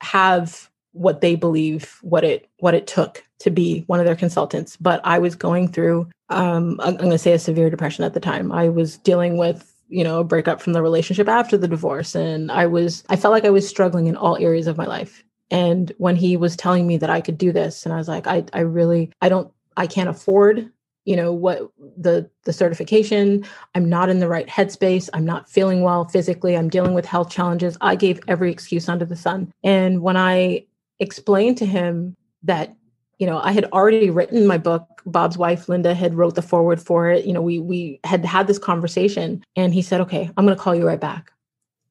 have 0.00 0.70
what 0.92 1.20
they 1.20 1.34
believe 1.34 1.98
what 2.02 2.24
it 2.24 2.48
what 2.58 2.74
it 2.74 2.86
took 2.86 3.24
to 3.38 3.50
be 3.50 3.80
one 3.86 3.98
of 3.98 4.06
their 4.06 4.16
consultants 4.16 4.76
but 4.76 5.00
i 5.04 5.18
was 5.18 5.34
going 5.34 5.66
through 5.66 6.08
um 6.28 6.78
i'm 6.82 6.96
going 6.96 7.10
to 7.10 7.18
say 7.18 7.32
a 7.32 7.38
severe 7.38 7.70
depression 7.70 8.04
at 8.04 8.14
the 8.14 8.20
time 8.20 8.52
i 8.52 8.68
was 8.68 8.98
dealing 8.98 9.36
with 9.36 9.72
you 9.92 10.02
know, 10.02 10.20
a 10.20 10.24
breakup 10.24 10.60
from 10.60 10.72
the 10.72 10.80
relationship 10.80 11.28
after 11.28 11.58
the 11.58 11.68
divorce. 11.68 12.14
And 12.14 12.50
I 12.50 12.66
was, 12.66 13.04
I 13.10 13.16
felt 13.16 13.32
like 13.32 13.44
I 13.44 13.50
was 13.50 13.68
struggling 13.68 14.06
in 14.06 14.16
all 14.16 14.38
areas 14.38 14.66
of 14.66 14.78
my 14.78 14.86
life. 14.86 15.22
And 15.50 15.92
when 15.98 16.16
he 16.16 16.38
was 16.38 16.56
telling 16.56 16.86
me 16.86 16.96
that 16.96 17.10
I 17.10 17.20
could 17.20 17.36
do 17.36 17.52
this, 17.52 17.84
and 17.84 17.92
I 17.92 17.98
was 17.98 18.08
like, 18.08 18.26
I, 18.26 18.44
I 18.54 18.60
really, 18.60 19.12
I 19.20 19.28
don't, 19.28 19.52
I 19.76 19.86
can't 19.86 20.08
afford, 20.08 20.72
you 21.04 21.14
know, 21.14 21.30
what 21.32 21.70
the 21.98 22.30
the 22.44 22.52
certification. 22.54 23.44
I'm 23.74 23.88
not 23.88 24.08
in 24.08 24.20
the 24.20 24.28
right 24.28 24.46
headspace. 24.46 25.10
I'm 25.12 25.26
not 25.26 25.50
feeling 25.50 25.82
well 25.82 26.06
physically. 26.06 26.56
I'm 26.56 26.70
dealing 26.70 26.94
with 26.94 27.04
health 27.04 27.30
challenges. 27.30 27.76
I 27.82 27.96
gave 27.96 28.20
every 28.28 28.50
excuse 28.50 28.88
under 28.88 29.04
the 29.04 29.16
sun. 29.16 29.52
And 29.62 30.00
when 30.00 30.16
I 30.16 30.64
explained 31.02 31.58
to 31.58 31.66
him 31.66 32.16
that 32.44 32.74
you 33.22 33.26
know, 33.26 33.38
I 33.38 33.52
had 33.52 33.66
already 33.66 34.10
written 34.10 34.48
my 34.48 34.58
book. 34.58 34.84
Bob's 35.06 35.38
wife, 35.38 35.68
Linda, 35.68 35.94
had 35.94 36.16
wrote 36.16 36.34
the 36.34 36.42
forward 36.42 36.82
for 36.82 37.08
it. 37.08 37.24
You 37.24 37.32
know, 37.32 37.40
we 37.40 37.60
we 37.60 38.00
had 38.02 38.24
had 38.24 38.48
this 38.48 38.58
conversation, 38.58 39.44
and 39.54 39.72
he 39.72 39.80
said, 39.80 40.00
"Okay, 40.00 40.28
I'm 40.36 40.44
going 40.44 40.56
to 40.56 40.60
call 40.60 40.74
you 40.74 40.84
right 40.84 40.98
back." 40.98 41.30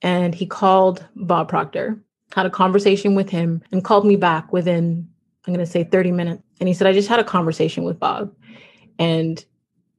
And 0.01 0.36
he 0.36 0.45
called 0.45 1.07
Bob 1.16 1.47
Proctor, 1.47 1.97
had 2.36 2.45
a 2.45 2.49
conversation 2.49 3.16
with 3.16 3.30
him, 3.30 3.62
and 3.72 3.82
called 3.82 4.05
me 4.05 4.18
back 4.18 4.51
within 4.51 5.07
I'm 5.47 5.53
going 5.53 5.66
to 5.66 5.72
say 5.72 5.86
30 5.86 6.12
minutes. 6.12 6.43
And 6.59 6.68
he 6.68 6.74
said, 6.74 6.86
"I 6.86 6.91
just 6.91 7.07
had 7.07 7.22
a 7.22 7.24
conversation 7.24 7.86
with 7.86 7.97
Bob, 7.97 8.36
and 8.99 9.43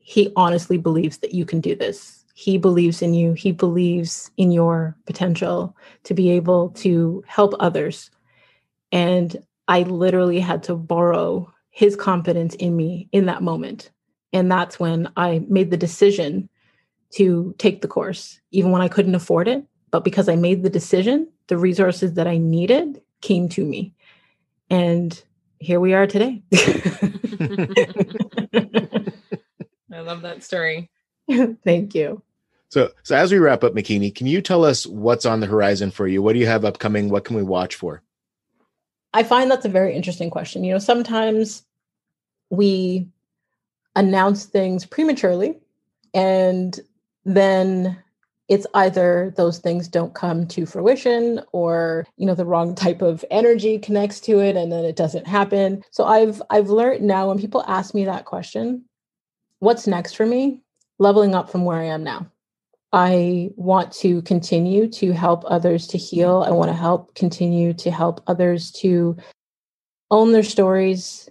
he 0.01 0.35
honestly 0.37 0.77
believes 0.77 1.17
that 1.19 1.33
you 1.33 1.47
can 1.47 1.63
do 1.63 1.75
this. 1.75 2.27
He 2.35 2.59
believes 2.59 3.01
in 3.01 3.15
you. 3.15 3.33
He 3.33 3.53
believes 3.53 4.31
in 4.37 4.51
your 4.51 4.99
potential 5.07 5.75
to 6.05 6.13
be 6.13 6.29
able 6.29 6.69
to 6.85 7.25
help 7.27 7.55
others." 7.59 8.11
And 8.93 9.37
I 9.67 9.83
literally 9.83 10.39
had 10.39 10.63
to 10.65 10.77
borrow 10.77 11.53
his 11.71 11.97
confidence 11.97 12.55
in 12.57 12.77
me 12.77 13.09
in 13.11 13.27
that 13.27 13.43
moment. 13.43 13.91
And 14.33 14.51
that's 14.51 14.79
when 14.79 15.11
I 15.17 15.45
made 15.49 15.71
the 15.71 15.77
decision 15.77 16.49
to 17.15 17.55
take 17.59 17.81
the 17.81 17.89
course, 17.89 18.41
even 18.51 18.71
when 18.71 18.83
I 18.83 18.89
couldn't 18.89 19.15
afford 19.15 19.49
it. 19.49 19.65
But 19.91 20.05
because 20.05 20.29
I 20.29 20.37
made 20.37 20.63
the 20.63 20.71
decision, 20.71 21.29
the 21.49 21.59
resources 21.59 22.15
that 22.15 22.27
I 22.27 22.39
needed 22.39 23.03
came 23.21 23.49
to 23.51 23.65
me. 23.65 23.95
And 24.71 25.23
here 25.59 25.81
we 25.81 25.95
are 25.95 26.07
today. 26.07 26.43
I 29.93 30.01
love 30.01 30.23
that 30.23 30.43
story. 30.43 30.91
Thank 31.65 31.95
you. 31.95 32.23
So, 32.71 32.91
so 33.03 33.15
as 33.15 33.31
we 33.31 33.39
wrap 33.39 33.65
up, 33.65 33.75
Makini, 33.75 34.15
can 34.15 34.27
you 34.27 34.41
tell 34.41 34.65
us 34.65 34.87
what's 34.87 35.27
on 35.27 35.41
the 35.41 35.47
horizon 35.47 35.91
for 35.91 36.07
you? 36.07 36.23
What 36.23 36.33
do 36.33 36.39
you 36.39 36.47
have 36.47 36.65
upcoming? 36.65 37.11
What 37.11 37.25
can 37.25 37.37
we 37.37 37.43
watch 37.43 37.75
for? 37.75 38.03
I 39.15 39.23
find 39.23 39.51
that's 39.51 39.67
a 39.67 39.71
very 39.71 39.95
interesting 39.95 40.31
question. 40.31 40.65
You 40.65 40.73
know, 40.73 40.79
sometimes 40.79 41.65
we 42.51 43.09
announce 43.95 44.47
things 44.47 44.87
prematurely 44.87 45.59
and 46.15 46.79
then 47.25 47.99
it's 48.49 48.67
either 48.75 49.33
those 49.37 49.59
things 49.59 49.89
don't 49.89 50.15
come 50.15 50.47
to 50.47 50.67
fruition 50.67 51.41
or 51.53 52.07
you 52.17 52.27
know 52.27 52.35
the 52.35 52.45
wrong 52.45 52.75
type 52.85 53.03
of 53.03 53.25
energy 53.31 53.79
connects 53.79 54.21
to 54.21 54.41
it 54.41 54.57
and 54.57 54.73
then 54.73 54.85
it 54.85 54.97
doesn't 54.97 55.27
happen. 55.27 55.83
So 55.91 56.05
i've 56.05 56.43
i've 56.51 56.71
learned 56.71 57.03
now 57.03 57.29
when 57.29 57.39
people 57.39 57.65
ask 57.67 57.95
me 57.95 58.05
that 58.05 58.25
question 58.25 58.85
what's 59.61 59.87
next 59.87 60.15
for 60.15 60.27
me? 60.27 60.61
Leveling 60.99 61.35
up 61.35 61.51
from 61.51 61.65
where 61.65 61.79
i 61.79 61.85
am 61.85 62.03
now 62.03 62.27
I 62.93 63.51
want 63.57 63.93
to 63.95 64.21
continue 64.23 64.87
to 64.89 65.13
help 65.13 65.45
others 65.47 65.87
to 65.89 65.99
heal. 65.99 66.45
I 66.47 66.51
want 66.51 66.71
to 66.71 66.77
help 66.77 67.15
continue 67.15 67.73
to 67.75 67.91
help 67.91 68.23
others 68.27 68.71
to 68.83 69.17
own 70.11 70.33
their 70.33 70.43
stories 70.43 71.29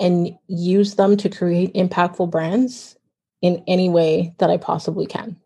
and 0.00 0.36
use 0.48 0.94
them 0.94 1.16
to 1.18 1.28
create 1.28 1.74
impactful 1.74 2.30
brands 2.30 2.96
in 3.42 3.62
any 3.68 3.90
way 3.90 4.34
that 4.38 4.48
I 4.48 4.56
possibly 4.56 5.06
can. 5.06 5.36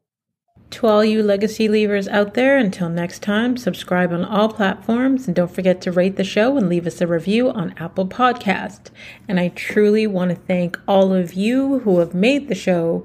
To 0.71 0.87
all 0.87 1.05
you 1.05 1.23
legacy 1.23 1.67
leavers 1.67 2.09
out 2.09 2.35
there, 2.35 2.59
until 2.59 2.91
next 2.91 3.23
time, 3.23 3.57
subscribe 3.57 4.13
on 4.13 4.25
all 4.25 4.51
platforms 4.51 5.27
and 5.27 5.35
don't 5.35 5.51
forget 5.51 5.81
to 5.81 5.93
rate 5.93 6.17
the 6.17 6.25
show 6.25 6.57
and 6.59 6.69
leave 6.69 6.87
us 6.87 7.01
a 7.01 7.07
review 7.07 7.51
on 7.51 7.75
Apple 7.79 8.07
Podcast. 8.07 8.91
And 9.27 9.41
I 9.41 9.49
truly 9.49 10.07
want 10.07 10.31
to 10.31 10.37
thank 10.37 10.79
all 10.87 11.15
of 11.15 11.33
you 11.33 11.81
who 11.81 11.99
have 11.99 12.15
made 12.15 12.49
the 12.49 12.55
show 12.55 13.05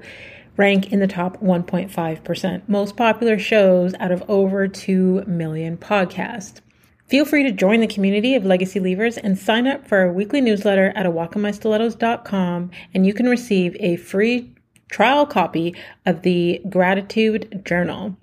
rank 0.56 0.92
in 0.92 1.00
the 1.00 1.06
top 1.06 1.40
1.5% 1.42 2.68
most 2.68 2.96
popular 2.96 3.38
shows 3.38 3.94
out 4.00 4.12
of 4.12 4.22
over 4.28 4.68
2 4.68 5.24
million 5.26 5.76
podcasts. 5.76 6.60
Feel 7.06 7.24
free 7.24 7.42
to 7.42 7.52
join 7.52 7.80
the 7.80 7.86
community 7.86 8.34
of 8.34 8.46
Legacy 8.46 8.80
Leavers 8.80 9.18
and 9.22 9.38
sign 9.38 9.66
up 9.66 9.86
for 9.86 9.98
our 9.98 10.12
weekly 10.12 10.40
newsletter 10.40 10.92
at 10.96 11.06
awalkinmystilettos.com 11.06 12.70
and 12.94 13.06
you 13.06 13.12
can 13.12 13.28
receive 13.28 13.76
a 13.78 13.96
free 13.96 14.54
trial 14.88 15.26
copy 15.26 15.74
of 16.06 16.22
the 16.22 16.60
Gratitude 16.68 17.62
Journal. 17.64 18.16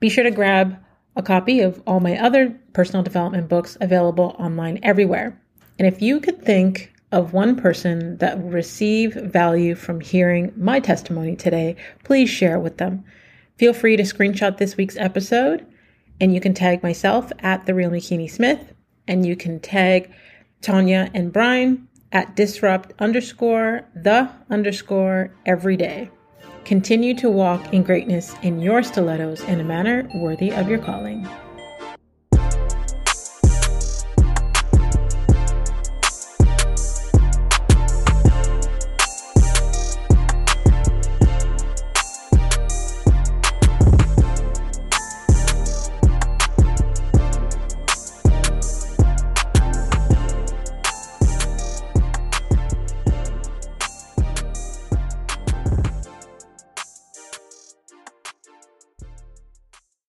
Be 0.00 0.08
sure 0.08 0.24
to 0.24 0.30
grab 0.30 0.76
a 1.16 1.22
copy 1.22 1.60
of 1.60 1.82
all 1.86 2.00
my 2.00 2.18
other 2.18 2.54
personal 2.72 3.02
development 3.02 3.48
books 3.48 3.76
available 3.80 4.36
online 4.38 4.78
everywhere. 4.82 5.40
And 5.78 5.88
if 5.88 6.02
you 6.02 6.20
could 6.20 6.42
think 6.44 6.92
of 7.10 7.32
one 7.32 7.56
person 7.56 8.18
that 8.18 8.40
will 8.40 8.50
receive 8.50 9.14
value 9.14 9.74
from 9.74 10.00
hearing 10.00 10.52
my 10.56 10.80
testimony 10.80 11.34
today, 11.34 11.76
please 12.04 12.28
share 12.28 12.56
it 12.56 12.60
with 12.60 12.76
them. 12.78 13.04
Feel 13.56 13.72
free 13.72 13.96
to 13.96 14.02
screenshot 14.02 14.58
this 14.58 14.76
week's 14.76 14.96
episode, 14.96 15.66
and 16.20 16.34
you 16.34 16.40
can 16.40 16.54
tag 16.54 16.82
myself 16.82 17.32
at 17.40 17.66
the 17.66 17.74
real 17.74 17.90
Makini 17.90 18.30
Smith, 18.30 18.72
and 19.06 19.26
you 19.26 19.36
can 19.36 19.58
tag 19.60 20.12
Tonya 20.62 21.10
and 21.14 21.32
Brine 21.32 21.88
at 22.12 22.36
disrupt 22.36 22.92
underscore 22.98 23.82
the 23.94 24.28
underscore 24.50 25.32
every 25.46 25.76
day. 25.76 26.10
Continue 26.64 27.14
to 27.14 27.30
walk 27.30 27.72
in 27.72 27.82
greatness 27.82 28.34
in 28.42 28.60
your 28.60 28.82
stilettos 28.82 29.42
in 29.44 29.60
a 29.60 29.64
manner 29.64 30.08
worthy 30.14 30.50
of 30.52 30.68
your 30.68 30.78
calling. 30.78 31.26